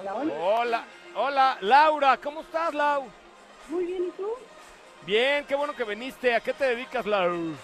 Hola, 0.00 0.14
hola. 0.14 0.34
Hola, 0.40 0.84
hola. 1.14 1.58
Laura, 1.60 2.16
¿cómo 2.16 2.40
estás, 2.40 2.74
Lau? 2.74 3.06
Muy 3.68 3.84
bien, 3.84 4.06
¿y 4.08 4.10
tú? 4.10 4.28
Bien, 5.06 5.44
qué 5.46 5.54
bueno 5.54 5.74
que 5.74 5.84
viniste. 5.84 6.34
¿A 6.34 6.40
qué 6.40 6.52
te 6.52 6.64
dedicas, 6.64 7.06
Lau? 7.06 7.54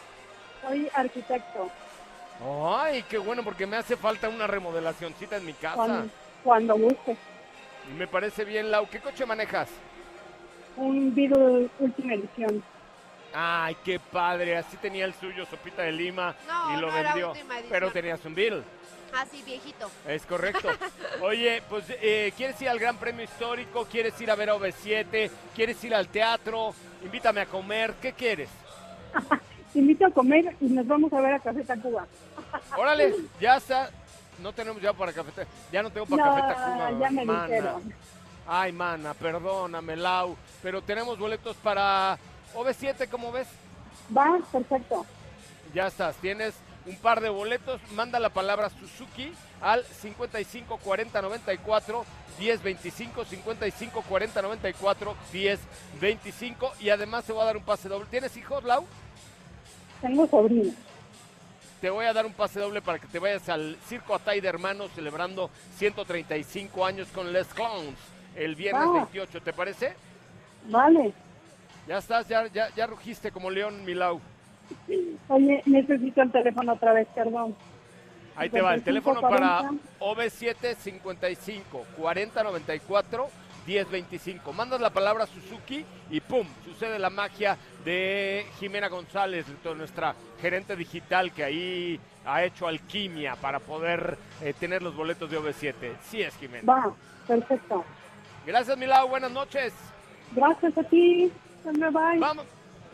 Soy 0.63 0.89
arquitecto. 0.95 1.71
Ay, 2.43 3.03
qué 3.03 3.19
bueno, 3.19 3.43
porque 3.43 3.67
me 3.67 3.77
hace 3.77 3.97
falta 3.97 4.29
una 4.29 4.47
remodelacioncita 4.47 5.37
en 5.37 5.45
mi 5.45 5.53
casa. 5.53 5.75
Cuando, 5.75 6.11
cuando 6.43 6.77
guste. 6.77 7.17
Y 7.91 7.99
me 7.99 8.07
parece 8.07 8.45
bien, 8.45 8.71
Lau. 8.71 8.89
¿Qué 8.89 9.01
coche 9.01 9.25
manejas? 9.27 9.69
Un 10.77 11.15
Beetle 11.15 11.69
última 11.79 12.15
edición. 12.15 12.63
Ay, 13.33 13.77
qué 13.85 13.99
padre. 14.01 14.57
Así 14.57 14.77
tenía 14.77 15.05
el 15.05 15.15
suyo, 15.15 15.47
Sopita 15.47 15.83
de 15.83 15.93
Lima, 15.93 16.35
No, 16.49 16.73
y 16.77 16.81
lo 16.81 16.91
no 16.91 16.97
era 16.97 17.11
vendió. 17.13 17.31
última 17.33 17.55
edición. 17.55 17.71
Pero 17.71 17.91
tenías 17.91 18.25
un 18.25 18.35
bill. 18.35 18.63
Ah, 19.13 19.25
sí, 19.31 19.43
viejito. 19.45 19.91
Es 20.07 20.25
correcto. 20.25 20.69
Oye, 21.21 21.63
pues, 21.69 21.85
eh, 22.01 22.33
¿quieres 22.37 22.61
ir 22.63 22.69
al 22.69 22.79
Gran 22.79 22.97
Premio 22.97 23.25
Histórico? 23.25 23.85
¿Quieres 23.87 24.21
ir 24.21 24.31
a 24.31 24.37
ver 24.37 24.51
a 24.51 24.55
OV7? 24.55 25.31
¿Quieres 25.55 25.83
ir 25.83 25.95
al 25.95 26.09
teatro? 26.09 26.73
Invítame 27.05 27.41
a 27.41 27.47
comer. 27.47 27.95
¿Qué 28.01 28.13
quieres? 28.13 28.49
Te 29.73 29.79
invito 29.81 30.07
a 30.07 30.11
comer 30.11 30.55
y 30.61 30.67
nos 30.67 30.87
vamos 30.87 31.13
a 31.13 31.21
ver 31.21 31.35
a 31.35 31.39
Café 31.41 31.65
Tacuba. 31.65 32.07
Órale, 32.77 33.15
ya 33.41 33.57
está. 33.57 33.91
No 34.43 34.53
tenemos 34.53 34.81
ya 34.83 34.93
para 34.93 35.13
café. 35.13 35.47
Ya 35.71 35.83
no 35.83 35.91
tengo 35.91 36.07
para 36.07 36.25
No, 36.25 36.49
café 36.49 36.99
ya 37.01 37.11
me 37.11 37.25
mana. 37.25 37.47
dijeron. 37.47 37.95
Ay, 38.47 38.73
mana, 38.73 39.15
perdóname, 39.15 39.97
Lau. 39.97 40.37
Pero 40.63 40.83
tenemos 40.83 41.19
boletos 41.19 41.57
para 41.57 42.19
OV7, 42.55 43.09
¿cómo 43.09 43.31
ves? 43.33 43.47
Va, 44.17 44.39
perfecto. 44.51 45.07
Ya 45.73 45.87
estás, 45.87 46.17
tienes 46.17 46.55
un 46.87 46.97
par 46.97 47.21
de 47.21 47.29
boletos. 47.29 47.81
Manda 47.93 48.19
la 48.19 48.31
palabra 48.31 48.71
Suzuki 48.71 49.33
al 49.61 49.85
55 49.85 50.79
40 50.79 51.23
94 51.23 52.05
10 52.39 52.63
25 52.63 53.25
55 53.25 54.03
40 54.03 54.43
94 54.43 55.15
10 55.33 55.61
25 56.01 56.73
y 56.81 56.89
además 56.91 57.25
te 57.25 57.33
voy 57.33 57.43
a 57.43 57.45
dar 57.45 57.57
un 57.57 57.63
pase 57.63 57.89
doble. 57.89 58.07
¿Tienes 58.11 58.37
hijos, 58.37 58.65
Lau? 58.65 58.85
Tengo 60.01 60.27
sobrinos. 60.27 60.75
Te 61.81 61.89
voy 61.89 62.05
a 62.05 62.13
dar 62.13 62.27
un 62.27 62.33
pase 62.33 62.61
doble 62.61 62.83
para 62.83 62.99
que 62.99 63.07
te 63.07 63.19
vayas 63.19 63.49
al 63.49 63.77
Circo 63.87 64.15
Atay 64.15 64.41
de 64.41 64.49
Hermanos 64.49 64.91
celebrando 64.95 65.51
135 65.77 66.85
años 66.85 67.09
con 67.15 67.33
Les 67.33 67.47
Clowns 67.49 67.97
el 68.37 68.55
viernes 68.55 68.85
Ah. 68.87 68.93
28, 68.93 69.41
¿te 69.41 69.53
parece? 69.53 69.95
Vale. 70.69 71.13
Ya 71.89 71.99
estás, 71.99 72.29
ya, 72.29 72.47
ya, 72.49 72.69
ya 72.77 72.87
rugiste 72.87 73.33
como 73.33 73.51
león, 73.51 73.85
Milau. 73.85 74.21
Oye, 75.29 75.63
necesito 75.67 76.23
el 76.23 76.31
teléfono 76.31 76.75
otra 76.75 76.93
vez, 76.93 77.09
perdón. 77.15 77.57
Ahí 78.37 78.49
te 78.51 78.61
va, 78.61 78.75
el 78.75 78.81
55, 78.85 78.85
teléfono 78.85 79.21
para 79.23 79.59
40. 79.63 79.85
OV7 80.01 80.77
55 80.77 81.87
40 81.97 82.43
94 82.45 83.29
10 83.71 83.89
25. 83.89 84.53
Mandas 84.53 84.81
la 84.81 84.91
palabra 84.91 85.27
Suzuki 85.27 85.85
y 86.11 86.21
¡pum! 86.21 86.45
Sucede 86.65 86.99
la 86.99 87.09
magia 87.09 87.57
de 87.85 88.45
Jimena 88.59 88.89
González, 88.89 89.47
nuestra 89.77 90.17
gerente 90.41 90.75
digital 90.75 91.33
que 91.33 91.45
ahí 91.45 92.01
ha 92.27 92.43
hecho 92.43 92.67
alquimia 92.67 93.37
para 93.37 93.61
poder 93.61 94.19
eh, 94.43 94.55
tener 94.59 94.83
los 94.83 94.97
boletos 94.97 95.31
de 95.31 95.39
OV7. 95.39 95.75
Sí 96.03 96.21
es, 96.21 96.37
Jimena. 96.39 96.65
Va, 96.73 96.93
perfecto. 97.29 97.85
Gracias, 98.45 98.77
Milau. 98.77 99.09
Buenas 99.09 99.31
noches. 99.31 99.73
Gracias 100.33 100.77
a 100.77 100.83
ti. 100.83 101.31
Bye. 101.63 102.19
Vamos, 102.19 102.47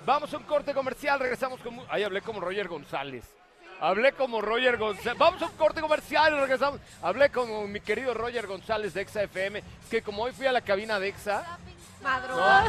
vamos 0.04 0.34
a 0.34 0.36
un 0.36 0.42
corte 0.42 0.74
comercial. 0.74 1.18
Regresamos 1.18 1.58
con. 1.60 1.80
Ahí 1.88 2.02
hablé 2.02 2.20
como 2.20 2.38
Roger 2.40 2.68
González. 2.68 3.35
Hablé 3.80 4.12
como 4.12 4.40
Roger 4.40 4.76
González. 4.78 5.18
Vamos 5.18 5.42
a 5.42 5.46
un 5.46 5.52
corte 5.52 5.80
comercial 5.80 6.38
regresamos. 6.40 6.80
Hablé 7.02 7.30
como 7.30 7.66
mi 7.66 7.80
querido 7.80 8.14
Roger 8.14 8.46
González 8.46 8.94
de 8.94 9.02
Exa 9.02 9.22
FM. 9.24 9.62
Que 9.90 10.02
como 10.02 10.22
hoy 10.22 10.32
fui 10.32 10.46
a 10.46 10.52
la 10.52 10.62
cabina 10.62 10.98
de 10.98 11.08
Exa. 11.08 11.58
Madrugada. 12.02 12.68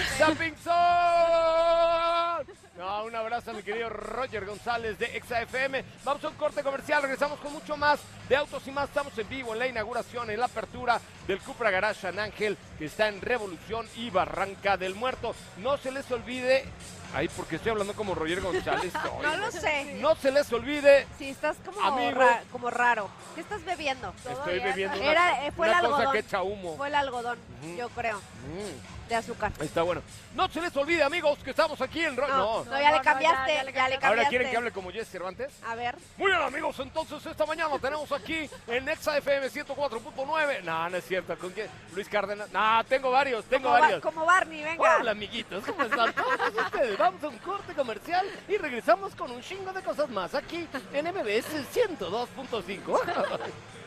¡No! 0.65 2.57
No, 2.77 3.05
un 3.05 3.15
abrazo 3.15 3.51
a 3.51 3.53
mi 3.55 3.63
querido 3.63 3.89
Roger 3.89 4.45
González 4.45 4.99
de 4.99 5.17
Exa 5.17 5.41
FM. 5.41 5.83
Vamos 6.03 6.23
a 6.23 6.29
un 6.29 6.35
corte 6.35 6.61
comercial, 6.61 7.01
regresamos 7.01 7.39
con 7.39 7.51
mucho 7.51 7.75
más 7.75 7.99
de 8.29 8.35
Autos 8.35 8.67
y 8.67 8.71
Más. 8.71 8.89
Estamos 8.89 9.17
en 9.17 9.27
vivo 9.27 9.53
en 9.53 9.59
la 9.59 9.67
inauguración, 9.67 10.29
en 10.29 10.39
la 10.39 10.45
apertura 10.45 11.01
del 11.25 11.39
Cupra 11.39 11.71
Garage 11.71 12.01
San 12.01 12.19
Ángel, 12.19 12.55
que 12.77 12.85
está 12.85 13.07
en 13.07 13.19
Revolución 13.19 13.87
y 13.95 14.11
Barranca 14.11 14.77
del 14.77 14.93
Muerto. 14.93 15.33
No 15.57 15.77
se 15.77 15.91
les 15.91 16.09
olvide, 16.11 16.65
ay, 17.13 17.27
porque 17.29 17.55
estoy 17.57 17.71
hablando 17.71 17.93
como 17.93 18.13
Roger 18.15 18.41
González. 18.41 18.93
hoy. 19.17 19.23
No 19.23 19.37
lo 19.37 19.51
sé. 19.51 19.95
No 19.99 20.15
se 20.15 20.31
les 20.31 20.51
olvide, 20.51 21.07
Sí, 21.17 21.29
estás 21.29 21.57
como, 21.65 21.81
Amigo. 21.81 22.19
ra- 22.19 22.43
como 22.51 22.69
raro. 22.69 23.09
¿Qué 23.35 23.41
estás 23.41 23.63
bebiendo? 23.63 24.13
estoy 24.29 24.59
bebiendo 24.59 24.97
una, 24.97 25.11
Era, 25.11 25.45
eh, 25.47 25.51
fue 25.51 25.67
una 25.67 25.77
el 25.79 25.85
cosa 25.85 25.95
algodón. 25.97 26.13
que 26.13 26.19
echa 26.19 26.41
humo. 26.43 26.77
Fue 26.77 26.87
el 26.87 26.95
algodón, 26.95 27.37
yo 27.77 27.89
creo. 27.89 28.17
Mm. 28.17 28.96
De 29.07 29.15
azúcar. 29.15 29.51
Está 29.59 29.81
bueno. 29.83 30.01
No 30.35 30.47
se 30.49 30.61
les 30.61 30.75
olvide, 30.77 31.03
amigos, 31.03 31.39
que 31.43 31.51
estamos 31.51 31.79
aquí 31.81 32.03
en... 32.03 32.15
Ro- 32.17 32.27
No, 32.27 32.37
No. 32.37 32.65
no, 32.65 32.79
ya 32.79 32.91
le 32.91 32.97
no, 32.97 33.03
cambiaste, 33.03 33.27
ya, 33.27 33.45
ya, 33.47 33.53
ya 33.55 33.63
le 33.63 33.65
le 33.65 33.73
cambiaste. 33.73 33.73
cambiaste. 33.73 34.05
Ahora 34.07 34.29
quieren 34.29 34.49
que 34.51 34.57
hable 34.57 34.71
como 34.71 34.91
Jesse 34.91 35.07
Cervantes. 35.09 35.53
A 35.67 35.75
ver. 35.75 35.95
Muy 36.17 36.31
bien, 36.31 36.41
amigos, 36.43 36.79
entonces 36.79 37.25
esta 37.25 37.45
mañana 37.45 37.77
tenemos 37.79 38.11
aquí 38.11 38.49
en 38.67 38.85
Nexa 38.85 39.17
FM 39.17 39.47
104.9. 39.49 40.63
No, 40.63 40.89
no 40.89 40.97
es 40.97 41.05
cierto. 41.05 41.37
¿Con 41.37 41.51
quién? 41.51 41.67
Luis 41.93 42.07
Cárdenas. 42.09 42.49
No, 42.51 42.83
tengo 42.85 43.11
varios, 43.11 43.45
tengo 43.45 43.63
Como, 43.63 43.73
Ba- 43.75 43.79
varios. 43.81 44.01
como 44.01 44.25
Barney, 44.25 44.63
venga. 44.63 44.97
Hola, 44.99 45.11
amiguitos, 45.11 45.63
¿cómo 45.65 45.83
están 45.83 46.13
todos 46.13 46.65
ustedes? 46.65 46.97
Vamos 46.97 47.23
a 47.23 47.27
un 47.29 47.37
corte 47.39 47.73
comercial 47.73 48.25
y 48.47 48.57
regresamos 48.57 49.15
con 49.15 49.31
un 49.31 49.41
chingo 49.41 49.71
de 49.73 49.81
cosas 49.81 50.09
más 50.09 50.35
aquí 50.35 50.67
en 50.93 51.05
MBS 51.07 51.47
102.5. 51.73 53.01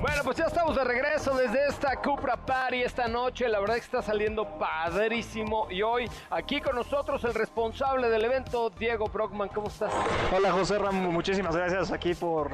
Bueno, 0.00 0.22
pues 0.24 0.38
ya 0.38 0.46
estamos 0.46 0.74
de 0.76 0.82
regreso 0.84 1.36
desde 1.36 1.66
esta 1.68 1.94
Cupra 1.96 2.34
Party 2.36 2.82
esta 2.82 3.06
noche. 3.06 3.48
La 3.48 3.60
verdad 3.60 3.76
es 3.76 3.82
que 3.82 3.96
está 3.96 4.02
saliendo 4.02 4.46
padrísimo. 4.58 5.66
Y 5.70 5.82
hoy, 5.82 6.08
aquí 6.30 6.60
con 6.60 6.74
nosotros, 6.74 7.22
el 7.24 7.34
responsable 7.34 8.08
del 8.08 8.24
evento, 8.24 8.70
Diego 8.70 9.08
Brockman. 9.08 9.48
¿Cómo 9.50 9.68
estás? 9.68 9.92
Hola 10.34 10.52
José 10.52 10.78
Ram, 10.78 10.94
muchísimas 11.12 11.54
gracias 11.54 11.92
aquí 11.92 12.14
por, 12.14 12.50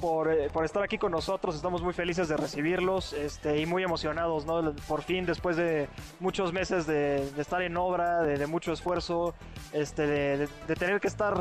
por, 0.00 0.32
eh, 0.32 0.48
por 0.52 0.64
estar 0.64 0.84
aquí 0.84 0.96
con 0.96 1.10
nosotros. 1.10 1.56
Estamos 1.56 1.82
muy 1.82 1.92
felices 1.92 2.28
de 2.28 2.36
recibirlos 2.36 3.14
este, 3.14 3.58
y 3.58 3.66
muy 3.66 3.82
emocionados, 3.82 4.46
¿no? 4.46 4.72
Por 4.86 5.02
fin, 5.02 5.26
después 5.26 5.56
de 5.56 5.88
muchos 6.20 6.52
meses 6.52 6.86
de, 6.86 7.28
estar 7.36 7.62
en 7.62 7.76
obra, 7.76 8.20
de, 8.22 8.46
mucho 8.46 8.72
esfuerzo, 8.72 9.34
este, 9.72 10.06
de- 10.06 10.48
de 10.68 10.76
tener 10.76 11.00
que 11.00 11.08
estar 11.08 11.34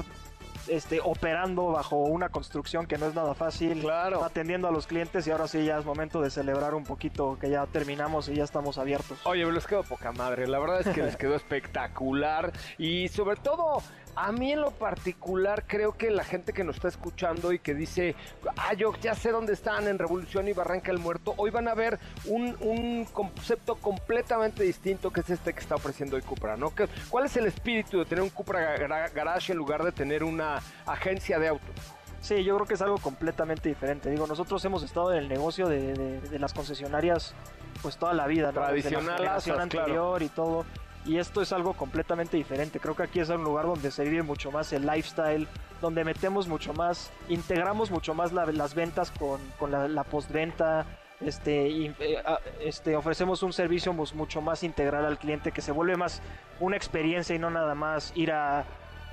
este, 0.69 0.99
operando 1.03 1.67
bajo 1.71 1.97
una 1.97 2.29
construcción 2.29 2.85
que 2.85 2.97
no 2.97 3.07
es 3.07 3.15
nada 3.15 3.33
fácil, 3.33 3.81
Claro. 3.81 4.23
atendiendo 4.23 4.67
a 4.67 4.71
los 4.71 4.87
clientes 4.87 5.25
y 5.27 5.31
ahora 5.31 5.47
sí 5.47 5.65
ya 5.65 5.77
es 5.79 5.85
momento 5.85 6.21
de 6.21 6.29
celebrar 6.29 6.73
un 6.75 6.83
poquito 6.83 7.37
que 7.39 7.49
ya 7.49 7.65
terminamos 7.65 8.29
y 8.29 8.35
ya 8.35 8.43
estamos 8.43 8.77
abiertos. 8.77 9.17
Oye, 9.25 9.49
les 9.51 9.65
quedó 9.67 9.83
poca 9.83 10.11
madre. 10.11 10.47
La 10.47 10.59
verdad 10.59 10.81
es 10.81 10.87
que 10.93 11.03
les 11.03 11.15
quedó 11.17 11.35
espectacular. 11.79 12.51
Y 12.77 13.07
sobre 13.09 13.35
todo, 13.37 13.81
a 14.15 14.31
mí 14.31 14.51
en 14.51 14.61
lo 14.61 14.71
particular, 14.71 15.63
creo 15.65 15.93
que 15.97 16.09
la 16.11 16.23
gente 16.23 16.51
que 16.53 16.63
nos 16.63 16.75
está 16.75 16.87
escuchando 16.89 17.53
y 17.53 17.59
que 17.59 17.73
dice, 17.73 18.15
ah, 18.57 18.73
yo 18.73 18.93
ya 19.01 19.15
sé 19.15 19.31
dónde 19.31 19.53
están 19.53 19.87
en 19.87 19.97
Revolución 19.97 20.47
y 20.47 20.53
Barranca 20.53 20.91
el 20.91 20.97
Muerto, 20.99 21.33
hoy 21.37 21.51
van 21.51 21.67
a 21.67 21.73
ver 21.73 21.99
un, 22.25 22.57
un 22.59 23.05
concepto 23.05 23.75
completamente 23.75 24.63
distinto 24.63 25.11
que 25.11 25.21
es 25.21 25.29
este 25.29 25.53
que 25.53 25.59
está 25.59 25.75
ofreciendo 25.75 26.15
hoy 26.17 26.21
Cupra, 26.21 26.57
¿no? 26.57 26.73
¿Qué- 26.75 26.87
¿Cuál 27.09 27.25
es 27.25 27.37
el 27.37 27.45
espíritu 27.45 27.99
de 27.99 28.05
tener 28.05 28.23
un 28.23 28.29
Cupra 28.29 28.77
Gar- 28.77 29.13
Garage 29.13 29.51
en 29.53 29.57
lugar 29.57 29.83
de 29.83 29.91
tener 29.91 30.23
una 30.23 30.61
agencia 30.85 31.39
de 31.39 31.47
autos? 31.47 31.75
Sí, 32.21 32.43
yo 32.43 32.55
creo 32.55 32.67
que 32.67 32.73
es 32.73 32.81
algo 32.81 32.97
completamente 32.97 33.69
diferente. 33.69 34.09
Digo, 34.09 34.27
nosotros 34.27 34.63
hemos 34.65 34.83
estado 34.83 35.13
en 35.13 35.19
el 35.19 35.29
negocio 35.29 35.69
de, 35.69 35.93
de- 35.93 36.19
de 36.19 36.39
las 36.39 36.53
concesionarias 36.53 37.33
pues 37.81 37.95
toda 37.95 38.13
la 38.13 38.27
vida, 38.27 38.51
Tradicional, 38.51 39.05
la 39.05 39.17
generación 39.17 39.55
asas, 39.55 39.69
claro. 39.69 39.85
anterior 39.87 40.23
y 40.23 40.27
todo. 40.27 40.65
Y 41.09 41.17
esto 41.17 41.41
es 41.41 41.51
algo 41.51 41.73
completamente 41.73 42.37
diferente. 42.37 42.79
Creo 42.79 42.95
que 42.95 43.01
aquí 43.01 43.19
es 43.19 43.29
un 43.29 43.43
lugar 43.43 43.65
donde 43.65 43.89
se 43.89 44.03
vive 44.03 44.21
mucho 44.21 44.51
más 44.51 44.71
el 44.73 44.85
lifestyle, 44.85 45.47
donde 45.81 46.03
metemos 46.03 46.47
mucho 46.47 46.71
más, 46.75 47.11
integramos 47.29 47.89
mucho 47.89 48.13
más 48.13 48.31
la- 48.31 48.45
las 48.45 48.75
ventas 48.75 49.09
con, 49.09 49.39
con 49.57 49.71
la, 49.71 49.87
la 49.87 50.03
postventa. 50.03 50.85
Este, 51.19 51.67
y, 51.67 51.95
eh, 51.99 52.21
este, 52.61 52.95
ofrecemos 52.95 53.41
un 53.41 53.53
servicio 53.53 53.91
mucho 53.91 54.39
más 54.39 54.61
integral 54.61 55.03
al 55.03 55.17
cliente 55.17 55.51
que 55.51 55.61
se 55.63 55.71
vuelve 55.71 55.97
más 55.97 56.21
una 56.59 56.77
experiencia 56.77 57.35
y 57.35 57.39
no 57.39 57.49
nada 57.49 57.73
más 57.73 58.13
ir 58.15 58.31
a, 58.31 58.59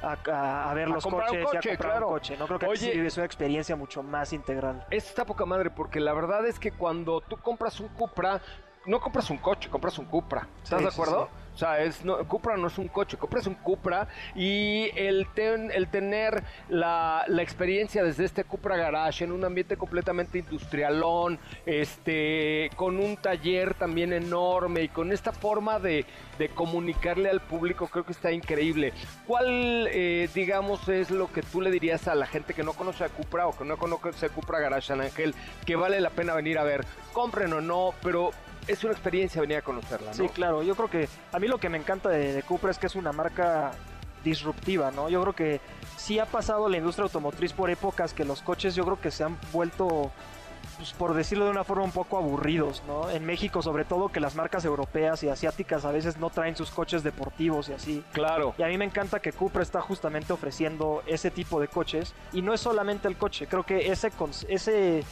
a, 0.02 0.72
ver 0.74 0.88
A 0.88 0.90
los 0.90 1.02
coches 1.06 1.32
y 1.40 1.44
coche, 1.44 1.59
a 1.72 1.76
comprar 1.76 1.76
claro. 1.92 2.09
un 2.09 2.12
coche. 2.12 2.37
No 2.37 2.46
creo 2.46 2.59
que 2.59 2.66
aquí 2.66 2.72
Oye. 2.72 2.92
sí 2.92 2.98
es 3.00 3.16
una 3.16 3.24
experiencia 3.24 3.74
mucho 3.74 4.02
más 4.02 4.35
integral. 4.35 4.85
Está 4.90 5.24
poca 5.24 5.46
madre 5.46 5.70
porque 5.70 5.98
la 5.98 6.12
verdad 6.12 6.46
es 6.46 6.59
que 6.59 6.72
cuando 6.72 7.22
tú 7.22 7.38
compras 7.38 7.80
un 7.80 7.88
Cupra, 7.88 8.38
no 8.85 9.00
compras 9.00 9.30
un 9.30 9.38
coche, 9.38 9.70
compras 9.70 9.98
un 9.98 10.04
Cupra. 10.04 10.46
¿Estás 10.62 10.78
Sí, 10.80 10.85
de 10.85 10.90
sí, 10.90 10.94
acuerdo? 11.00 11.24
sí. 11.32 11.45
O 11.57 11.59
sea, 11.59 11.83
es, 11.83 12.05
no, 12.05 12.19
Cupra 12.29 12.55
no 12.59 12.66
es 12.66 12.77
un 12.77 12.88
coche, 12.88 13.16
compras 13.16 13.47
un 13.47 13.55
Cupra 13.55 14.09
y 14.35 14.90
el, 14.95 15.27
ten- 15.35 15.71
el 15.71 15.88
tener 15.88 16.42
la, 16.69 17.25
la 17.29 17.42
experiencia 17.42 18.05
desde 18.05 18.27
este 18.27 18.45
Cupra 18.45 18.77
Garage 18.77 19.25
en 19.25 19.33
un 19.33 19.42
ambiente 19.42 19.79
completamente 19.79 20.38
industrialón, 20.38 21.38
este, 21.64 22.69
con 22.77 22.99
un 22.99 23.16
taller 23.16 23.73
también 23.73 24.12
enorme 24.12 24.83
y 24.83 24.88
con 24.88 25.12
esta 25.12 25.33
forma 25.33 25.79
de, 25.79 26.05
de 26.38 26.51
comunicarle 26.51 27.31
al 27.31 27.40
público, 27.40 27.87
creo 27.87 28.05
que 28.05 28.12
está 28.12 28.33
increíble. 28.33 28.92
¿Cuál, 29.27 29.88
eh, 29.92 30.29
digamos, 30.35 30.87
es 30.90 31.11
lo 31.11 31.33
que 31.33 31.40
tú 31.40 31.62
le 31.62 31.71
dirías 31.71 32.07
a 32.07 32.14
la 32.14 32.27
gente 32.27 32.53
que 32.53 32.64
no 32.64 32.75
conoce 32.75 33.03
a 33.03 33.09
Cupra 33.09 33.47
o 33.47 33.57
que 33.57 33.64
no 33.64 33.79
conoce 33.79 34.27
a 34.27 34.29
Cupra 34.29 34.61
Garage 34.61 34.88
San 34.88 35.01
Ángel, 35.01 35.35
que 35.64 35.75
vale 35.75 36.03
la 36.03 36.11
pena 36.11 36.35
venir 36.35 36.59
a 36.59 36.64
ver? 36.64 36.85
Compren 37.14 37.51
o 37.55 37.62
no, 37.62 37.95
pero 38.03 38.31
es 38.66 38.83
una 38.85 38.92
experiencia 38.92 39.40
venir 39.40 39.59
a 39.59 39.62
conocerla, 39.62 40.11
¿no? 40.11 40.16
Sí, 40.16 40.29
claro. 40.29 40.62
Yo 40.62 40.74
creo 40.74 40.90
que 40.90 41.09
a 41.33 41.38
mí 41.38 41.48
lo 41.48 41.59
que 41.59 41.68
me 41.68 41.79
encanta 41.79 42.09
de, 42.09 42.33
de 42.33 42.42
Cupra 42.42 42.70
es 42.70 42.79
que 42.79 42.87
es 42.87 42.96
una 42.96 43.12
marca 43.12 43.72
disruptiva, 44.26 44.90
¿no? 44.90 45.09
Yo 45.09 45.22
creo 45.22 45.33
que 45.35 45.61
sí 45.96 46.18
ha 46.18 46.26
pasado 46.26 46.68
la 46.68 46.76
industria 46.76 47.05
automotriz 47.05 47.52
por 47.52 47.70
épocas 47.70 48.12
que 48.12 48.24
los 48.24 48.42
coches 48.42 48.74
yo 48.74 48.85
creo 48.85 49.00
que 49.00 49.11
se 49.11 49.24
han 49.24 49.38
vuelto, 49.52 50.11
pues, 50.76 50.92
por 50.92 51.14
decirlo 51.14 51.44
de 51.44 51.52
una 51.52 51.64
forma, 51.64 51.85
un 51.85 51.92
poco 51.92 52.18
aburridos, 52.18 52.83
¿no? 52.87 53.09
En 53.09 53.24
México 53.24 53.62
sobre 53.62 53.85
todo 53.85 54.09
que 54.09 54.18
las 54.20 54.35
marcas 54.35 54.64
europeas 54.64 55.22
y 55.22 55.29
asiáticas 55.29 55.85
a 55.85 55.92
veces 55.92 56.18
no 56.18 56.31
traen 56.31 56.57
sus 56.57 56.70
coches 56.70 57.05
deportivos 57.05 57.68
y 57.68 57.72
así. 57.72 58.05
Claro. 58.12 58.55
Y 58.59 58.62
a 58.62 58.66
mí 58.66 58.76
me 58.76 58.85
encanta 58.85 59.20
que 59.20 59.33
Cupra 59.33 59.62
está 59.62 59.81
justamente 59.81 60.33
ofreciendo 60.33 61.02
ese 61.07 61.31
tipo 61.31 61.61
de 61.61 61.68
coches. 61.68 62.12
Y 62.33 62.42
no 62.42 62.52
es 62.52 62.61
solamente 62.61 63.07
el 63.07 63.16
coche, 63.16 63.46
creo 63.46 63.64
que 63.64 63.92
ese, 63.92 64.11
ese, 64.48 65.05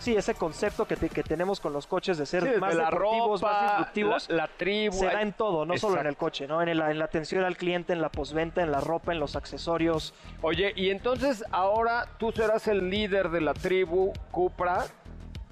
sí, 0.00 0.16
ese 0.16 0.34
concepto 0.34 0.86
que, 0.86 0.96
te- 0.96 1.08
que 1.08 1.22
tenemos 1.22 1.60
con 1.60 1.72
los 1.72 1.86
coches 1.86 2.18
de 2.18 2.26
ser 2.26 2.42
Sí, 2.42 2.60
más 2.60 2.74
la 2.74 2.86
deportivos, 2.86 3.40
ropa, 3.40 3.52
más 3.62 3.70
disruptivos, 3.78 4.28
la, 4.30 4.36
la 4.36 4.46
tribu. 4.48 4.98
se 4.98 5.06
da 5.06 5.22
en 5.22 5.32
todo, 5.32 5.64
no 5.64 5.76
solo 5.78 6.00
en 6.00 6.06
el 6.06 6.16
coche, 6.16 6.46
¿no? 6.48 6.60
En, 6.62 6.68
el- 6.68 6.80
en 6.80 6.98
la 6.98 7.04
atención 7.04 7.44
al 7.44 7.56
cliente, 7.56 7.92
en 7.92 8.00
la 8.02 8.08
posventa, 8.08 8.62
en 8.62 8.72
la 8.72 8.80
ropa, 8.80 9.12
en 9.12 9.20
los 9.20 9.36
accesorios. 9.36 10.14
Oye, 10.42 10.72
y 10.74 10.90
entonces 10.90 11.44
ahora 11.52 12.06
tú 12.18 12.32
serás 12.32 12.66
el 12.68 12.90
líder 12.90 13.30
de 13.30 13.40
la 13.40 13.54
tribu 13.54 14.12
Cupra 14.30 14.84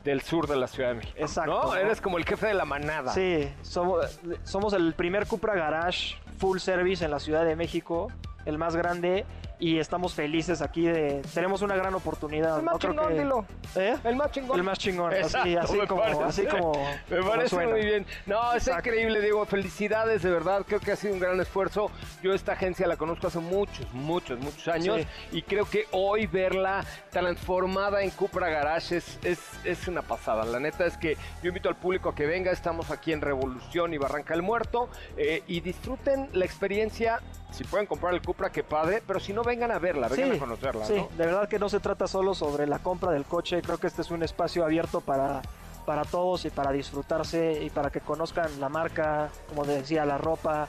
del 0.04 0.22
sur 0.22 0.46
de 0.46 0.56
la 0.56 0.66
Ciudad 0.68 0.90
de 0.90 0.94
México. 0.96 1.16
Exacto, 1.18 1.52
¿no? 1.52 1.62
¿no? 1.64 1.74
Eres 1.76 2.00
como 2.00 2.16
el 2.18 2.24
jefe 2.24 2.46
de 2.46 2.54
la 2.54 2.64
manada. 2.64 3.12
Sí, 3.12 3.52
somos, 3.62 4.18
somos 4.44 4.72
el 4.72 4.94
primer 4.94 5.26
Cupra 5.26 5.54
Garage 5.54 6.16
full 6.38 6.58
service 6.58 7.04
en 7.04 7.10
la 7.10 7.18
Ciudad 7.18 7.44
de 7.44 7.56
México, 7.56 8.10
el 8.46 8.56
más 8.58 8.74
grande. 8.76 9.26
Y 9.60 9.78
estamos 9.80 10.14
felices 10.14 10.62
aquí 10.62 10.82
de... 10.86 11.20
Tenemos 11.34 11.62
una 11.62 11.74
gran 11.74 11.92
oportunidad. 11.92 12.58
El 12.58 12.64
más 12.64 12.74
¿no? 12.74 12.78
Creo 12.78 12.92
chingón, 12.92 13.08
que- 13.08 13.18
dilo. 13.18 13.44
¿Eh? 13.74 13.96
El 14.04 14.14
más 14.16 14.30
chingón. 14.30 14.56
El 14.58 14.62
más 14.64 14.78
chingón, 14.78 15.12
así, 15.12 15.20
Exacto, 15.22 15.60
así 15.60 15.76
me 15.78 15.86
como, 15.88 16.00
parece. 16.02 16.22
así 16.22 16.46
como, 16.46 16.72
Me 17.10 17.16
como 17.18 17.30
parece 17.30 17.48
suena. 17.48 17.70
muy 17.72 17.84
bien. 17.84 18.06
No, 18.26 18.52
es 18.54 18.68
Exacto. 18.68 18.88
increíble, 18.90 19.20
Diego. 19.20 19.44
Felicidades, 19.46 20.22
de 20.22 20.30
verdad. 20.30 20.62
Creo 20.64 20.78
que 20.78 20.92
ha 20.92 20.96
sido 20.96 21.12
un 21.14 21.18
gran 21.20 21.40
esfuerzo. 21.40 21.90
Yo 22.22 22.32
esta 22.34 22.52
agencia 22.52 22.86
la 22.86 22.96
conozco 22.96 23.26
hace 23.26 23.40
muchos, 23.40 23.92
muchos, 23.92 24.38
muchos 24.38 24.68
años. 24.68 25.00
Y 25.32 25.42
creo 25.42 25.68
que 25.68 25.86
hoy 25.90 26.26
verla 26.28 26.84
transformada 27.10 28.02
en 28.02 28.10
Cupra 28.10 28.48
Garage 28.48 28.98
es, 28.98 29.18
es, 29.24 29.40
es 29.64 29.88
una 29.88 30.02
pasada. 30.02 30.44
La 30.44 30.60
neta 30.60 30.86
es 30.86 30.96
que 30.96 31.16
yo 31.42 31.48
invito 31.48 31.68
al 31.68 31.74
público 31.76 32.08
a 32.10 32.14
que 32.14 32.26
venga. 32.26 32.52
Estamos 32.52 32.92
aquí 32.92 33.12
en 33.12 33.20
Revolución 33.20 33.92
y 33.92 33.98
Barranca 33.98 34.34
el 34.34 34.42
Muerto. 34.42 34.88
eh, 35.16 35.42
y 35.48 35.60
disfruten 35.60 36.28
la 36.32 36.44
experiencia. 36.44 37.20
Si 37.50 37.64
pueden 37.64 37.86
comprar 37.86 38.12
el 38.14 38.22
Cupra, 38.22 38.50
qué 38.50 38.62
padre. 38.62 39.02
Pero 39.06 39.18
si 39.20 39.32
no, 39.32 39.42
vengan 39.48 39.72
a 39.72 39.78
verla, 39.78 40.06
vengan 40.08 40.32
a 40.36 40.38
conocerla. 40.38 40.84
Sí, 40.84 40.94
¿no? 40.96 41.08
de 41.16 41.26
verdad 41.26 41.48
que 41.48 41.58
no 41.58 41.68
se 41.68 41.80
trata 41.80 42.06
solo 42.06 42.34
sobre 42.34 42.66
la 42.66 42.78
compra 42.78 43.10
del 43.10 43.24
coche, 43.24 43.60
creo 43.62 43.78
que 43.78 43.86
este 43.88 44.02
es 44.02 44.10
un 44.12 44.22
espacio 44.22 44.64
abierto 44.64 45.00
para, 45.00 45.42
para 45.86 46.04
todos 46.04 46.44
y 46.44 46.50
para 46.50 46.70
disfrutarse 46.70 47.64
y 47.64 47.70
para 47.70 47.90
que 47.90 48.00
conozcan 48.00 48.60
la 48.60 48.68
marca, 48.68 49.30
como 49.48 49.64
decía, 49.64 50.04
la 50.04 50.18
ropa, 50.18 50.68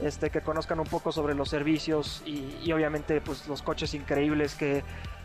este, 0.00 0.30
que 0.30 0.40
conozcan 0.40 0.80
un 0.80 0.86
poco 0.86 1.12
sobre 1.12 1.34
los 1.34 1.50
servicios 1.50 2.22
y, 2.24 2.56
y 2.62 2.72
obviamente 2.72 3.20
pues 3.20 3.46
los 3.48 3.60
coches 3.62 3.92
increíbles 3.94 4.54
que, 4.54 4.82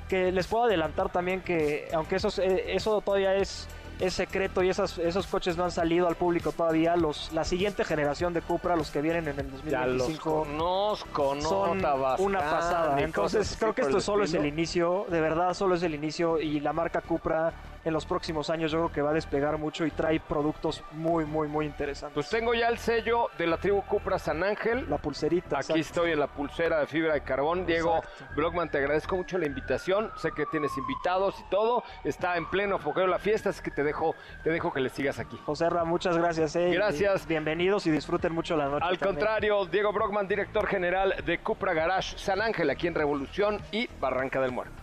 que 0.09 0.31
les 0.31 0.47
puedo 0.47 0.65
adelantar 0.65 1.09
también 1.11 1.41
que 1.41 1.87
aunque 1.93 2.17
eso, 2.17 2.27
es- 2.27 2.39
eh, 2.39 2.73
eso 2.75 2.99
todavía 3.01 3.35
es 3.35 3.67
es 3.99 4.13
secreto 4.13 4.63
y 4.63 4.69
esas, 4.69 4.97
esos 4.97 5.27
coches 5.27 5.57
no 5.57 5.63
han 5.63 5.71
salido 5.71 6.07
al 6.07 6.15
público 6.15 6.51
todavía. 6.51 6.95
Los, 6.95 7.31
la 7.33 7.43
siguiente 7.43 7.83
generación 7.83 8.33
de 8.33 8.41
Cupra, 8.41 8.75
los 8.75 8.91
que 8.91 9.01
vienen 9.01 9.27
en 9.27 9.39
el 9.39 9.51
Ya 9.69 9.85
los 9.85 9.99
2025, 9.99 10.31
conozco, 10.31 11.35
¿no? 11.35 11.41
son 11.41 11.81
Tabascan 11.81 12.25
una 12.25 12.39
pasada. 12.39 13.01
Entonces 13.01 13.55
creo 13.59 13.73
que 13.73 13.81
esto 13.83 14.01
solo 14.01 14.25
es 14.25 14.33
el 14.33 14.45
inicio, 14.45 15.05
de 15.09 15.21
verdad 15.21 15.53
solo 15.53 15.75
es 15.75 15.83
el 15.83 15.95
inicio 15.95 16.39
y 16.39 16.59
la 16.59 16.73
marca 16.73 17.01
Cupra 17.01 17.53
en 17.85 17.93
los 17.93 18.05
próximos 18.05 18.49
años 18.49 18.71
yo 18.71 18.79
creo 18.79 18.91
que 18.91 19.01
va 19.01 19.11
a 19.11 19.13
despegar 19.13 19.57
mucho 19.57 19.85
y 19.85 19.91
trae 19.91 20.19
productos 20.19 20.83
muy, 20.91 21.23
muy, 21.23 21.47
muy 21.47 21.65
interesantes. 21.67 22.13
Pues 22.15 22.29
tengo 22.29 22.53
ya 22.53 22.67
el 22.67 22.77
sello 22.77 23.29
de 23.37 23.47
la 23.47 23.57
tribu 23.57 23.81
Cupra 23.83 24.19
San 24.19 24.43
Ángel. 24.43 24.89
La 24.89 24.97
pulserita. 24.97 25.59
Aquí 25.59 25.79
estoy 25.79 26.11
en 26.11 26.19
la 26.19 26.27
pulsera 26.27 26.79
de 26.79 26.87
fibra 26.87 27.13
de 27.13 27.21
carbón. 27.21 27.65
Diego 27.65 28.01
Blockman, 28.35 28.69
te 28.69 28.79
agradezco 28.79 29.15
mucho 29.15 29.37
la 29.37 29.45
invitación. 29.45 30.11
Sé 30.17 30.31
que 30.35 30.45
tienes 30.47 30.75
invitados 30.77 31.39
y 31.39 31.49
todo. 31.49 31.83
Está 32.03 32.35
en 32.37 32.49
pleno 32.49 32.79
foqueo 32.79 33.07
la 33.07 33.19
fiesta, 33.19 33.49
así 33.51 33.61
que 33.61 33.71
te 33.71 33.83
dejo, 33.83 34.15
te 34.43 34.49
dejo 34.49 34.73
que 34.73 34.79
le 34.79 34.89
sigas 34.89 35.19
aquí. 35.19 35.39
José 35.45 35.69
Ra, 35.69 35.83
muchas 35.85 36.17
gracias. 36.17 36.55
eh, 36.55 36.71
Gracias. 36.73 37.27
bienvenidos 37.27 37.85
y 37.85 37.91
disfruten 37.91 38.33
mucho 38.33 38.57
la 38.57 38.65
noche. 38.65 38.83
Al 38.85 38.97
también. 38.97 39.15
contrario, 39.15 39.65
Diego 39.67 39.93
Brockman, 39.93 40.27
director 40.27 40.65
general 40.67 41.13
de 41.25 41.37
Cupra 41.39 41.73
Garage 41.73 42.17
San 42.17 42.41
Ángel, 42.41 42.69
aquí 42.71 42.87
en 42.87 42.95
Revolución 42.95 43.61
y 43.71 43.87
Barranca 43.99 44.41
del 44.41 44.51
Muerto. 44.51 44.73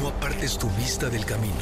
No 0.00 0.08
apartes 0.08 0.56
tu 0.56 0.70
vista 0.70 1.10
del 1.10 1.26
camino, 1.26 1.54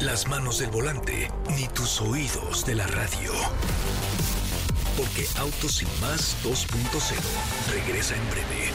las 0.00 0.26
manos 0.28 0.58
del 0.58 0.70
volante, 0.70 1.30
ni 1.54 1.68
tus 1.68 2.00
oídos 2.00 2.64
de 2.64 2.74
la 2.74 2.86
radio. 2.86 3.32
Porque 4.96 5.26
Autos 5.36 5.76
Sin 5.76 5.88
Más 6.00 6.36
2.0 6.42 6.64
regresa 7.70 8.14
en 8.14 8.30
breve. 8.30 8.72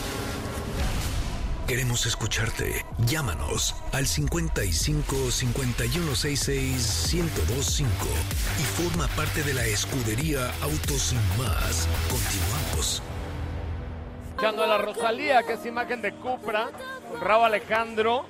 Queremos 1.68 2.06
escucharte. 2.06 2.86
Llámanos 3.08 3.76
al 3.92 4.06
55 4.06 5.32
5166 5.32 7.14
1025 7.14 7.90
y 8.60 8.82
forma 8.82 9.08
parte 9.16 9.42
de 9.42 9.56
la 9.56 9.66
escudería 9.66 10.54
Autos 10.62 11.02
Sin 11.02 11.20
Más. 11.40 11.88
Continuamos. 12.08 13.02
Escuchando 14.34 14.64
a 14.64 14.68
la 14.68 14.80
Rosalía, 14.80 15.44
que 15.44 15.54
es 15.54 15.66
imagen 15.68 16.02
de 16.02 16.12
Cupra, 16.12 16.72
con 17.08 17.22
Raúl 17.22 17.46
Alejandro, 17.46 18.26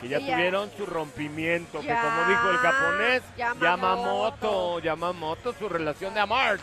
que 0.00 0.08
ya 0.08 0.18
tuvieron 0.18 0.68
su 0.76 0.84
rompimiento, 0.84 1.80
que 1.80 1.94
como 1.94 2.28
dijo 2.28 2.50
el 2.50 2.56
japonés, 2.56 3.22
Yamamoto. 3.60 4.80
Yamamoto, 4.80 5.52
su 5.52 5.68
relación 5.68 6.12
de 6.12 6.20
amor. 6.20 6.58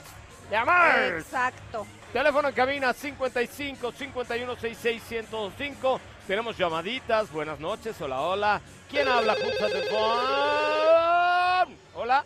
De 0.50 0.58
amor. 0.58 1.16
Exacto. 1.18 1.88
Teléfono 2.12 2.50
en 2.50 2.54
cabina 2.54 2.92
55 2.92 3.94
51 3.94 4.56
66 4.56 5.02
1025. 5.10 6.02
Tenemos 6.28 6.58
llamaditas. 6.58 7.32
Buenas 7.32 7.62
noches. 7.62 8.00
Hola, 8.02 8.20
hola. 8.20 8.62
¿Quién 8.90 9.08
habla? 9.08 9.36
Hola. 11.96 12.26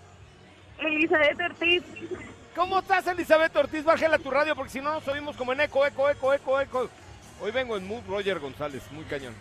Elizabeth 0.79 1.39
Ortiz. 1.39 1.83
¿Cómo 2.55 2.79
estás, 2.79 3.05
Elizabeth 3.07 3.55
Ortiz? 3.55 3.83
Bájala 3.83 4.17
tu 4.17 4.31
radio 4.31 4.55
porque 4.55 4.71
si 4.71 4.81
no 4.81 4.93
nos 4.93 5.07
oímos 5.07 5.35
como 5.35 5.51
en 5.53 5.61
eco, 5.61 5.85
eco, 5.85 6.09
eco, 6.09 6.33
eco, 6.33 6.61
eco. 6.61 6.89
Hoy 7.41 7.51
vengo 7.51 7.75
en 7.75 7.85
mood 7.87 8.01
Roger 8.07 8.39
González, 8.39 8.81
muy 8.91 9.03
cañón. 9.05 9.35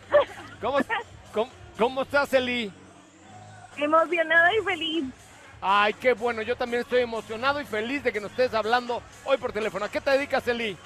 ¿Cómo, 0.60 0.78
cómo, 1.32 1.50
cómo 1.78 2.02
estás, 2.02 2.32
Eli? 2.34 2.72
Emocionada 3.76 4.48
y 4.54 4.64
feliz. 4.64 5.04
Ay, 5.60 5.94
qué 5.94 6.12
bueno. 6.12 6.42
Yo 6.42 6.56
también 6.56 6.82
estoy 6.82 7.02
emocionado 7.02 7.60
y 7.60 7.64
feliz 7.64 8.02
de 8.02 8.12
que 8.12 8.20
nos 8.20 8.32
estés 8.32 8.52
hablando 8.52 9.00
hoy 9.24 9.36
por 9.36 9.52
teléfono. 9.52 9.84
¿A 9.84 9.88
qué 9.88 10.00
te 10.00 10.10
dedicas, 10.10 10.46
Eli? 10.48 10.76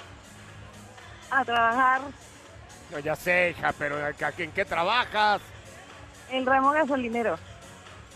A 1.31 1.43
trabajar 1.43 2.01
No, 2.91 2.99
ya 2.99 3.15
sé, 3.15 3.51
hija, 3.57 3.71
pero 3.77 3.97
¿a- 3.97 4.07
a- 4.09 4.33
¿en 4.37 4.51
qué 4.51 4.65
trabajas? 4.65 5.41
en 6.31 6.45
ramo 6.45 6.71
gasolinero. 6.71 7.39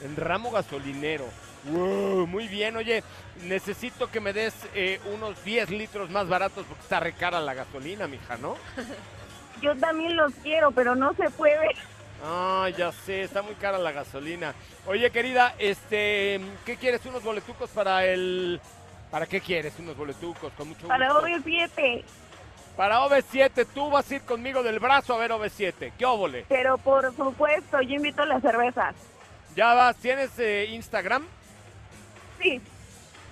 En 0.04 0.15
ramo 0.15 0.52
gasolinero. 0.52 1.26
Wow, 1.65 2.28
muy 2.28 2.47
bien, 2.47 2.76
oye, 2.76 3.04
necesito 3.43 4.12
que 4.12 4.19
me 4.19 4.34
des 4.34 4.54
eh, 4.76 4.99
unos 5.13 5.43
10 5.45 5.69
litros 5.69 6.10
más 6.10 6.28
baratos 6.28 6.65
porque 6.67 6.84
está 6.84 6.99
re 6.99 7.13
cara 7.13 7.39
la 7.39 7.54
gasolina, 7.54 8.08
mija, 8.08 8.38
¿no? 8.38 8.56
Yo 9.62 9.76
también 9.78 10.17
los 10.17 10.34
quiero, 10.36 10.71
pero 10.71 10.93
no 10.95 11.13
se 11.13 11.30
puede. 11.30 11.69
Ay, 12.26 12.73
ya 12.78 12.91
sé, 12.91 13.23
está 13.23 13.41
muy 13.41 13.56
cara 13.56 13.78
la 13.78 13.91
gasolina. 13.91 14.54
Oye, 14.86 15.10
querida, 15.12 15.56
este, 15.58 16.41
¿qué 16.65 16.76
quieres? 16.78 17.06
¿Unos 17.06 17.23
boletucos 17.23 17.69
para 17.69 18.06
el... 18.06 18.60
¿Para 19.10 19.26
qué 19.26 19.41
quieres 19.41 19.73
unos 19.78 19.95
boletucos? 19.95 20.52
Con 20.54 20.69
mucho 20.69 20.82
gusto. 20.82 20.88
Para 20.88 21.13
OV7. 21.13 22.04
Para 22.76 23.02
OV7, 23.02 23.67
tú 23.73 23.89
vas 23.89 24.10
a 24.10 24.15
ir 24.15 24.21
conmigo 24.23 24.63
del 24.63 24.80
brazo 24.80 25.13
a 25.13 25.17
ver 25.17 25.32
OV7. 25.32 25.93
¿Qué 25.97 26.06
óvole? 26.06 26.45
Pero 26.49 26.78
por 26.78 27.15
supuesto, 27.15 27.82
yo 27.82 27.95
invito 27.95 28.26
las 28.26 28.41
cervezas. 28.41 28.95
Ya 29.56 29.73
vas, 29.76 29.95
¿tienes 29.97 30.32
eh, 30.39 30.65
Instagram? 30.71 31.28
Sí. 32.43 32.62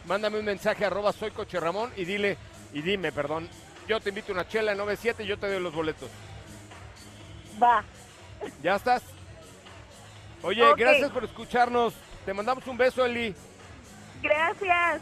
Mándame 0.06 0.40
un 0.40 0.46
mensaje 0.46 0.84
arroba 0.86 1.14
soy 1.14 1.32
coche 1.32 1.60
Ramón 1.60 1.92
y 1.96 2.06
dile, 2.06 2.38
y 2.74 2.82
dime, 2.82 3.12
perdón, 3.12 3.48
yo 3.88 4.00
te 4.00 4.10
invito 4.10 4.32
a 4.32 4.36
una 4.36 4.48
chela 4.48 4.72
en 4.72 4.78
97 4.80 5.24
y 5.24 5.28
yo 5.28 5.38
te 5.38 5.48
doy 5.48 5.62
los 5.62 5.74
boletos. 5.74 6.10
Va. 7.62 7.84
¿Ya 8.64 8.76
estás? 8.78 9.04
Oye, 10.42 10.64
gracias 10.76 11.12
por 11.12 11.24
escucharnos. 11.24 11.94
Te 12.26 12.34
mandamos 12.34 12.66
un 12.66 12.78
beso, 12.78 13.06
Eli. 13.06 13.36
Gracias. 14.22 15.02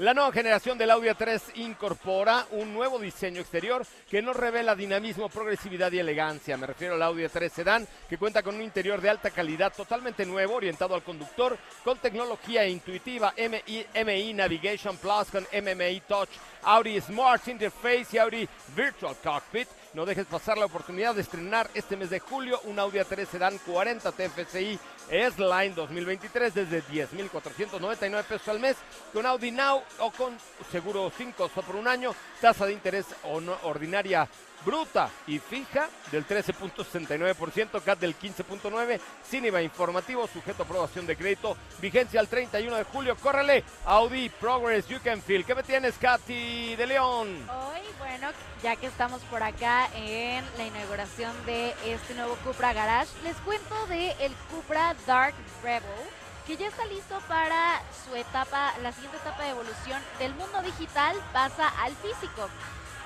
La 0.00 0.14
nueva 0.14 0.32
generación 0.32 0.78
del 0.78 0.92
Audi 0.92 1.08
A3 1.08 1.56
incorpora 1.56 2.46
un 2.52 2.72
nuevo 2.72 2.98
diseño 2.98 3.42
exterior 3.42 3.86
que 4.08 4.22
nos 4.22 4.34
revela 4.34 4.74
dinamismo, 4.74 5.28
progresividad 5.28 5.92
y 5.92 5.98
elegancia. 5.98 6.56
Me 6.56 6.66
refiero 6.66 6.94
al 6.94 7.02
Audi 7.02 7.24
A3 7.24 7.50
Sedan, 7.50 7.86
que 8.08 8.16
cuenta 8.16 8.42
con 8.42 8.54
un 8.54 8.62
interior 8.62 9.02
de 9.02 9.10
alta 9.10 9.30
calidad 9.30 9.74
totalmente 9.76 10.24
nuevo, 10.24 10.54
orientado 10.54 10.94
al 10.94 11.02
conductor, 11.02 11.58
con 11.84 11.98
tecnología 11.98 12.66
intuitiva 12.66 13.34
MI, 13.36 13.84
MI 14.02 14.32
Navigation 14.32 14.96
Plus 14.96 15.26
con 15.30 15.46
MMI 15.52 16.00
Touch, 16.08 16.30
Audi 16.62 16.98
Smart 17.02 17.46
Interface 17.48 18.06
y 18.12 18.16
Audi 18.16 18.48
Virtual 18.74 19.14
Cockpit. 19.22 19.68
No 19.92 20.06
dejes 20.06 20.24
pasar 20.24 20.56
la 20.56 20.64
oportunidad 20.64 21.14
de 21.14 21.20
estrenar 21.20 21.68
este 21.74 21.98
mes 21.98 22.08
de 22.08 22.20
julio 22.20 22.58
un 22.64 22.78
Audi 22.78 23.00
A3 23.00 23.26
Sedan 23.26 23.58
40 23.58 24.12
TFSI 24.12 24.78
S-Line 25.10 25.74
2023 25.74 26.54
desde 26.54 26.82
10.499 26.84 28.24
pesos 28.24 28.48
al 28.48 28.60
mes 28.60 28.76
con 29.12 29.26
Audi 29.26 29.50
Now 29.50 29.82
o 29.98 30.10
con 30.12 30.36
seguro 30.70 31.12
5 31.16 31.48
por 31.48 31.76
un 31.76 31.88
año, 31.88 32.14
tasa 32.40 32.66
de 32.66 32.72
interés 32.72 33.06
ordinaria 33.62 34.28
bruta 34.64 35.10
y 35.26 35.38
fija 35.38 35.88
del 36.10 36.26
13.69%, 36.26 37.82
CAT 37.82 37.98
del 37.98 38.18
15.9%, 38.18 39.00
sin 39.28 39.46
informativo, 39.46 40.26
sujeto 40.26 40.62
a 40.62 40.66
aprobación 40.66 41.06
de 41.06 41.16
crédito, 41.16 41.56
vigencia 41.80 42.20
al 42.20 42.28
31 42.28 42.76
de 42.76 42.84
julio. 42.84 43.16
Córrele, 43.16 43.64
Audi 43.84 44.28
Progress, 44.28 44.86
You 44.88 44.98
Can 45.02 45.22
Feel. 45.22 45.44
¿Qué 45.44 45.54
me 45.54 45.62
tienes, 45.62 45.96
Katy 45.98 46.76
de 46.76 46.86
León? 46.86 47.28
Hoy, 47.48 47.80
bueno, 47.98 48.28
ya 48.62 48.76
que 48.76 48.86
estamos 48.86 49.20
por 49.22 49.42
acá 49.42 49.88
en 49.94 50.44
la 50.56 50.66
inauguración 50.66 51.34
de 51.46 51.74
este 51.84 52.14
nuevo 52.14 52.36
Cupra 52.44 52.72
Garage, 52.72 53.10
les 53.24 53.36
cuento 53.38 53.86
de 53.86 54.10
el 54.20 54.32
Cupra 54.50 54.94
Dark 55.06 55.34
Rebel, 55.62 55.82
que 56.46 56.56
ya 56.56 56.68
está 56.68 56.84
listo 56.86 57.18
para 57.28 57.80
su 58.04 58.14
etapa, 58.16 58.72
la 58.82 58.92
siguiente 58.92 59.18
etapa 59.18 59.44
de 59.44 59.50
evolución 59.50 60.02
del 60.18 60.34
mundo 60.34 60.62
digital 60.62 61.16
pasa 61.32 61.68
al 61.82 61.94
físico. 61.96 62.48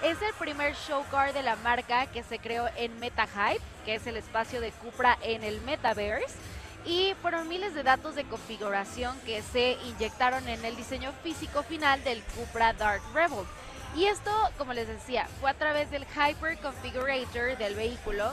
Es 0.03 0.21
el 0.23 0.35
primer 0.35 0.75
show 0.75 1.05
car 1.11 1.33
de 1.33 1.43
la 1.43 1.57
marca 1.57 2.07
que 2.07 2.23
se 2.23 2.39
creó 2.39 2.69
en 2.77 2.99
MetaHype, 3.01 3.63
que 3.85 3.95
es 3.95 4.07
el 4.07 4.17
espacio 4.17 4.61
de 4.61 4.71
Cupra 4.73 5.19
en 5.23 5.43
el 5.45 5.61
Metaverse. 5.63 6.37
Y 6.85 7.15
fueron 7.23 7.49
miles 7.49 7.75
de 7.75 7.83
datos 7.83 8.15
de 8.15 8.25
configuración 8.25 9.19
que 9.21 9.41
se 9.41 9.79
inyectaron 9.87 10.47
en 10.49 10.63
el 10.65 10.77
diseño 10.77 11.13
físico 11.23 11.63
final 11.63 12.05
del 12.05 12.23
Cupra 12.23 12.75
Dark 12.75 13.03
Rebel. 13.15 13.47
Y 13.97 14.07
esto, 14.07 14.31
como 14.59 14.75
les 14.75 14.89
decía, 14.89 15.27
fue 15.41 15.51
a 15.51 15.55
través 15.55 15.91
del 15.91 16.05
Hyper 16.05 16.59
Configurator 16.59 17.57
del 17.57 17.75
vehículo 17.75 18.33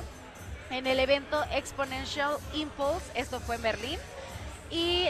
en 0.72 0.88
el 0.88 1.00
evento 1.00 1.44
Exponential 1.54 2.38
Impulse, 2.54 3.06
esto 3.16 3.40
fue 3.40 3.56
en 3.58 3.62
Berlín, 3.62 4.00
y 4.70 5.10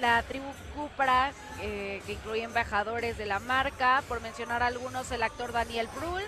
la, 0.00 0.22
tribu 0.22 0.46
Cupra, 0.74 1.32
eh, 1.60 2.02
que 2.04 2.14
incluye 2.14 2.42
embajadores 2.42 3.16
de 3.16 3.26
la 3.26 3.38
marca, 3.38 4.02
por 4.08 4.20
mencionar 4.20 4.62
algunos, 4.62 5.10
el 5.12 5.22
actor 5.22 5.52
Daniel 5.52 5.88
Brühl, 5.94 6.22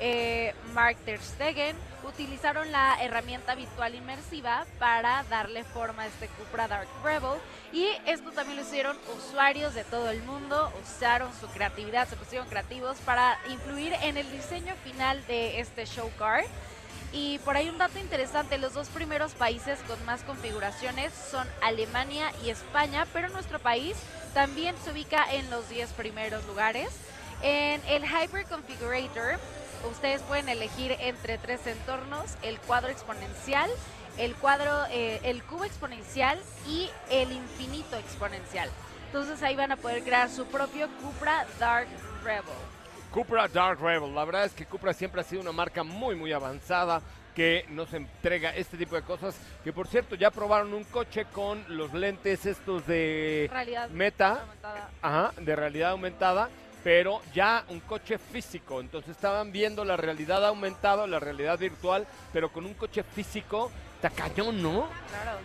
eh, 0.00 0.54
Mark 0.72 0.96
Ter 1.04 1.20
Stegen, 1.20 1.76
utilizaron 2.02 2.72
la 2.72 2.96
herramienta 3.00 3.54
virtual 3.54 3.94
inmersiva 3.94 4.66
para 4.78 5.22
darle 5.30 5.62
forma 5.62 6.02
a 6.02 6.06
este 6.06 6.26
Cupra 6.28 6.66
Dark 6.66 6.88
Rebel 7.04 7.38
y 7.72 7.86
esto 8.06 8.32
también 8.32 8.56
lo 8.56 8.62
hicieron 8.62 8.96
usuarios 9.16 9.74
de 9.74 9.84
todo 9.84 10.10
el 10.10 10.22
mundo, 10.24 10.72
usaron 10.82 11.30
su 11.40 11.46
creatividad, 11.48 12.08
se 12.08 12.16
pusieron 12.16 12.48
creativos 12.48 12.98
para 12.98 13.38
influir 13.48 13.92
en 14.02 14.16
el 14.16 14.30
diseño 14.32 14.74
final 14.82 15.24
de 15.26 15.60
este 15.60 15.86
show 15.86 16.10
car. 16.18 16.44
Y 17.14 17.38
por 17.38 17.56
ahí 17.56 17.68
un 17.68 17.78
dato 17.78 18.00
interesante, 18.00 18.58
los 18.58 18.74
dos 18.74 18.88
primeros 18.88 19.34
países 19.34 19.78
con 19.86 20.04
más 20.04 20.24
configuraciones 20.24 21.12
son 21.30 21.46
Alemania 21.62 22.32
y 22.44 22.50
España, 22.50 23.06
pero 23.12 23.28
nuestro 23.28 23.60
país 23.60 23.94
también 24.34 24.74
se 24.82 24.90
ubica 24.90 25.32
en 25.32 25.48
los 25.48 25.68
10 25.68 25.92
primeros 25.92 26.44
lugares. 26.46 26.88
En 27.40 27.80
el 27.86 28.02
Hyper 28.04 28.46
Configurator, 28.46 29.38
ustedes 29.88 30.22
pueden 30.22 30.48
elegir 30.48 30.96
entre 30.98 31.38
tres 31.38 31.64
entornos, 31.68 32.32
el 32.42 32.58
cuadro 32.58 32.90
exponencial, 32.90 33.70
el 34.18 34.34
cuadro, 34.34 34.72
eh, 34.90 35.20
el 35.22 35.44
cubo 35.44 35.64
exponencial 35.64 36.40
y 36.66 36.90
el 37.10 37.30
infinito 37.30 37.96
exponencial. 37.96 38.68
Entonces 39.06 39.40
ahí 39.44 39.54
van 39.54 39.70
a 39.70 39.76
poder 39.76 40.02
crear 40.02 40.28
su 40.28 40.46
propio 40.46 40.88
Cupra 41.00 41.46
Dark 41.60 41.86
Rebel. 42.24 42.73
Cupra 43.14 43.46
Dark 43.46 43.80
Rebel. 43.80 44.12
La 44.12 44.24
verdad 44.24 44.44
es 44.44 44.52
que 44.54 44.66
Cupra 44.66 44.92
siempre 44.92 45.20
ha 45.20 45.24
sido 45.24 45.40
una 45.40 45.52
marca 45.52 45.84
muy, 45.84 46.16
muy 46.16 46.32
avanzada. 46.32 47.00
que 47.32 47.64
nos 47.70 47.92
entrega 47.92 48.54
este 48.54 48.76
tipo 48.76 48.94
de 48.94 49.02
cosas. 49.02 49.36
Que 49.64 49.72
por 49.72 49.88
cierto, 49.88 50.14
ya 50.14 50.30
probaron 50.30 50.72
un 50.72 50.84
coche 50.84 51.26
con 51.32 51.64
los 51.68 51.92
lentes 51.92 52.46
estos 52.46 52.86
de 52.86 53.48
Realidad 53.52 53.88
Meta, 53.90 54.40
aumentada. 54.42 54.90
ajá, 55.02 55.32
de 55.40 55.56
realidad 55.56 55.90
aumentada, 55.90 56.48
pero 56.84 57.20
ya 57.32 57.64
un 57.70 57.80
coche 57.80 58.18
físico. 58.18 58.80
Entonces 58.80 59.10
estaban 59.10 59.50
viendo 59.50 59.84
la 59.84 59.96
realidad 59.96 60.44
aumentada, 60.46 61.08
la 61.08 61.18
realidad 61.18 61.58
virtual, 61.58 62.06
pero 62.32 62.52
con 62.52 62.66
un 62.66 62.74
coche 62.74 63.02
físico. 63.02 63.70
Está 63.96 64.10
cañón, 64.10 64.62
¿no? 64.62 64.88
Claro. 65.08 65.38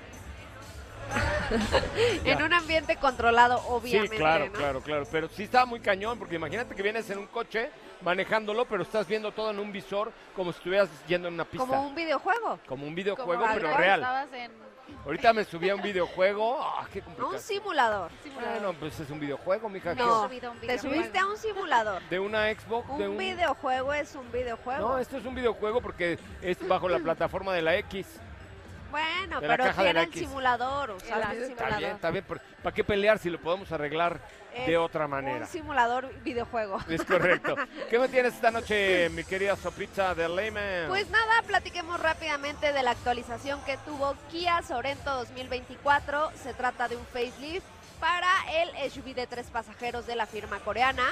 En 2.26 2.42
un 2.42 2.54
ambiente 2.54 2.96
controlado, 2.98 3.62
obviamente. 3.68 4.16
sí, 4.16 4.18
claro, 4.18 4.46
¿no? 4.46 4.52
claro, 4.52 4.82
claro. 4.82 5.08
Pero 5.12 5.28
sí 5.30 5.44
está 5.44 5.66
muy 5.66 5.80
cañón, 5.80 6.18
porque 6.18 6.36
imagínate 6.36 6.76
que 6.76 6.84
vienes 6.84 7.10
en 7.10 7.20
un 7.20 7.28
coche 7.28 7.70
manejándolo, 8.02 8.66
pero 8.66 8.84
estás 8.84 9.08
viendo 9.08 9.32
todo 9.32 9.52
en 9.52 9.60
un 9.60 9.72
visor 9.72 10.12
como 10.36 10.52
si 10.52 10.58
estuvieras 10.58 10.90
yendo 11.08 11.28
en 11.28 11.34
una 11.34 11.46
pista. 11.46 11.66
Como 11.66 11.88
un 11.88 11.96
videojuego. 11.96 12.60
Como 12.68 12.86
un 12.88 12.96
videojuego, 12.96 13.42
Como 13.42 13.54
pero 13.54 13.76
real. 13.78 14.28
en 14.34 14.52
Ahorita 15.06 15.34
me 15.34 15.44
subí 15.44 15.70
a 15.70 15.76
un 15.76 15.82
videojuego. 15.82 16.58
Ah, 16.80 16.88
qué 16.94 17.02
complicado. 17.02 17.34
un 17.34 17.40
simulador. 17.40 18.12
Bueno, 18.34 18.74
pues 18.80 18.98
es 19.00 19.10
un 19.10 19.20
videojuego, 19.20 19.68
mija. 19.70 19.94
No, 19.96 20.30
te 20.62 20.80
subiste 20.80 21.18
a 21.18 21.28
un 21.28 21.38
simulador. 21.38 22.02
De 22.10 22.20
una 22.20 22.46
Xbox, 22.54 22.98
de 22.98 23.06
Un 23.06 23.12
un... 23.12 23.18
videojuego 23.18 23.94
es 23.94 24.16
un 24.16 24.32
videojuego. 24.32 24.90
No, 24.90 24.98
esto 24.98 25.18
es 25.18 25.26
un 25.26 25.36
videojuego 25.36 25.82
porque 25.82 26.18
es 26.42 26.68
bajo 26.68 26.88
la 26.88 27.00
plataforma 27.00 27.54
de 27.54 27.62
la 27.62 27.76
X. 27.76 28.08
Bueno, 28.92 29.40
de 29.40 29.48
la 29.48 29.54
pero 29.54 29.64
caja 29.66 29.84
de 29.84 29.94
la 29.94 30.00
tienen 30.02 30.10
X. 30.10 30.22
simulador, 30.22 30.90
usaste 30.92 31.14
Está 31.14 31.32
simulador. 31.48 31.78
bien, 31.80 31.92
está 31.96 32.12
bien. 32.12 32.26
pero 32.28 32.42
¿Para 32.64 32.74
qué 32.76 32.84
pelear 32.84 33.20
si 33.20 33.30
lo 33.30 33.40
podemos 33.40 33.72
arreglar 33.72 34.20
de 34.66 34.78
otra 34.78 35.08
manera? 35.08 35.46
Un 35.46 35.48
simulador 35.48 36.14
videojuego. 36.24 36.78
Es 36.90 37.04
correcto. 37.06 37.56
¿Qué 37.90 38.00
me 38.00 38.10
tienes 38.10 38.34
esta 38.34 38.52
noche, 38.52 39.10
mi 39.10 39.24
querida 39.24 39.56
Sopita 39.56 40.14
de 40.16 40.28
Leyman? 40.28 40.88
Pues 40.90 41.10
nada, 41.10 41.42
platiquemos 41.48 42.00
rápidamente 42.00 42.74
de 42.74 42.84
la 42.84 42.92
actualización 42.92 43.62
que 43.64 43.78
tuvo 43.86 44.16
Kia 44.32 44.62
Sorento 44.64 45.14
2024. 45.16 46.32
Se 46.44 46.54
trata 46.54 46.88
de 46.88 46.96
un 46.98 47.06
facelift 47.06 47.66
para 48.00 48.30
el 48.62 48.92
SUV 48.92 49.14
de 49.14 49.28
tres 49.28 49.48
pasajeros 49.48 50.08
de 50.08 50.16
la 50.16 50.26
firma 50.26 50.60
coreana. 50.60 51.04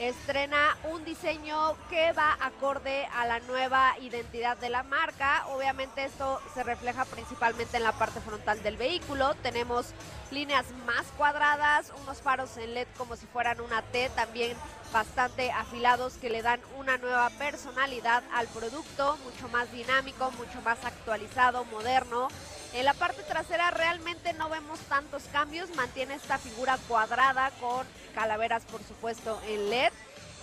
Estrena 0.00 0.78
un 0.84 1.04
diseño 1.04 1.76
que 1.90 2.12
va 2.12 2.38
acorde 2.40 3.04
a 3.14 3.26
la 3.26 3.38
nueva 3.40 3.98
identidad 4.00 4.56
de 4.56 4.70
la 4.70 4.82
marca. 4.82 5.44
Obviamente 5.48 6.04
esto 6.04 6.40
se 6.54 6.62
refleja 6.62 7.04
principalmente 7.04 7.76
en 7.76 7.82
la 7.82 7.92
parte 7.92 8.18
frontal 8.22 8.62
del 8.62 8.78
vehículo. 8.78 9.34
Tenemos 9.42 9.92
líneas 10.30 10.64
más 10.86 11.04
cuadradas, 11.18 11.92
unos 12.02 12.22
faros 12.22 12.56
en 12.56 12.72
LED 12.72 12.86
como 12.96 13.14
si 13.14 13.26
fueran 13.26 13.60
una 13.60 13.82
T, 13.82 14.08
también 14.16 14.56
bastante 14.90 15.50
afilados 15.50 16.14
que 16.14 16.30
le 16.30 16.40
dan 16.40 16.60
una 16.78 16.96
nueva 16.96 17.28
personalidad 17.28 18.22
al 18.32 18.46
producto, 18.48 19.18
mucho 19.22 19.48
más 19.50 19.70
dinámico, 19.70 20.30
mucho 20.30 20.62
más 20.62 20.82
actualizado, 20.82 21.66
moderno. 21.66 22.28
En 22.72 22.84
la 22.84 22.94
parte 22.94 23.22
trasera 23.24 23.70
realmente 23.72 24.32
no 24.34 24.48
vemos 24.48 24.78
tantos 24.88 25.24
cambios, 25.32 25.74
mantiene 25.74 26.14
esta 26.14 26.38
figura 26.38 26.78
cuadrada 26.86 27.50
con 27.60 27.84
calaveras 28.14 28.62
por 28.64 28.82
supuesto 28.84 29.40
en 29.48 29.70
LED. 29.70 29.92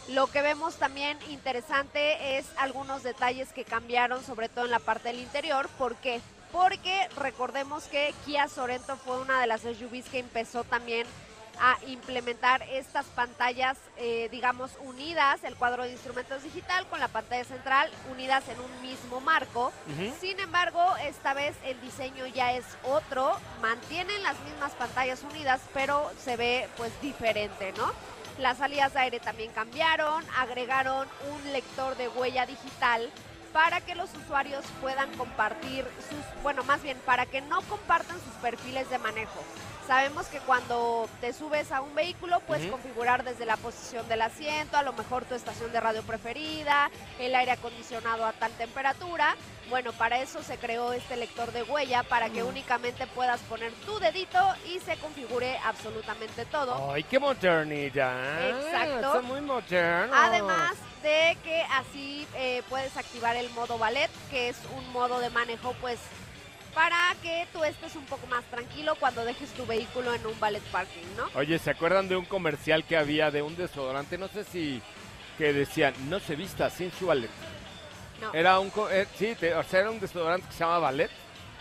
Lo 0.10 0.28
que 0.28 0.42
vemos 0.42 0.76
también 0.76 1.18
interesante 1.30 2.38
es 2.38 2.46
algunos 2.58 3.04
detalles 3.04 3.54
que 3.54 3.64
cambiaron, 3.64 4.24
sobre 4.26 4.50
todo 4.50 4.66
en 4.66 4.72
la 4.72 4.80
parte 4.80 5.10
del 5.10 5.20
interior. 5.20 5.70
¿Por 5.78 5.96
qué? 5.96 6.22
Porque 6.52 7.08
recordemos 7.16 7.86
que 7.86 8.14
Kia 8.26 8.48
Sorento 8.50 8.98
fue 8.98 9.20
una 9.20 9.40
de 9.40 9.48
las 9.48 9.62
SUVs 9.62 10.10
que 10.10 10.20
empezó 10.20 10.64
también 10.66 11.08
a 11.60 11.78
implementar 11.88 12.64
estas 12.64 13.06
pantallas, 13.08 13.78
eh, 13.98 14.28
digamos, 14.32 14.72
unidas, 14.84 15.44
el 15.44 15.56
cuadro 15.56 15.84
de 15.84 15.92
instrumentos 15.92 16.44
digital 16.44 16.86
con 16.88 17.00
la 17.00 17.08
pantalla 17.08 17.44
central, 17.44 17.90
unidas 18.12 18.44
en 18.50 18.60
un 18.60 18.82
mismo 18.82 19.22
marco. 19.22 19.72
Sin 20.20 20.40
embargo, 20.40 20.82
esta 21.04 21.34
vez 21.34 21.56
el 21.66 21.80
diseño 21.82 22.26
ya 22.28 22.54
es 22.54 22.66
otro, 22.84 23.38
mantienen 23.62 24.22
las 24.24 24.40
mismas 24.42 24.74
pantallas 24.74 25.24
unidas, 25.24 25.62
pero 25.74 26.12
se 26.24 26.36
ve 26.38 26.68
pues 26.78 26.92
diferente, 27.02 27.74
¿no? 27.78 27.92
Las 28.40 28.60
salidas 28.60 28.94
de 28.94 29.00
aire 29.00 29.20
también 29.20 29.52
cambiaron, 29.52 30.24
agregaron 30.38 31.08
un 31.32 31.54
lector 31.54 31.98
de 31.98 32.08
huella 32.08 32.46
digital 32.46 33.10
para 33.58 33.82
que 33.82 33.96
los 33.96 34.12
usuarios 34.14 34.64
puedan 34.80 35.12
compartir 35.18 35.84
sus, 36.08 36.44
bueno, 36.44 36.64
más 36.66 36.84
bien 36.84 36.96
para 37.08 37.26
que 37.26 37.42
no 37.42 37.64
compartan 37.64 38.16
sus 38.20 38.34
perfiles 38.36 38.88
de 38.92 39.00
manejo. 39.00 39.44
Sabemos 39.88 40.28
que 40.28 40.38
cuando 40.38 41.10
te 41.22 41.34
subes 41.34 41.72
a 41.72 41.82
un 41.82 41.96
vehículo 41.96 42.40
puedes 42.42 42.70
configurar 42.70 43.24
desde 43.24 43.48
la 43.48 43.58
posición 43.58 44.08
del 44.10 44.22
asiento, 44.22 44.78
a 44.78 44.84
lo 44.84 44.94
mejor 44.94 45.26
tu 45.26 45.34
estación 45.34 45.72
de 45.72 45.80
radio 45.80 46.04
preferida, 46.04 46.92
el 47.20 47.34
aire 47.34 47.54
acondicionado 47.54 48.28
a 48.28 48.34
tal 48.34 48.52
temperatura. 48.52 49.36
Bueno, 49.72 49.92
para 49.92 50.20
eso 50.20 50.44
se 50.44 50.58
creó 50.58 50.94
este 50.94 51.16
lector 51.16 51.52
de 51.52 51.64
huella 51.64 52.04
para 52.04 52.30
que 52.30 52.44
únicamente 52.44 53.08
puedas 53.08 53.40
poner 53.42 53.72
tu 53.88 53.98
dedito 53.98 54.38
y 54.68 54.80
se 54.82 54.98
configure 54.98 55.58
absolutamente 55.66 56.46
todo. 56.46 56.92
Ay, 56.92 57.02
qué 57.04 57.18
modernidad. 57.18 58.50
Exacto. 58.50 59.08
Está 59.08 59.22
muy 59.22 59.42
moderno. 59.42 60.14
Además 60.16 60.74
de 61.04 61.38
que 61.44 61.62
así 61.72 62.28
eh, 62.36 62.64
puedes 62.70 62.96
activar 62.98 63.36
el 63.36 63.50
modo 63.52 63.78
ballet, 63.78 64.10
que 64.30 64.50
es 64.50 64.58
un 64.78 64.90
modo 64.92 65.20
de 65.20 65.30
manejo 65.30 65.74
pues 65.82 66.00
para 66.74 66.98
que 67.24 67.48
tú 67.54 67.64
estés 67.64 67.96
un 67.96 68.06
poco 68.06 68.28
más 68.28 68.44
tranquilo 68.46 68.96
cuando 69.00 69.26
dejes 69.26 69.50
tu 69.54 69.66
vehículo 69.66 70.14
en 70.14 70.26
un 70.28 70.40
ballet 70.40 70.62
parking, 70.72 71.06
¿no? 71.16 71.28
Oye, 71.40 71.58
¿se 71.58 71.72
acuerdan 71.72 72.08
de 72.08 72.16
un 72.16 72.26
comercial 72.26 72.84
que 72.84 72.98
había 72.98 73.32
de 73.32 73.42
un 73.42 73.56
desodorante? 73.56 74.18
No 74.18 74.28
sé 74.28 74.44
si 74.44 74.82
que 75.38 75.54
decían, 75.54 75.94
no 76.10 76.20
se 76.20 76.36
vista 76.36 76.70
sensual. 76.70 77.28
No. 78.22 78.34
Era 78.34 78.60
un, 78.60 78.72
eh, 78.92 79.08
sí, 79.18 79.36
te- 79.40 79.54
o 79.56 79.64
sea, 79.64 79.82
era 79.82 79.92
un 79.92 80.00
desodorante 80.00 80.48
que 80.48 80.54
se 80.54 80.60
llama 80.60 80.80
Ballet. 80.80 81.10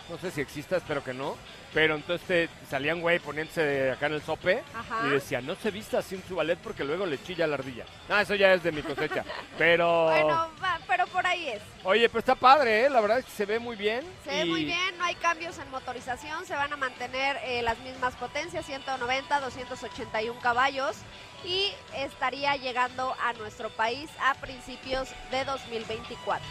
No 0.09 0.17
sé 0.17 0.31
si 0.31 0.41
exista, 0.41 0.77
espero 0.77 1.03
que 1.03 1.13
no. 1.13 1.35
Pero 1.73 1.95
entonces 1.95 2.25
te 2.27 2.49
salían, 2.69 3.01
güey, 3.01 3.19
poniéndose 3.19 3.61
de 3.61 3.91
acá 3.91 4.07
en 4.07 4.13
el 4.13 4.21
sope 4.21 4.63
Ajá. 4.73 5.05
y 5.05 5.09
decían, 5.11 5.45
no 5.45 5.55
se 5.55 5.69
vista 5.69 6.01
sin 6.01 6.23
su 6.23 6.35
ballet 6.35 6.57
porque 6.57 6.83
luego 6.83 7.05
le 7.05 7.21
chilla 7.21 7.45
la 7.45 7.55
ardilla. 7.55 7.83
No, 8.07 8.17
eso 8.17 8.35
ya 8.35 8.53
es 8.53 8.63
de 8.63 8.71
mi 8.71 8.81
cosecha. 8.81 9.23
Pero, 9.57 10.05
Bueno, 10.05 10.49
va, 10.63 10.79
pero 10.87 11.05
por 11.07 11.25
ahí 11.27 11.49
es. 11.49 11.61
oye, 11.83 12.07
pues 12.09 12.21
está 12.23 12.35
padre, 12.35 12.85
¿eh? 12.85 12.89
La 12.89 13.01
verdad 13.01 13.19
es 13.19 13.25
que 13.25 13.31
se 13.31 13.45
ve 13.45 13.59
muy 13.59 13.75
bien. 13.75 14.01
Se 14.23 14.29
ve 14.31 14.45
muy 14.45 14.65
bien, 14.65 14.97
no 14.97 15.03
hay 15.03 15.15
cambios 15.15 15.57
en 15.59 15.69
motorización, 15.69 16.45
se 16.45 16.55
van 16.55 16.71
a 16.71 16.77
mantener 16.77 17.37
eh, 17.43 17.61
las 17.61 17.77
mismas 17.79 18.15
potencias, 18.15 18.65
190, 18.65 19.39
281 19.41 20.39
caballos 20.41 20.95
y 21.43 21.71
estaría 21.95 22.55
llegando 22.55 23.15
a 23.23 23.33
nuestro 23.33 23.69
país 23.69 24.09
a 24.21 24.33
principios 24.35 25.09
de 25.31 25.43
2024. 25.45 26.45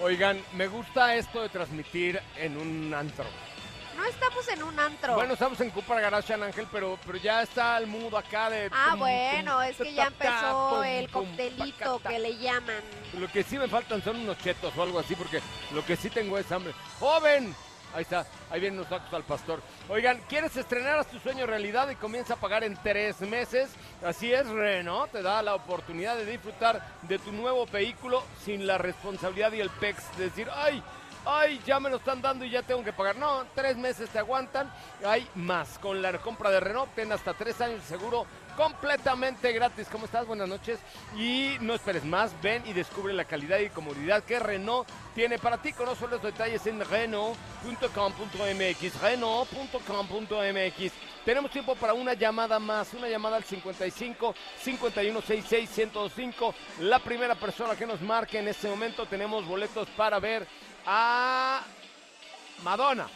Oigan, 0.00 0.40
me 0.52 0.68
gusta 0.68 1.14
esto 1.16 1.42
de 1.42 1.48
transmitir 1.48 2.20
en 2.36 2.56
un 2.56 2.92
antro. 2.94 3.24
No 4.02 4.08
estamos 4.08 4.48
en 4.48 4.62
un 4.64 4.80
antro. 4.80 5.14
Bueno, 5.14 5.34
estamos 5.34 5.60
en 5.60 5.70
Cooper 5.70 6.00
Garage 6.00 6.26
San 6.26 6.42
Ángel, 6.42 6.66
pero, 6.72 6.98
pero 7.06 7.18
ya 7.18 7.40
está 7.42 7.78
el 7.78 7.86
mood 7.86 8.12
acá 8.16 8.50
de... 8.50 8.68
Ah, 8.72 8.88
tum, 8.90 8.98
bueno, 8.98 9.54
tum, 9.54 9.62
es 9.62 9.76
que 9.76 9.94
ya 9.94 10.06
empezó 10.08 10.70
tum, 10.70 10.82
el 10.82 11.08
coctelito 11.08 12.00
que 12.00 12.18
le 12.18 12.36
llaman. 12.36 12.82
Lo 13.16 13.28
que 13.28 13.44
sí 13.44 13.56
me 13.56 13.68
faltan 13.68 14.02
son 14.02 14.16
unos 14.16 14.36
chetos 14.38 14.76
o 14.76 14.82
algo 14.82 14.98
así, 14.98 15.14
porque 15.14 15.40
lo 15.72 15.86
que 15.86 15.94
sí 15.94 16.10
tengo 16.10 16.36
es 16.36 16.50
hambre. 16.50 16.74
¡Joven! 16.98 17.54
Ahí 17.94 18.02
está, 18.02 18.26
ahí 18.50 18.58
vienen 18.58 18.80
los 18.80 18.88
tacos 18.88 19.12
al 19.14 19.22
pastor. 19.22 19.62
Oigan, 19.88 20.20
¿quieres 20.28 20.56
estrenar 20.56 20.98
a 20.98 21.04
tu 21.04 21.20
sueño 21.20 21.46
realidad 21.46 21.88
y 21.88 21.94
comienza 21.94 22.34
a 22.34 22.38
pagar 22.38 22.64
en 22.64 22.76
tres 22.82 23.20
meses? 23.20 23.70
Así 24.04 24.32
es, 24.32 24.48
Renault 24.48 25.12
te 25.12 25.22
da 25.22 25.42
la 25.42 25.54
oportunidad 25.54 26.16
de 26.16 26.26
disfrutar 26.26 26.84
de 27.02 27.20
tu 27.20 27.30
nuevo 27.30 27.66
vehículo 27.66 28.24
sin 28.44 28.66
la 28.66 28.78
responsabilidad 28.78 29.52
y 29.52 29.60
el 29.60 29.70
PEX 29.70 30.16
de 30.16 30.24
decir, 30.24 30.48
¡ay! 30.52 30.82
¡Ay! 31.24 31.60
Ya 31.64 31.78
me 31.78 31.88
lo 31.88 31.96
están 31.96 32.20
dando 32.20 32.44
y 32.44 32.50
ya 32.50 32.62
tengo 32.62 32.82
que 32.82 32.92
pagar. 32.92 33.16
No, 33.16 33.44
tres 33.54 33.76
meses 33.76 34.10
te 34.10 34.18
aguantan. 34.18 34.72
Hay 35.04 35.28
más. 35.34 35.78
Con 35.78 36.02
la 36.02 36.18
compra 36.18 36.50
de 36.50 36.60
Renault, 36.60 36.92
ten 36.94 37.12
hasta 37.12 37.34
tres 37.34 37.60
años 37.60 37.80
de 37.82 37.86
seguro 37.86 38.26
completamente 38.56 39.52
gratis. 39.52 39.86
¿Cómo 39.90 40.06
estás? 40.06 40.26
Buenas 40.26 40.48
noches. 40.48 40.78
Y 41.16 41.56
no 41.60 41.74
esperes 41.74 42.04
más, 42.04 42.32
ven 42.42 42.62
y 42.66 42.72
descubre 42.72 43.12
la 43.12 43.24
calidad 43.24 43.60
y 43.60 43.68
comodidad 43.68 44.24
que 44.24 44.38
Renault 44.38 44.88
tiene 45.14 45.38
para 45.38 45.58
ti. 45.58 45.72
Conoce 45.72 46.08
los 46.08 46.22
detalles 46.22 46.66
en 46.66 46.82
Renault.com.mx. 46.84 49.00
Renault.com.mx. 49.00 50.92
Tenemos 51.24 51.52
tiempo 51.52 51.76
para 51.76 51.94
una 51.94 52.14
llamada 52.14 52.58
más, 52.58 52.92
una 52.94 53.08
llamada 53.08 53.36
al 53.36 53.44
55 53.44 54.34
5166 54.58 55.70
1025. 55.76 56.52
La 56.80 56.98
primera 56.98 57.36
persona 57.36 57.76
que 57.76 57.86
nos 57.86 58.00
marque 58.00 58.40
en 58.40 58.48
este 58.48 58.68
momento 58.68 59.06
tenemos 59.06 59.46
boletos 59.46 59.88
para 59.90 60.18
ver 60.18 60.48
a 60.86 61.62
Madonna. 62.62 63.08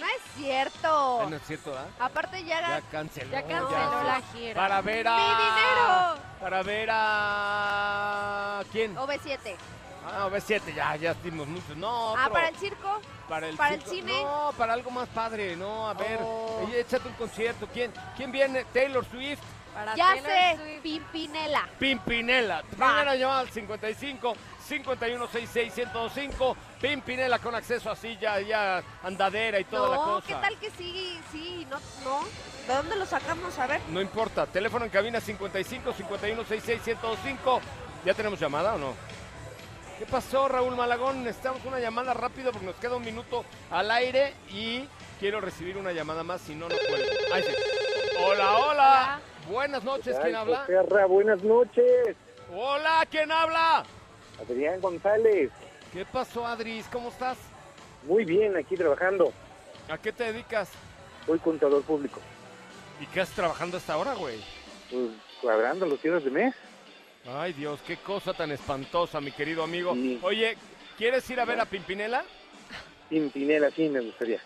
No 0.00 0.06
es 0.06 0.22
cierto. 0.36 1.20
Ah, 1.22 1.26
no 1.28 1.36
es 1.36 1.42
cierto, 1.46 1.70
¿verdad? 1.70 1.86
Aparte 2.00 2.42
ya, 2.44 2.60
Ya 2.60 2.80
canceló. 2.90 3.30
Ya 3.30 3.42
canceló 3.42 4.02
la 4.02 4.20
gira. 4.32 4.54
Para 4.54 4.80
ver 4.80 5.06
a. 5.08 5.16
¡Mi 5.16 5.44
dinero! 5.44 6.22
Para 6.40 6.62
ver 6.62 6.88
a. 6.92 8.62
¿Quién? 8.72 8.96
OV7. 8.96 9.56
Ah, 10.04 10.28
B7, 10.28 10.74
ya, 10.74 10.96
ya 10.96 11.14
dimos 11.14 11.46
muchos. 11.46 11.76
No, 11.76 12.16
Ah, 12.16 12.22
otro. 12.22 12.32
para 12.32 12.48
el 12.48 12.56
circo. 12.56 13.00
Para 13.28 13.46
el, 13.48 13.56
para 13.56 13.74
el 13.74 13.82
cine. 13.82 14.20
No, 14.24 14.52
para 14.58 14.72
algo 14.72 14.90
más 14.90 15.08
padre, 15.10 15.54
no, 15.54 15.88
a 15.88 15.94
ver. 15.94 16.18
Oh. 16.20 16.68
Échate 16.74 17.06
un 17.08 17.14
concierto. 17.14 17.68
¿Quién, 17.72 17.92
¿Quién 18.16 18.32
viene? 18.32 18.64
Taylor 18.72 19.04
Swift. 19.08 19.40
Para 19.74 19.94
Ya 19.96 20.14
sé, 20.22 20.56
Swift. 20.56 20.82
Pimpinela. 20.82 21.68
Pimpinela. 21.78 22.62
Primera 22.62 23.14
llamada 23.16 23.40
al 23.40 23.50
55 23.50 24.34
5166 24.68 25.76
1025. 25.76 26.56
Pimpinela 26.80 27.38
con 27.38 27.54
acceso 27.54 27.90
a 27.90 27.96
silla, 27.96 28.40
ya 28.40 28.82
andadera 29.02 29.58
y 29.60 29.64
toda 29.64 29.88
la 29.88 29.96
No, 29.96 30.02
cosa. 30.04 30.26
¿qué 30.26 30.34
tal 30.34 30.56
que 30.58 30.70
sí? 30.70 31.18
Sí, 31.30 31.66
no, 31.70 31.78
no. 32.04 32.20
¿De 32.66 32.74
dónde 32.74 32.96
lo 32.96 33.06
sacamos? 33.06 33.58
A 33.58 33.66
ver. 33.66 33.80
No 33.88 34.00
importa. 34.00 34.46
Teléfono 34.46 34.84
en 34.84 34.90
cabina 34.90 35.20
55 35.20 35.92
5166 35.92 36.86
1025. 36.86 37.60
¿Ya 38.04 38.14
tenemos 38.14 38.38
llamada 38.38 38.74
o 38.74 38.78
no? 38.78 38.94
¿Qué 39.98 40.06
pasó, 40.06 40.48
Raúl 40.48 40.74
Malagón? 40.76 41.22
Necesitamos 41.22 41.64
una 41.64 41.78
llamada 41.78 42.12
rápido 42.12 42.50
porque 42.50 42.66
nos 42.66 42.74
queda 42.76 42.96
un 42.96 43.04
minuto 43.04 43.44
al 43.70 43.90
aire 43.92 44.34
y 44.50 44.84
quiero 45.20 45.40
recibir 45.40 45.76
una 45.76 45.92
llamada 45.92 46.24
más, 46.24 46.40
si 46.40 46.54
no, 46.56 46.68
no 46.68 46.74
puedo. 46.88 47.04
Ahí 47.32 47.42
sí. 47.44 47.52
Hola, 48.18 48.58
hola. 48.58 49.20
Buenas 49.48 49.84
noches, 49.84 50.16
¿quién 50.22 50.36
habla? 50.36 50.66
Buenas 51.08 51.42
noches. 51.42 52.16
Hola, 52.54 53.06
¿quién 53.10 53.30
habla? 53.30 53.84
Adrián 54.40 54.80
González. 54.80 55.50
¿Qué 55.92 56.04
pasó, 56.04 56.46
Adris? 56.46 56.86
¿Cómo 56.90 57.08
estás? 57.08 57.38
Muy 58.04 58.24
bien, 58.24 58.56
aquí 58.56 58.76
trabajando. 58.76 59.32
¿A 59.88 59.98
qué 59.98 60.12
te 60.12 60.32
dedicas? 60.32 60.70
Soy 61.26 61.38
contador 61.38 61.82
público. 61.82 62.20
¿Y 63.00 63.06
qué 63.06 63.20
haces 63.20 63.34
trabajando 63.34 63.76
hasta 63.76 63.94
ahora, 63.94 64.14
güey? 64.14 64.40
Pues 64.90 65.10
cuadrando 65.40 65.86
los 65.86 66.00
cierres 66.00 66.24
de 66.24 66.30
mes. 66.30 66.54
Ay, 67.26 67.52
Dios, 67.52 67.80
qué 67.86 67.96
cosa 67.98 68.32
tan 68.32 68.50
espantosa, 68.50 69.20
mi 69.20 69.32
querido 69.32 69.62
amigo. 69.62 69.94
Sí. 69.94 70.18
Oye, 70.22 70.56
¿quieres 70.96 71.28
ir 71.30 71.40
a 71.40 71.44
ver 71.44 71.60
a 71.60 71.66
Pimpinela? 71.66 72.24
Pimpinela, 73.08 73.70
sí 73.70 73.88
me 73.88 74.00
gustaría. 74.00 74.40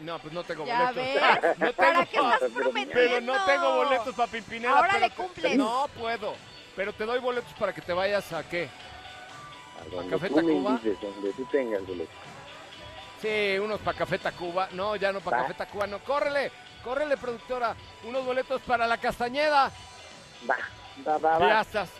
No, 0.00 0.18
pues 0.20 0.32
no 0.32 0.44
tengo 0.44 0.64
Ya 0.64 0.90
boletos. 0.92 0.96
ves. 0.96 1.58
No 1.58 1.72
¿Para 1.72 2.04
tengo 2.04 2.10
qué 2.10 2.16
estás 2.16 2.38
pero 2.40 2.52
prometiendo? 2.54 2.92
Pero 2.94 3.20
no 3.20 3.44
tengo 3.44 3.76
boletos 3.76 4.14
para 4.14 4.30
Pimpinela. 4.32 4.76
Ahora 4.76 4.88
pero 4.92 5.00
le 5.06 5.10
cumples. 5.10 5.56
No 5.56 5.86
puedo. 5.98 6.34
Pero 6.76 6.92
te 6.92 7.04
doy 7.04 7.18
boletos 7.18 7.52
para 7.54 7.72
que 7.72 7.80
te 7.80 7.92
vayas 7.92 8.32
a 8.32 8.48
qué? 8.48 8.68
A 9.80 9.84
donde 9.94 10.10
Café 10.10 10.28
tú 10.28 10.36
me 10.36 10.42
Tacuba? 10.42 10.70
donde 11.02 11.32
tú 11.32 11.44
tengas 11.50 11.86
boleto. 11.86 12.10
Sí, 13.20 13.58
unos 13.58 13.80
para 13.80 13.98
Café 13.98 14.18
Tacuba. 14.18 14.68
No, 14.72 14.94
ya 14.94 15.10
no 15.12 15.20
para. 15.20 15.38
Café 15.42 15.54
Tacuba. 15.54 15.86
No, 15.88 15.98
córrele, 16.00 16.52
córrele, 16.84 17.16
productora. 17.16 17.74
Unos 18.04 18.24
boletos 18.24 18.62
para 18.62 18.86
la 18.86 18.96
Castañeda. 18.98 19.72
Va, 20.48 20.56
va, 21.06 21.18
va, 21.18 21.38
va. 21.38 21.48
Ya 21.48 21.60
estás. 21.62 21.90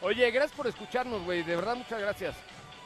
Oye, 0.00 0.30
gracias 0.30 0.56
por 0.56 0.66
escucharnos, 0.66 1.22
güey. 1.24 1.42
De 1.42 1.56
verdad, 1.56 1.76
muchas 1.76 2.00
gracias. 2.00 2.34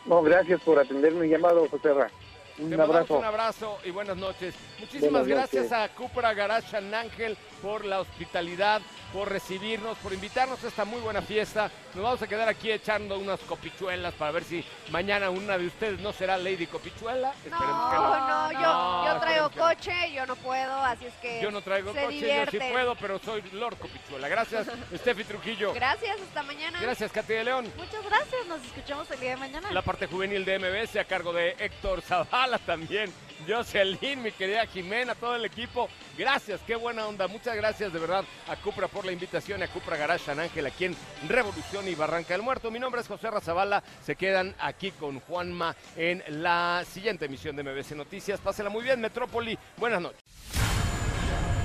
No, 0.05 0.23
gracias 0.23 0.61
por 0.63 0.79
atender 0.81 1.13
mi 1.13 1.29
llamado, 1.29 1.69
José 1.69 1.93
Ra. 1.95 2.11
Un 2.59 2.71
Te 2.71 2.81
abrazo. 2.81 3.19
un 3.19 3.25
abrazo 3.25 3.79
y 3.85 3.91
buenas 3.91 4.17
noches. 4.17 4.55
Muchísimas 4.81 5.11
Buenas 5.27 5.29
gracias 5.51 5.71
noches. 5.71 5.79
a 5.79 5.95
Cupra 5.95 6.35
Garage 6.35 6.69
San 6.71 6.93
Ángel 6.93 7.37
por 7.63 7.85
la 7.85 8.01
hospitalidad, 8.01 8.81
por 9.13 9.31
recibirnos, 9.31 9.97
por 9.99 10.13
invitarnos 10.13 10.63
a 10.65 10.69
esta 10.69 10.85
muy 10.85 11.01
buena 11.01 11.23
fiesta. 11.23 11.71
Nos 11.95 12.05
vamos 12.05 12.23
a 12.23 12.27
quedar 12.27 12.49
aquí 12.49 12.71
echando 12.71 13.19
unas 13.19 13.41
copichuelas 13.41 14.15
para 14.15 14.33
ver 14.33 14.45
si 14.45 14.65
mañana 14.91 15.31
una 15.31 15.57
de 15.57 15.67
ustedes 15.67 16.01
no 16.01 16.13
será 16.13 16.37
Lady 16.37 16.67
Copichuela. 16.67 17.33
No, 17.49 17.57
Esperemos 17.57 17.91
que 17.91 17.97
no, 17.97 18.53
yo, 18.53 18.61
No, 18.61 19.07
yo 19.07 19.21
traigo 19.21 19.51
que 19.51 19.57
no. 19.59 19.65
coche, 19.65 20.13
yo 20.13 20.27
no 20.27 20.37
puedo, 20.37 20.75
así 20.85 21.07
es 21.07 21.15
que 21.15 21.41
Yo 21.43 21.51
no 21.51 21.61
traigo 21.63 21.93
coche, 21.93 22.45
yo 22.45 22.51
sí 22.51 22.59
puedo, 22.71 22.95
pero 22.97 23.19
soy 23.19 23.43
Lord 23.53 23.79
Copichuela. 23.79 24.29
Gracias, 24.29 24.67
Steffi 24.97 25.25
Trujillo. 25.25 25.73
Gracias, 25.75 26.21
hasta 26.21 26.43
mañana. 26.43 26.81
Gracias, 26.81 27.11
Katy 27.11 27.33
de 27.33 27.45
León. 27.45 27.73
Muchas 27.77 28.05
gracias, 28.05 28.47
nos 28.47 28.63
escuchamos 28.65 29.11
el 29.11 29.21
día 29.21 29.31
de 29.31 29.37
mañana. 29.37 29.71
La 29.73 29.83
parte 29.83 30.07
juvenil 30.07 30.45
de 30.45 30.59
MBS 30.59 30.97
a 30.97 31.05
cargo 31.05 31.33
de 31.33 31.57
Héctor 31.59 32.03
Zavala 32.03 32.59
también. 32.59 33.13
Jocelyn, 33.47 34.23
mi 34.23 34.33
querida 34.33 34.67
Jimena, 34.67 35.15
todo 35.15 35.37
el 35.37 35.45
equipo. 35.45 35.89
Gracias, 36.17 36.61
qué 36.67 36.77
buena 36.77 37.07
onda. 37.07 37.29
Muchas 37.29 37.57
gracias 37.57 37.93
de 37.93 37.99
verdad 37.99 38.25
a 38.49 38.57
Cupra 38.57 38.89
por 38.89 39.05
la 39.05 39.13
invitación 39.13 39.63
a 39.63 39.69
Cupra 39.69 39.97
Garage 39.97 40.25
San 40.25 40.41
Ángel 40.41 40.67
aquí 40.67 40.87
en 40.87 40.97
Revolución 41.29 41.87
y 41.89 41.95
Barranca 41.95 42.35
del 42.35 42.43
Muerto. 42.43 42.71
Mi 42.71 42.79
nombre 42.79 43.01
es 43.01 43.09
José 43.09 43.31
Razabala. 43.31 43.83
Se 44.05 44.17
quedan 44.17 44.55
aquí 44.59 44.91
con 44.93 45.21
Juanma 45.21 45.77
en 45.97 46.23
la 46.43 46.85
siguiente 46.91 47.27
emisión 47.27 47.57
de 47.57 47.63
MBS 47.63 47.93
Noticias. 47.93 48.41
Pásela 48.41 48.71
muy 48.71 48.83
bien, 48.83 49.01
Metrópoli. 49.01 49.59
Buenas 49.77 50.01
noches. 50.01 50.21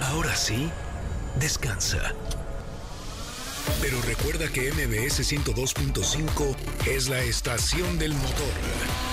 Ahora 0.02 0.36
sí, 0.36 0.70
descansa. 1.40 2.14
Pero 3.82 4.02
recuerda 4.02 4.48
que 4.50 4.72
MBS 4.72 5.22
102.5 5.22 6.56
es 6.88 7.10
la 7.10 7.20
estación 7.20 7.98
del 7.98 8.14
motor. 8.14 9.13